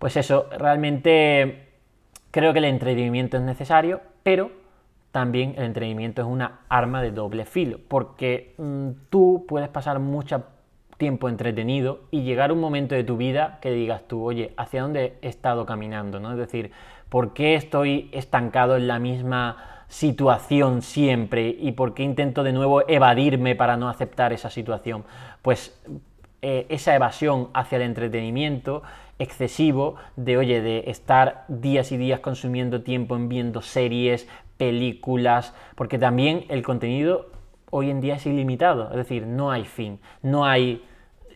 pues 0.01 0.17
eso, 0.17 0.47
realmente 0.59 1.69
creo 2.31 2.55
que 2.55 2.59
el 2.59 2.65
entretenimiento 2.65 3.37
es 3.37 3.43
necesario, 3.43 4.01
pero 4.23 4.51
también 5.13 5.55
el 5.59 5.65
entretenimiento 5.65 6.23
es 6.23 6.29
una 6.29 6.61
arma 6.71 7.03
de 7.03 7.11
doble 7.13 7.45
filo, 7.45 7.79
porque 7.87 8.55
mm, 8.57 8.89
tú 9.11 9.45
puedes 9.47 9.69
pasar 9.69 9.99
mucha 9.99 10.47
tiempo 10.97 11.29
entretenido 11.29 12.01
y 12.11 12.23
llegar 12.23 12.51
un 12.51 12.61
momento 12.61 12.95
de 12.95 13.05
tu 13.05 13.19
vida 13.19 13.59
que 13.61 13.71
digas 13.73 14.03
tú, 14.09 14.25
oye, 14.25 14.55
¿hacia 14.57 14.81
dónde 14.81 15.19
he 15.21 15.29
estado 15.29 15.67
caminando? 15.67 16.19
¿no? 16.19 16.33
Es 16.33 16.39
decir, 16.39 16.73
¿por 17.11 17.35
qué 17.35 17.55
estoy 17.55 18.09
estancado 18.13 18.79
en 18.79 18.89
la 18.89 18.99
misma 18.99 19.85
situación 19.89 20.81
siempre 20.81 21.55
y 21.59 21.73
por 21.73 21.93
qué 21.93 22.05
intento 22.05 22.43
de 22.43 22.53
nuevo 22.55 22.89
evadirme 22.89 23.55
para 23.55 23.77
no 23.77 23.91
aceptar 23.91 24.33
esa 24.33 24.49
situación? 24.49 25.05
Pues 25.43 25.79
eh, 26.41 26.65
esa 26.71 26.95
evasión 26.95 27.49
hacia 27.53 27.77
el 27.77 27.83
entretenimiento 27.83 28.83
excesivo 29.21 29.95
de, 30.17 30.37
oye, 30.37 30.61
de 30.61 30.85
estar 30.89 31.45
días 31.47 31.93
y 31.93 31.97
días 31.97 32.19
consumiendo 32.19 32.83
tiempo 32.83 33.15
en 33.15 33.29
viendo 33.29 33.63
series, 33.63 34.29
películas, 34.57 35.55
porque 35.77 35.99
también 35.99 36.45
el 36.49 36.63
contenido 36.63 37.31
hoy 37.71 37.91
en 37.91 38.01
día 38.01 38.17
es 38.17 38.27
ilimitado, 38.27 38.91
es 38.91 38.97
decir, 38.97 39.27
no 39.27 39.53
hay 39.53 39.65
fin, 39.65 40.01
no 40.23 40.45
hay 40.45 40.83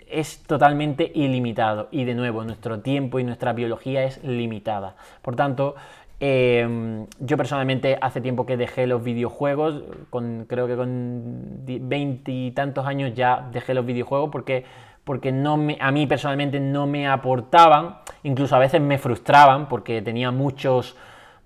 es 0.09 0.43
totalmente 0.43 1.11
ilimitado 1.15 1.89
y 1.91 2.05
de 2.05 2.15
nuevo 2.15 2.45
nuestro 2.45 2.81
tiempo 2.81 3.19
y 3.19 3.25
nuestra 3.25 3.53
biología 3.53 4.05
es 4.05 4.23
limitada. 4.23 4.97
Por 5.23 5.37
tanto, 5.37 5.75
em, 6.21 7.07
yo 7.19 7.37
personalmente 7.37 7.99
hace 8.01 8.21
tiempo 8.21 8.47
que 8.47 8.57
dejé 8.57 8.87
los 8.87 9.03
videojuegos, 9.03 9.83
con, 10.11 10.47
creo 10.49 10.67
que 10.67 10.77
con 10.77 11.65
veintitantos 11.67 12.87
años 12.87 13.15
ya 13.15 13.49
dejé 13.53 13.75
los 13.75 13.87
videojuegos 13.87 14.31
porque, 14.31 14.65
porque 15.05 15.33
no 15.33 15.59
a 15.81 15.91
mí 15.91 16.07
personalmente 16.07 16.61
no 16.61 16.87
me 16.87 17.07
aportaban, 17.07 17.99
incluso 18.23 18.57
a 18.57 18.59
veces 18.59 18.81
me 18.81 18.99
frustraban 18.99 19.69
porque 19.69 20.03
tenía 20.03 20.31
muchos 20.31 20.97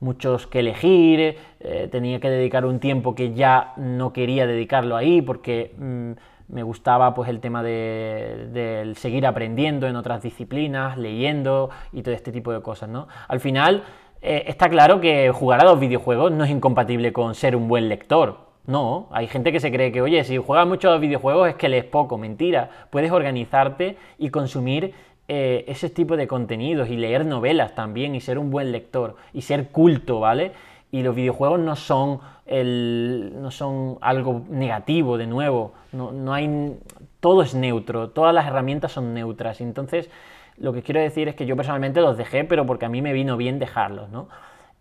muchos 0.00 0.46
que 0.46 0.60
elegir, 0.60 1.36
eh, 1.58 1.88
tenía 1.90 2.20
que 2.20 2.30
dedicar 2.30 2.64
un 2.64 2.78
tiempo 2.78 3.16
que 3.16 3.34
ya 3.34 3.72
no 3.76 4.12
quería 4.12 4.46
dedicarlo 4.46 4.96
ahí 4.96 5.22
porque... 5.22 5.74
Mm, 5.76 6.12
me 6.48 6.62
gustaba 6.62 7.14
pues 7.14 7.28
el 7.28 7.40
tema 7.40 7.62
de, 7.62 8.92
seguir 8.96 9.26
aprendiendo 9.26 9.86
en 9.86 9.96
otras 9.96 10.22
disciplinas, 10.22 10.96
leyendo 10.96 11.70
y 11.92 12.02
todo 12.02 12.14
este 12.14 12.32
tipo 12.32 12.52
de 12.52 12.62
cosas, 12.62 12.88
¿no? 12.88 13.06
Al 13.28 13.40
final 13.40 13.84
eh, 14.22 14.44
está 14.46 14.68
claro 14.68 15.00
que 15.00 15.30
jugar 15.30 15.60
a 15.60 15.64
los 15.64 15.78
videojuegos 15.78 16.32
no 16.32 16.44
es 16.44 16.50
incompatible 16.50 17.12
con 17.12 17.34
ser 17.34 17.54
un 17.54 17.68
buen 17.68 17.88
lector. 17.88 18.47
No, 18.68 19.08
hay 19.12 19.28
gente 19.28 19.50
que 19.50 19.60
se 19.60 19.72
cree 19.72 19.90
que, 19.92 20.02
oye, 20.02 20.22
si 20.24 20.36
juegas 20.36 20.66
mucho 20.66 20.90
a 20.90 20.92
los 20.92 21.00
videojuegos 21.00 21.48
es 21.48 21.54
que 21.54 21.70
lees 21.70 21.86
poco. 21.86 22.18
Mentira, 22.18 22.68
puedes 22.90 23.10
organizarte 23.10 23.96
y 24.18 24.28
consumir 24.28 24.92
eh, 25.26 25.64
ese 25.68 25.88
tipo 25.88 26.18
de 26.18 26.26
contenidos 26.26 26.90
y 26.90 26.98
leer 26.98 27.24
novelas 27.24 27.74
también 27.74 28.14
y 28.14 28.20
ser 28.20 28.38
un 28.38 28.50
buen 28.50 28.70
lector 28.70 29.16
y 29.32 29.40
ser 29.40 29.68
culto, 29.68 30.20
¿vale? 30.20 30.52
Y 30.92 31.02
los 31.02 31.16
videojuegos 31.16 31.58
no 31.60 31.76
son, 31.76 32.20
el, 32.44 33.32
no 33.40 33.50
son 33.50 33.96
algo 34.02 34.42
negativo, 34.50 35.16
de 35.16 35.26
nuevo. 35.26 35.72
No, 35.92 36.34
hay, 36.34 36.76
todo 37.20 37.40
es 37.40 37.54
neutro, 37.54 38.10
todas 38.10 38.34
las 38.34 38.46
herramientas 38.46 38.92
son 38.92 39.14
neutras. 39.14 39.62
Entonces, 39.62 40.10
lo 40.58 40.74
que 40.74 40.82
quiero 40.82 41.00
decir 41.00 41.26
es 41.28 41.34
que 41.34 41.46
yo 41.46 41.56
personalmente 41.56 42.02
los 42.02 42.18
dejé, 42.18 42.44
pero 42.44 42.66
porque 42.66 42.84
a 42.84 42.90
mí 42.90 43.00
me 43.00 43.14
vino 43.14 43.38
bien 43.38 43.58
dejarlos, 43.58 44.10
¿no? 44.10 44.28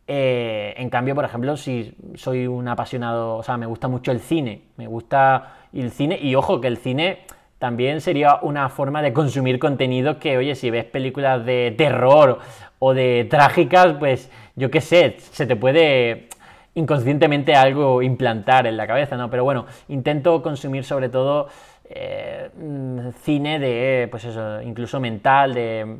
Eh, 0.09 0.73
en 0.77 0.89
cambio, 0.89 1.15
por 1.15 1.25
ejemplo, 1.25 1.57
si 1.57 1.93
soy 2.15 2.47
un 2.47 2.67
apasionado, 2.69 3.35
o 3.35 3.43
sea, 3.43 3.57
me 3.57 3.65
gusta 3.65 3.89
mucho 3.89 4.11
el 4.11 4.21
cine, 4.21 4.61
me 4.77 4.87
gusta 4.87 5.55
el 5.73 5.91
cine, 5.91 6.17
y 6.21 6.33
ojo 6.35 6.61
que 6.61 6.67
el 6.67 6.77
cine 6.77 7.19
también 7.59 7.99
sería 7.99 8.39
una 8.41 8.69
forma 8.69 9.01
de 9.01 9.11
consumir 9.11 9.59
contenido 9.59 10.17
que, 10.19 10.37
oye, 10.37 10.55
si 10.55 10.69
ves 10.69 10.85
películas 10.85 11.45
de 11.45 11.73
terror 11.77 12.39
o 12.79 12.93
de 12.93 13.27
trágicas, 13.29 13.95
pues 13.99 14.31
yo 14.55 14.71
qué 14.71 14.79
sé, 14.79 15.17
se 15.19 15.45
te 15.45 15.55
puede 15.55 16.29
inconscientemente 16.75 17.55
algo 17.55 18.01
implantar 18.01 18.67
en 18.67 18.77
la 18.77 18.87
cabeza, 18.87 19.17
¿no? 19.17 19.29
Pero 19.29 19.43
bueno, 19.43 19.65
intento 19.89 20.41
consumir 20.43 20.83
sobre 20.83 21.09
todo 21.09 21.49
eh, 21.89 22.49
mm, 22.55 23.09
cine 23.23 23.59
de, 23.59 24.07
pues 24.09 24.25
eso, 24.25 24.61
incluso 24.61 24.99
mental, 24.99 25.53
de 25.53 25.97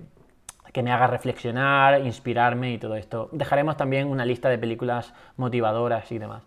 que 0.78 0.84
me 0.84 0.91
haga 0.91 1.07
reflexionar, 1.07 2.05
inspirarme 2.05 2.73
y 2.73 2.78
todo 2.78 2.93
esto. 2.97 3.30
Dejaremos 3.32 3.78
también 3.78 4.07
una 4.07 4.23
lista 4.23 4.47
de 4.47 4.59
películas 4.59 5.11
motivadoras 5.36 6.11
y 6.11 6.19
demás. 6.19 6.43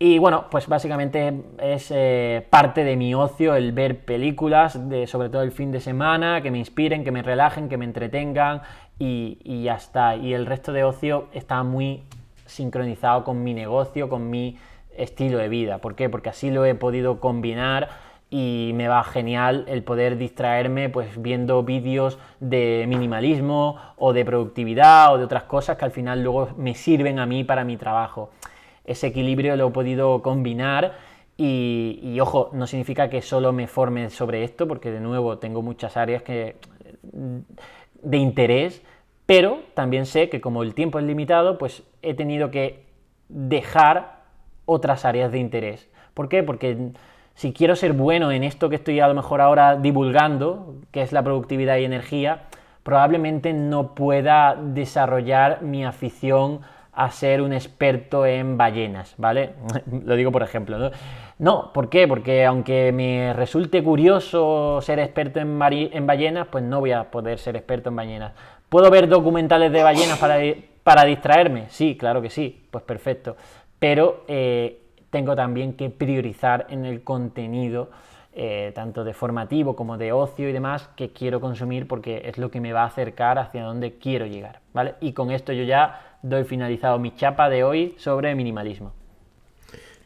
Y 0.00 0.18
bueno, 0.18 0.46
pues 0.50 0.66
básicamente 0.66 1.32
es 1.60 1.92
eh, 1.94 2.44
parte 2.50 2.82
de 2.82 2.96
mi 2.96 3.14
ocio 3.14 3.54
el 3.54 3.70
ver 3.70 4.04
películas, 4.04 4.88
de, 4.88 5.06
sobre 5.06 5.28
todo 5.28 5.42
el 5.42 5.52
fin 5.52 5.70
de 5.70 5.78
semana, 5.78 6.42
que 6.42 6.50
me 6.50 6.58
inspiren, 6.58 7.04
que 7.04 7.12
me 7.12 7.22
relajen, 7.22 7.68
que 7.68 7.76
me 7.76 7.84
entretengan 7.84 8.62
y, 8.98 9.38
y 9.44 9.62
ya 9.62 9.76
está. 9.76 10.16
Y 10.16 10.34
el 10.34 10.46
resto 10.46 10.72
de 10.72 10.82
ocio 10.82 11.28
está 11.32 11.62
muy 11.62 12.02
sincronizado 12.46 13.22
con 13.22 13.44
mi 13.44 13.54
negocio, 13.54 14.08
con 14.08 14.28
mi 14.28 14.58
estilo 14.96 15.38
de 15.38 15.48
vida. 15.48 15.78
¿Por 15.78 15.94
qué? 15.94 16.10
Porque 16.10 16.30
así 16.30 16.50
lo 16.50 16.64
he 16.64 16.74
podido 16.74 17.20
combinar 17.20 17.90
y 18.32 18.72
me 18.74 18.88
va 18.88 19.04
genial 19.04 19.66
el 19.68 19.84
poder 19.84 20.16
distraerme 20.16 20.88
pues 20.88 21.20
viendo 21.20 21.62
vídeos 21.62 22.18
de 22.40 22.86
minimalismo 22.88 23.76
o 23.96 24.12
de 24.12 24.24
productividad 24.24 25.12
o 25.12 25.18
de 25.18 25.24
otras 25.24 25.42
cosas 25.42 25.76
que 25.76 25.84
al 25.84 25.90
final 25.90 26.22
luego 26.22 26.48
me 26.56 26.74
sirven 26.74 27.18
a 27.18 27.26
mí 27.26 27.44
para 27.44 27.62
mi 27.62 27.76
trabajo 27.76 28.30
ese 28.84 29.08
equilibrio 29.08 29.56
lo 29.56 29.68
he 29.68 29.70
podido 29.70 30.22
combinar 30.22 30.94
y, 31.36 32.18
ojo, 32.20 32.50
no 32.52 32.68
significa 32.68 33.10
que 33.10 33.20
solo 33.20 33.52
me 33.52 33.66
forme 33.66 34.10
sobre 34.10 34.44
esto, 34.44 34.68
porque 34.68 34.92
de 34.92 35.00
nuevo 35.00 35.38
tengo 35.38 35.60
muchas 35.60 35.96
áreas 35.96 36.22
que, 36.22 36.56
de 37.02 38.16
interés, 38.16 38.82
pero 39.26 39.60
también 39.74 40.06
sé 40.06 40.28
que 40.28 40.40
como 40.40 40.62
el 40.62 40.74
tiempo 40.74 41.00
es 41.00 41.04
limitado, 41.04 41.58
pues 41.58 41.82
he 42.02 42.14
tenido 42.14 42.50
que 42.52 42.84
dejar 43.28 44.22
otras 44.66 45.04
áreas 45.04 45.32
de 45.32 45.38
interés. 45.38 45.88
¿Por 46.14 46.28
qué? 46.28 46.44
Porque 46.44 46.92
si 47.42 47.52
quiero 47.52 47.74
ser 47.74 47.92
bueno 47.92 48.30
en 48.30 48.44
esto 48.44 48.68
que 48.68 48.76
estoy 48.76 49.00
a 49.00 49.08
lo 49.08 49.14
mejor 49.14 49.40
ahora 49.40 49.74
divulgando, 49.74 50.76
que 50.92 51.02
es 51.02 51.10
la 51.10 51.24
productividad 51.24 51.76
y 51.78 51.84
energía, 51.84 52.42
probablemente 52.84 53.52
no 53.52 53.96
pueda 53.96 54.54
desarrollar 54.54 55.60
mi 55.60 55.84
afición 55.84 56.60
a 56.92 57.10
ser 57.10 57.42
un 57.42 57.52
experto 57.52 58.26
en 58.26 58.56
ballenas, 58.56 59.16
¿vale? 59.18 59.54
Lo 60.04 60.14
digo 60.14 60.30
por 60.30 60.44
ejemplo, 60.44 60.78
¿no? 60.78 60.92
No, 61.40 61.72
¿por 61.72 61.88
qué? 61.88 62.06
Porque 62.06 62.44
aunque 62.44 62.92
me 62.92 63.32
resulte 63.32 63.82
curioso 63.82 64.80
ser 64.80 65.00
experto 65.00 65.40
en, 65.40 65.60
en 65.60 66.06
ballenas, 66.06 66.46
pues 66.46 66.62
no 66.62 66.78
voy 66.78 66.92
a 66.92 67.10
poder 67.10 67.40
ser 67.40 67.56
experto 67.56 67.88
en 67.88 67.96
ballenas. 67.96 68.34
¿Puedo 68.68 68.88
ver 68.88 69.08
documentales 69.08 69.72
de 69.72 69.82
ballenas 69.82 70.16
para, 70.20 70.38
para 70.84 71.04
distraerme? 71.04 71.64
Sí, 71.70 71.96
claro 71.96 72.22
que 72.22 72.30
sí, 72.30 72.68
pues 72.70 72.84
perfecto. 72.84 73.36
Pero 73.80 74.22
eh, 74.28 74.81
tengo 75.12 75.36
también 75.36 75.74
que 75.74 75.90
priorizar 75.90 76.66
en 76.70 76.86
el 76.86 77.02
contenido, 77.02 77.90
eh, 78.32 78.72
tanto 78.74 79.04
de 79.04 79.12
formativo 79.12 79.76
como 79.76 79.98
de 79.98 80.10
ocio 80.10 80.48
y 80.48 80.52
demás, 80.52 80.88
que 80.96 81.10
quiero 81.10 81.38
consumir 81.38 81.86
porque 81.86 82.22
es 82.24 82.38
lo 82.38 82.50
que 82.50 82.62
me 82.62 82.72
va 82.72 82.84
a 82.84 82.86
acercar 82.86 83.38
hacia 83.38 83.62
donde 83.62 83.98
quiero 83.98 84.24
llegar, 84.24 84.60
¿vale? 84.72 84.94
Y 85.02 85.12
con 85.12 85.30
esto 85.30 85.52
yo 85.52 85.64
ya 85.64 86.16
doy 86.22 86.44
finalizado 86.44 86.98
mi 86.98 87.14
chapa 87.14 87.50
de 87.50 87.62
hoy 87.62 87.94
sobre 87.98 88.34
minimalismo. 88.34 88.94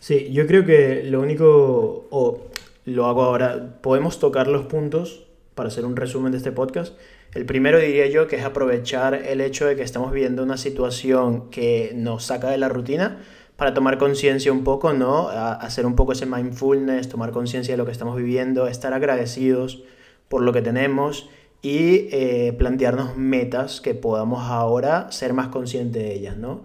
Sí, 0.01 0.33
yo 0.33 0.45
creo 0.49 0.67
que 0.67 1.05
lo 1.05 1.21
único, 1.21 2.09
o 2.11 2.49
lo 2.85 3.07
hago 3.07 3.23
ahora, 3.23 3.79
podemos 3.81 4.19
tocar 4.19 4.49
los 4.49 4.67
puntos 4.67 5.25
para 5.55 5.69
hacer 5.69 5.85
un 5.85 5.95
resumen 5.95 6.33
de 6.33 6.39
este 6.39 6.51
podcast. 6.51 6.99
El 7.33 7.47
primero 7.47 7.79
diría 7.79 8.09
yo 8.09 8.27
que 8.27 8.37
es 8.37 8.45
aprovechar 8.45 9.15
el 9.15 9.41
hecho 9.41 9.67
de 9.67 9.77
que 9.77 9.83
estamos 9.83 10.11
viviendo 10.11 10.43
una 10.43 10.57
situación 10.57 11.49
que 11.51 11.93
nos 11.95 12.25
saca 12.25 12.51
de 12.51 12.59
la 12.59 12.69
rutina 12.69 13.19
para 13.57 13.73
tomar 13.73 13.99
conciencia 13.99 14.53
un 14.53 14.65
poco, 14.65 14.93
¿no? 14.93 15.29
hacer 15.29 15.87
un 15.87 15.97
poco 15.97 16.13
ese 16.13 16.27
mindfulness, 16.27 17.09
tomar 17.09 17.33
conciencia 17.33 17.73
de 17.73 17.79
lo 17.79 17.87
que 17.87 17.93
estamos 17.93 18.17
viviendo, 18.17 18.67
estar 18.67 18.93
agradecidos 18.93 19.83
por 20.29 20.43
lo 20.43 20.53
que 20.53 20.63
tenemos 20.63 21.29
y 21.63 22.09
eh, 22.13 22.55
plantearnos 22.59 23.17
metas 23.17 23.81
que 23.81 23.95
podamos 23.95 24.45
ahora 24.45 25.11
ser 25.11 25.33
más 25.33 25.49
conscientes 25.49 26.03
de 26.03 26.15
ellas, 26.15 26.37
¿no? 26.37 26.65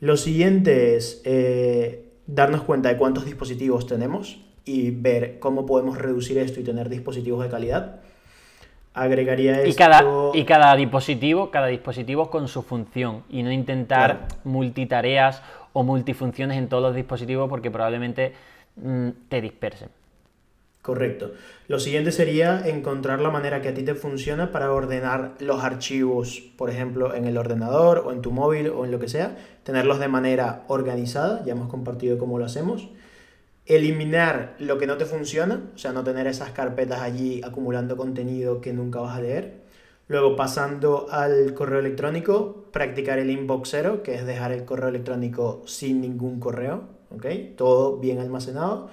Lo 0.00 0.16
siguiente 0.16 0.96
es 0.96 1.22
eh, 1.24 2.08
darnos 2.26 2.62
cuenta 2.62 2.88
de 2.88 2.96
cuántos 2.96 3.24
dispositivos 3.24 3.86
tenemos 3.86 4.40
y 4.64 4.90
ver 4.90 5.38
cómo 5.38 5.66
podemos 5.66 5.98
reducir 5.98 6.38
esto 6.38 6.60
y 6.60 6.64
tener 6.64 6.88
dispositivos 6.88 7.42
de 7.42 7.50
calidad. 7.50 8.00
Agregaría 8.94 9.58
esto... 9.58 9.68
Y 9.68 9.74
cada, 9.74 10.04
y 10.34 10.44
cada 10.44 10.76
dispositivo, 10.76 11.50
cada 11.50 11.68
dispositivo 11.68 12.30
con 12.30 12.48
su 12.48 12.62
función 12.62 13.24
y 13.30 13.42
no 13.42 13.50
intentar 13.50 14.28
multitareas 14.44 15.42
o 15.72 15.82
multifunciones 15.82 16.58
en 16.58 16.68
todos 16.68 16.82
los 16.82 16.94
dispositivos 16.94 17.48
porque 17.48 17.70
probablemente 17.70 18.32
mm, 18.76 19.08
te 19.28 19.40
dispersen. 19.40 19.88
Correcto. 20.82 21.30
Lo 21.68 21.78
siguiente 21.78 22.10
sería 22.10 22.66
encontrar 22.66 23.20
la 23.20 23.30
manera 23.30 23.62
que 23.62 23.68
a 23.68 23.74
ti 23.74 23.84
te 23.84 23.94
funciona 23.94 24.50
para 24.50 24.72
ordenar 24.72 25.36
los 25.38 25.62
archivos, 25.62 26.40
por 26.58 26.70
ejemplo, 26.70 27.14
en 27.14 27.24
el 27.26 27.38
ordenador 27.38 28.02
o 28.04 28.10
en 28.10 28.20
tu 28.20 28.32
móvil 28.32 28.68
o 28.68 28.84
en 28.84 28.90
lo 28.90 28.98
que 28.98 29.06
sea, 29.06 29.36
tenerlos 29.62 30.00
de 30.00 30.08
manera 30.08 30.64
organizada, 30.66 31.44
ya 31.44 31.52
hemos 31.52 31.68
compartido 31.68 32.18
cómo 32.18 32.36
lo 32.36 32.46
hacemos. 32.46 32.88
Eliminar 33.64 34.56
lo 34.58 34.76
que 34.78 34.88
no 34.88 34.96
te 34.96 35.04
funciona, 35.04 35.60
o 35.72 35.78
sea, 35.78 35.92
no 35.92 36.02
tener 36.02 36.26
esas 36.26 36.50
carpetas 36.50 37.00
allí 37.00 37.40
acumulando 37.44 37.96
contenido 37.96 38.60
que 38.60 38.72
nunca 38.72 38.98
vas 38.98 39.16
a 39.16 39.20
leer. 39.20 39.61
Luego, 40.12 40.36
pasando 40.36 41.06
al 41.10 41.54
correo 41.54 41.78
electrónico, 41.78 42.66
practicar 42.70 43.18
el 43.18 43.30
inbox 43.30 43.70
cero, 43.70 44.02
que 44.02 44.14
es 44.14 44.26
dejar 44.26 44.52
el 44.52 44.66
correo 44.66 44.90
electrónico 44.90 45.62
sin 45.64 46.02
ningún 46.02 46.38
correo, 46.38 46.82
¿ok? 47.16 47.24
Todo 47.56 47.96
bien 47.96 48.18
almacenado 48.18 48.90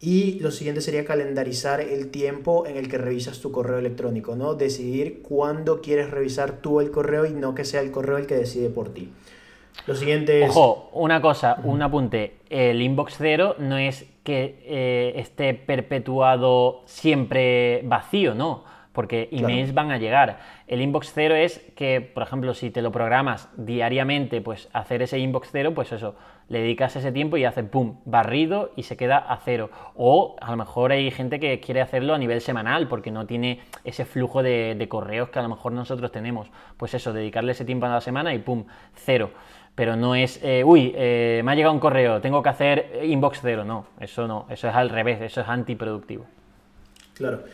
y 0.00 0.40
lo 0.40 0.50
siguiente 0.50 0.80
sería 0.80 1.04
calendarizar 1.04 1.82
el 1.82 2.10
tiempo 2.10 2.66
en 2.66 2.78
el 2.78 2.88
que 2.88 2.96
revisas 2.96 3.40
tu 3.40 3.52
correo 3.52 3.76
electrónico, 3.76 4.34
¿no? 4.34 4.54
Decidir 4.54 5.20
cuándo 5.20 5.82
quieres 5.82 6.10
revisar 6.10 6.62
tú 6.62 6.80
el 6.80 6.90
correo 6.90 7.26
y 7.26 7.34
no 7.34 7.54
que 7.54 7.66
sea 7.66 7.82
el 7.82 7.90
correo 7.90 8.16
el 8.16 8.26
que 8.26 8.36
decide 8.36 8.70
por 8.70 8.94
ti. 8.94 9.12
Lo 9.86 9.94
siguiente 9.94 10.42
es... 10.42 10.48
Ojo, 10.48 10.88
una 10.94 11.20
cosa, 11.20 11.60
un 11.64 11.82
apunte. 11.82 12.36
El 12.48 12.80
inbox 12.80 13.16
cero 13.18 13.56
no 13.58 13.76
es 13.76 14.06
que 14.24 14.62
eh, 14.64 15.12
esté 15.16 15.52
perpetuado 15.52 16.80
siempre 16.86 17.82
vacío, 17.84 18.34
¿no? 18.34 18.64
Porque 18.96 19.28
emails 19.30 19.74
van 19.74 19.90
a 19.90 19.98
llegar. 19.98 20.38
El 20.66 20.80
inbox 20.80 21.12
cero 21.12 21.34
es 21.34 21.58
que, 21.76 22.00
por 22.00 22.22
ejemplo, 22.22 22.54
si 22.54 22.70
te 22.70 22.80
lo 22.80 22.90
programas 22.90 23.50
diariamente, 23.58 24.40
pues 24.40 24.70
hacer 24.72 25.02
ese 25.02 25.18
inbox 25.18 25.50
cero, 25.52 25.74
pues 25.74 25.92
eso, 25.92 26.14
le 26.48 26.60
dedicas 26.60 26.96
ese 26.96 27.12
tiempo 27.12 27.36
y 27.36 27.44
hace 27.44 27.62
pum, 27.62 27.98
barrido 28.06 28.72
y 28.74 28.84
se 28.84 28.96
queda 28.96 29.18
a 29.18 29.36
cero. 29.36 29.68
O 29.96 30.36
a 30.40 30.50
lo 30.50 30.56
mejor 30.56 30.92
hay 30.92 31.10
gente 31.10 31.38
que 31.38 31.60
quiere 31.60 31.82
hacerlo 31.82 32.14
a 32.14 32.18
nivel 32.18 32.40
semanal 32.40 32.88
porque 32.88 33.10
no 33.10 33.26
tiene 33.26 33.60
ese 33.84 34.06
flujo 34.06 34.42
de, 34.42 34.86
correos 34.88 35.28
que 35.28 35.40
a 35.40 35.42
lo 35.42 35.50
mejor 35.50 35.72
nosotros 35.72 36.10
tenemos. 36.10 36.48
Pues 36.78 36.94
eso, 36.94 37.12
dedicarle 37.12 37.52
ese 37.52 37.66
tiempo 37.66 37.84
a 37.84 37.90
la 37.90 38.00
semana 38.00 38.32
y 38.32 38.38
pum, 38.38 38.64
cero. 38.94 39.30
Pero 39.74 39.94
no 39.94 40.14
es, 40.14 40.40
eh, 40.42 40.64
uy, 40.64 40.94
eh, 40.96 41.42
me 41.44 41.52
ha 41.52 41.54
llegado 41.54 41.74
un 41.74 41.80
correo, 41.80 42.22
tengo 42.22 42.42
que 42.42 42.48
hacer 42.48 43.02
inbox 43.04 43.40
cero. 43.42 43.62
No, 43.62 43.88
eso 44.00 44.26
no, 44.26 44.46
eso 44.48 44.70
es 44.70 44.74
al 44.74 44.88
revés, 44.88 45.20
eso 45.20 45.42
es 45.42 45.48
antiproductivo. 45.48 46.24
Claro. 47.12 47.44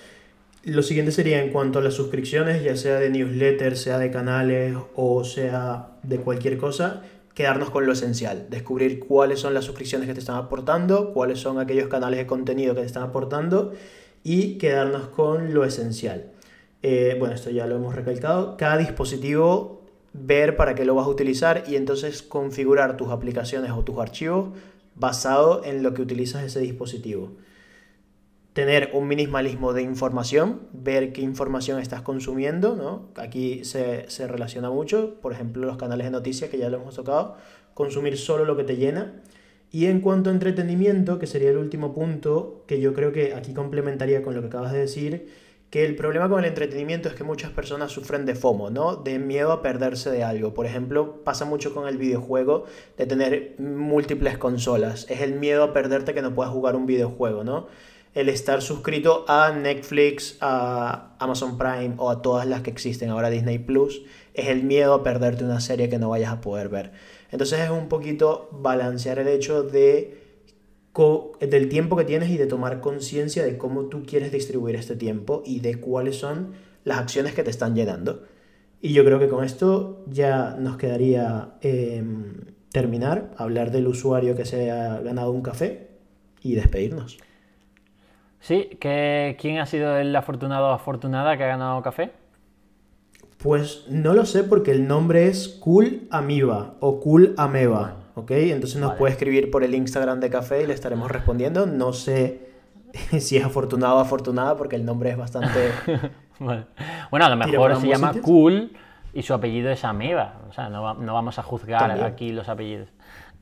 Lo 0.65 0.85
siguiente 0.85 1.11
sería 1.11 1.43
en 1.43 1.51
cuanto 1.51 1.81
a 1.81 1.83
las 1.83 1.95
suscripciones, 1.95 2.63
ya 2.63 2.77
sea 2.77 3.01
de 3.01 3.11
newsletters, 3.11 3.81
sea 3.81 3.99
de 3.99 4.13
canales 4.13 4.77
o 4.95 5.25
sea 5.25 5.97
de 6.05 6.19
cualquier 6.19 6.57
cosa, 6.57 7.03
quedarnos 7.35 7.71
con 7.71 7.85
lo 7.85 7.93
esencial, 7.93 8.47
descubrir 8.49 9.01
cuáles 9.01 9.41
son 9.41 9.55
las 9.55 9.65
suscripciones 9.65 10.07
que 10.07 10.15
te 10.15 10.21
están 10.21 10.37
aportando, 10.37 11.13
cuáles 11.13 11.41
son 11.41 11.59
aquellos 11.59 11.89
canales 11.89 12.21
de 12.21 12.27
contenido 12.29 12.77
que 12.77 12.83
te 12.83 12.87
están 12.87 13.03
aportando 13.03 13.73
y 14.23 14.57
quedarnos 14.59 15.09
con 15.09 15.53
lo 15.53 15.65
esencial. 15.65 16.31
Eh, 16.85 17.17
bueno, 17.19 17.35
esto 17.35 17.51
ya 17.51 17.67
lo 17.67 17.75
hemos 17.75 17.97
recalcado. 17.97 18.57
Cada 18.57 18.77
dispositivo, 18.79 19.83
ver 20.13 20.57
para 20.57 20.77
qué 20.77 20.85
lo 20.85 20.95
vas 20.95 21.07
a 21.07 21.11
utilizar 21.11 21.65
y 21.67 21.75
entonces 21.75 22.23
configurar 22.23 22.97
tus 22.97 23.09
aplicaciones 23.09 23.73
o 23.73 23.83
tus 23.83 23.99
archivos 23.99 24.51
basado 24.95 25.65
en 25.65 25.83
lo 25.83 25.93
que 25.93 26.03
utilizas 26.03 26.45
ese 26.45 26.61
dispositivo 26.61 27.33
tener 28.53 28.91
un 28.93 29.09
minimalismo 29.09 29.73
de 29.73 29.83
información, 29.83 30.69
ver 30.73 31.13
qué 31.13 31.23
información 31.23 31.79
estás 31.79 32.03
consumiendo, 32.03 32.77
¿no? 32.77 33.09
Aquí 33.17 33.65
se, 33.65 34.09
se, 34.11 34.29
relaciona 34.29 34.71
mucho, 34.71 35.15
por 35.21 35.33
ejemplo, 35.33 35.67
los 35.67 35.79
canales 35.79 36.07
de 36.07 36.11
noticias 36.11 36.51
que 36.51 36.59
ya 36.59 36.69
lo 36.69 36.77
hemos 36.79 36.97
tocado, 36.97 37.37
consumir 37.75 38.19
solo 38.19 38.45
lo 38.45 38.57
que 38.57 38.65
te 38.65 38.77
llena. 38.77 39.23
Y 39.71 39.87
en 39.87 40.01
cuanto 40.03 40.29
a 40.29 40.35
entretenimiento, 40.35 41.19
que 41.19 41.27
sería 41.27 41.51
el 41.51 41.57
último 41.57 41.95
punto, 41.95 42.65
que 42.67 42.79
yo 42.79 42.93
creo 42.93 43.11
que 43.13 43.35
aquí 43.35 43.55
complementaría 43.55 44.23
con 44.23 44.35
lo 44.35 44.43
que 44.43 44.49
acabas 44.49 44.73
de 44.73 44.81
decir, 44.81 45.29
que 45.71 45.87
el 45.87 45.97
problema 45.97 46.29
con 46.29 46.41
el 46.41 46.45
entretenimiento 46.45 47.09
es 47.09 47.15
que 47.15 47.25
muchas 47.25 47.51
personas 47.51 47.91
sufren 47.91 48.27
de 48.27 48.35
FOMO, 48.35 48.69
¿no? 48.69 48.97
De 48.97 49.19
miedo 49.19 49.51
a 49.53 49.63
perderse 49.63 50.11
de 50.11 50.23
algo. 50.23 50.53
Por 50.53 50.67
ejemplo, 50.67 51.25
pasa 51.25 51.47
mucho 51.47 51.73
con 51.73 51.89
el 51.89 51.97
videojuego 51.97 52.67
de 52.99 53.07
tener 53.07 53.55
múltiples 53.59 54.37
consolas. 54.37 55.07
Es 55.09 55.23
el 55.23 55.33
miedo 55.37 55.63
a 55.65 55.73
perderte 55.73 56.13
que 56.13 56.21
no 56.21 56.35
puedas 56.35 56.53
jugar 56.53 56.77
un 56.77 56.85
videojuego, 56.85 57.43
¿no? 57.43 57.69
El 58.15 58.29
estar 58.29 58.61
suscrito 58.61 59.25
a 59.29 59.53
Netflix, 59.53 60.37
a 60.41 61.17
Amazon 61.19 61.57
Prime 61.57 61.95
o 61.97 62.11
a 62.11 62.21
todas 62.21 62.47
las 62.47 62.61
que 62.61 62.71
existen 62.71 63.11
ahora 63.11 63.31
Disney 63.31 63.59
Plus, 63.59 64.03
es 64.35 64.49
el 64.49 64.65
miedo 64.65 64.95
a 64.95 65.03
perderte 65.03 65.45
una 65.45 65.61
serie 65.61 65.89
que 65.89 65.99
no 65.99 66.11
vayas 66.11 66.33
a 66.33 66.41
poder 66.41 66.69
ver. 66.69 66.93
Entonces 67.31 67.61
es 67.61 67.71
un 67.71 67.89
poquito 67.89 68.49
balancear 68.53 69.19
el 69.19 69.29
hecho 69.29 69.63
de 69.63 70.21
del 71.41 71.71
tiempo 71.71 71.97
que 71.97 72.05
tienes 72.05 72.29
y 72.29 72.37
de 72.37 72.47
tomar 72.47 72.81
conciencia 72.81 73.43
de 73.45 73.57
cómo 73.57 73.85
tú 73.87 74.03
quieres 74.05 74.31
distribuir 74.31 74.77
este 74.77 74.95
tiempo 74.95 75.43
y 75.47 75.61
de 75.61 75.77
cuáles 75.77 76.17
son 76.17 76.53
las 76.85 76.99
acciones 76.99 77.33
que 77.33 77.43
te 77.43 77.49
están 77.51 77.75
llenando. 77.75 78.25
Y 78.83 78.93
yo 78.93 79.03
creo 79.05 79.19
que 79.19 79.29
con 79.29 79.43
esto 79.43 80.05
ya 80.07 80.57
nos 80.59 80.77
quedaría 80.77 81.55
em, 81.63 82.35
terminar, 82.73 83.31
hablar 83.39 83.71
del 83.71 83.87
usuario 83.87 84.37
que 84.37 84.45
se 84.45 84.71
ha 84.71 85.01
ganado 85.01 85.31
un 85.31 85.41
café 85.41 85.89
y 86.43 86.57
despedirnos. 86.57 87.19
Sí, 88.43 88.77
¿quién 88.81 89.61
ha 89.61 89.67
sido 89.67 89.97
el 89.97 90.15
afortunado 90.17 90.71
o 90.71 90.73
afortunada 90.73 91.37
que 91.37 91.45
ha 91.45 91.47
ganado 91.47 91.81
café? 91.81 92.11
Pues 93.39 93.87
no 93.89 94.15
lo 94.15 94.27
sé 94.27 94.43
porque 94.43 94.73
el 94.73 94.89
nombre 94.89 95.29
es 95.29 95.47
Cool 95.49 96.09
Amiba 96.11 96.75
o 96.81 96.99
Cool 96.99 97.35
Ameba, 97.39 97.99
¿ok? 98.17 98.33
Entonces 98.33 98.81
nos 98.81 98.95
puede 98.95 99.13
escribir 99.13 99.49
por 99.53 99.63
el 99.63 99.77
Instagram 99.77 100.19
de 100.19 100.29
café 100.29 100.65
y 100.65 100.67
le 100.67 100.75
estaremos 100.75 101.09
respondiendo. 101.09 101.67
No 101.67 101.93
sé 101.93 102.51
si 103.21 103.37
es 103.37 103.45
afortunado 103.45 103.99
o 103.99 104.01
afortunada 104.01 104.57
porque 104.57 104.75
el 104.75 104.85
nombre 104.85 105.11
es 105.11 105.17
bastante... 105.17 105.71
Bueno, 106.41 107.27
a 107.27 107.29
lo 107.29 107.37
mejor 107.37 107.77
se 107.77 107.87
llama 107.87 108.13
Cool 108.21 108.73
y 109.13 109.23
su 109.23 109.33
apellido 109.33 109.71
es 109.71 109.85
Ameba. 109.85 110.41
O 110.51 110.53
sea, 110.53 110.69
no, 110.69 110.83
vamos 110.83 111.39
a 111.39 111.43
juzgar 111.45 112.03
aquí 112.03 112.33
los 112.33 112.49
apellidos. 112.49 112.89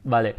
Vale. 0.03 0.37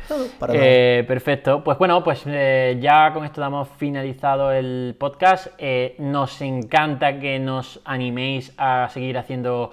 Eh, 0.53 1.03
perfecto. 1.07 1.63
Pues 1.63 1.77
bueno, 1.77 2.03
pues 2.03 2.23
eh, 2.25 2.79
ya 2.81 3.13
con 3.13 3.25
esto 3.25 3.41
damos 3.41 3.69
finalizado 3.77 4.51
el 4.51 4.95
podcast. 4.99 5.47
Eh, 5.59 5.95
nos 5.99 6.41
encanta 6.41 7.19
que 7.19 7.37
nos 7.37 7.79
animéis 7.85 8.53
a 8.57 8.89
seguir 8.89 9.17
haciendo 9.17 9.71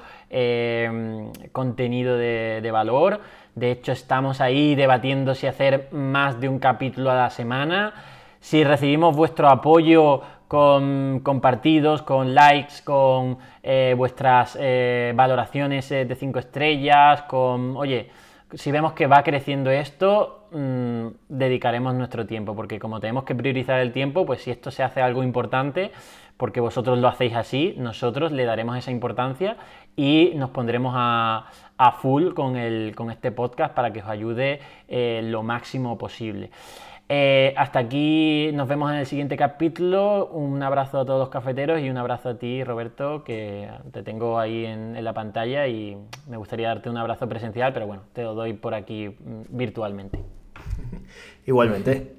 contenido 1.52 2.18
de, 2.18 2.68
valor. 2.70 3.20
De 3.54 3.70
hecho, 3.70 3.92
estamos 3.92 4.42
ahí 4.42 4.74
debatiendo 4.74 5.34
si 5.34 5.46
hacer 5.46 5.88
más 5.90 6.38
de 6.38 6.50
un 6.50 6.58
capítulo 6.58 7.10
a 7.10 7.14
la 7.14 7.30
semana. 7.30 7.94
Si 8.38 8.62
recibimos 8.62 9.16
vuestro 9.16 9.48
apoyo 9.48 10.20
con 10.48 11.20
compartidos, 11.22 12.02
con 12.02 12.34
likes, 12.34 12.82
con 12.84 13.38
vuestras 13.96 14.58
valoraciones 15.14 15.88
de 15.88 16.14
5 16.14 16.38
estrellas, 16.40 17.22
con, 17.22 17.74
oye, 17.74 18.10
si 18.54 18.72
vemos 18.72 18.92
que 18.92 19.06
va 19.06 19.22
creciendo 19.22 19.70
esto, 19.70 20.48
mm, 20.52 21.06
dedicaremos 21.28 21.94
nuestro 21.94 22.26
tiempo, 22.26 22.54
porque 22.56 22.78
como 22.78 23.00
tenemos 23.00 23.24
que 23.24 23.34
priorizar 23.34 23.80
el 23.80 23.92
tiempo, 23.92 24.24
pues 24.24 24.42
si 24.42 24.50
esto 24.50 24.70
se 24.70 24.82
hace 24.82 25.02
algo 25.02 25.22
importante, 25.22 25.92
porque 26.36 26.60
vosotros 26.60 26.98
lo 26.98 27.08
hacéis 27.08 27.34
así, 27.34 27.74
nosotros 27.76 28.32
le 28.32 28.44
daremos 28.44 28.78
esa 28.78 28.90
importancia 28.90 29.56
y 29.96 30.32
nos 30.36 30.50
pondremos 30.50 30.94
a, 30.96 31.50
full 32.00 32.32
con, 32.32 32.54
con, 32.92 33.10
este 33.10 33.32
podcast 33.32 33.74
para 33.74 33.92
que 33.92 34.00
os 34.00 34.08
ayude 34.08 34.60
eh, 34.86 35.20
lo 35.24 35.42
máximo 35.42 35.98
posible. 35.98 36.50
Eh, 37.10 37.54
hasta 37.56 37.78
aquí 37.78 38.50
nos 38.52 38.68
vemos 38.68 38.90
en 38.92 38.98
el 38.98 39.06
siguiente 39.06 39.36
capítulo. 39.36 40.26
Un 40.26 40.62
abrazo 40.62 41.00
a 41.00 41.06
todos 41.06 41.18
los 41.18 41.30
cafeteros 41.30 41.80
y 41.80 41.88
un 41.88 41.96
abrazo 41.96 42.30
a 42.30 42.38
ti, 42.38 42.62
Roberto, 42.64 43.24
que 43.24 43.70
te 43.92 44.02
tengo 44.02 44.38
ahí 44.38 44.66
en, 44.66 45.02
la 45.02 45.14
pantalla 45.14 45.66
y 45.68 45.96
me 46.28 46.36
gustaría 46.36 46.68
darte 46.68 46.90
un 46.90 46.98
abrazo 46.98 47.28
presencial, 47.28 47.72
pero 47.72 47.86
bueno, 47.86 48.02
te 48.12 48.22
lo 48.22 48.34
doy 48.34 48.52
por 48.52 48.74
aquí 48.74 49.08
mm, 49.08 49.56
virtualmente. 49.56 50.18
Igualmente. 51.46 52.14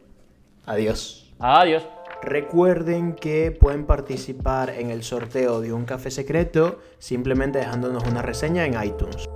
Adiós. 0.66 1.32
Adiós. 1.38 1.88
Recuerden 2.24 3.14
que 3.14 3.52
pueden 3.52 3.86
participar 3.86 4.72
en 4.72 4.90
el 4.90 5.04
sorteo 5.04 5.62
de 5.62 5.72
un 5.72 5.86
café 5.86 6.12
secreto 6.12 6.80
simplemente 6.98 7.60
dejándonos 7.60 8.06
una 8.08 8.22
reseña 8.22 8.66
en 8.66 8.84
iTunes. 8.84 9.30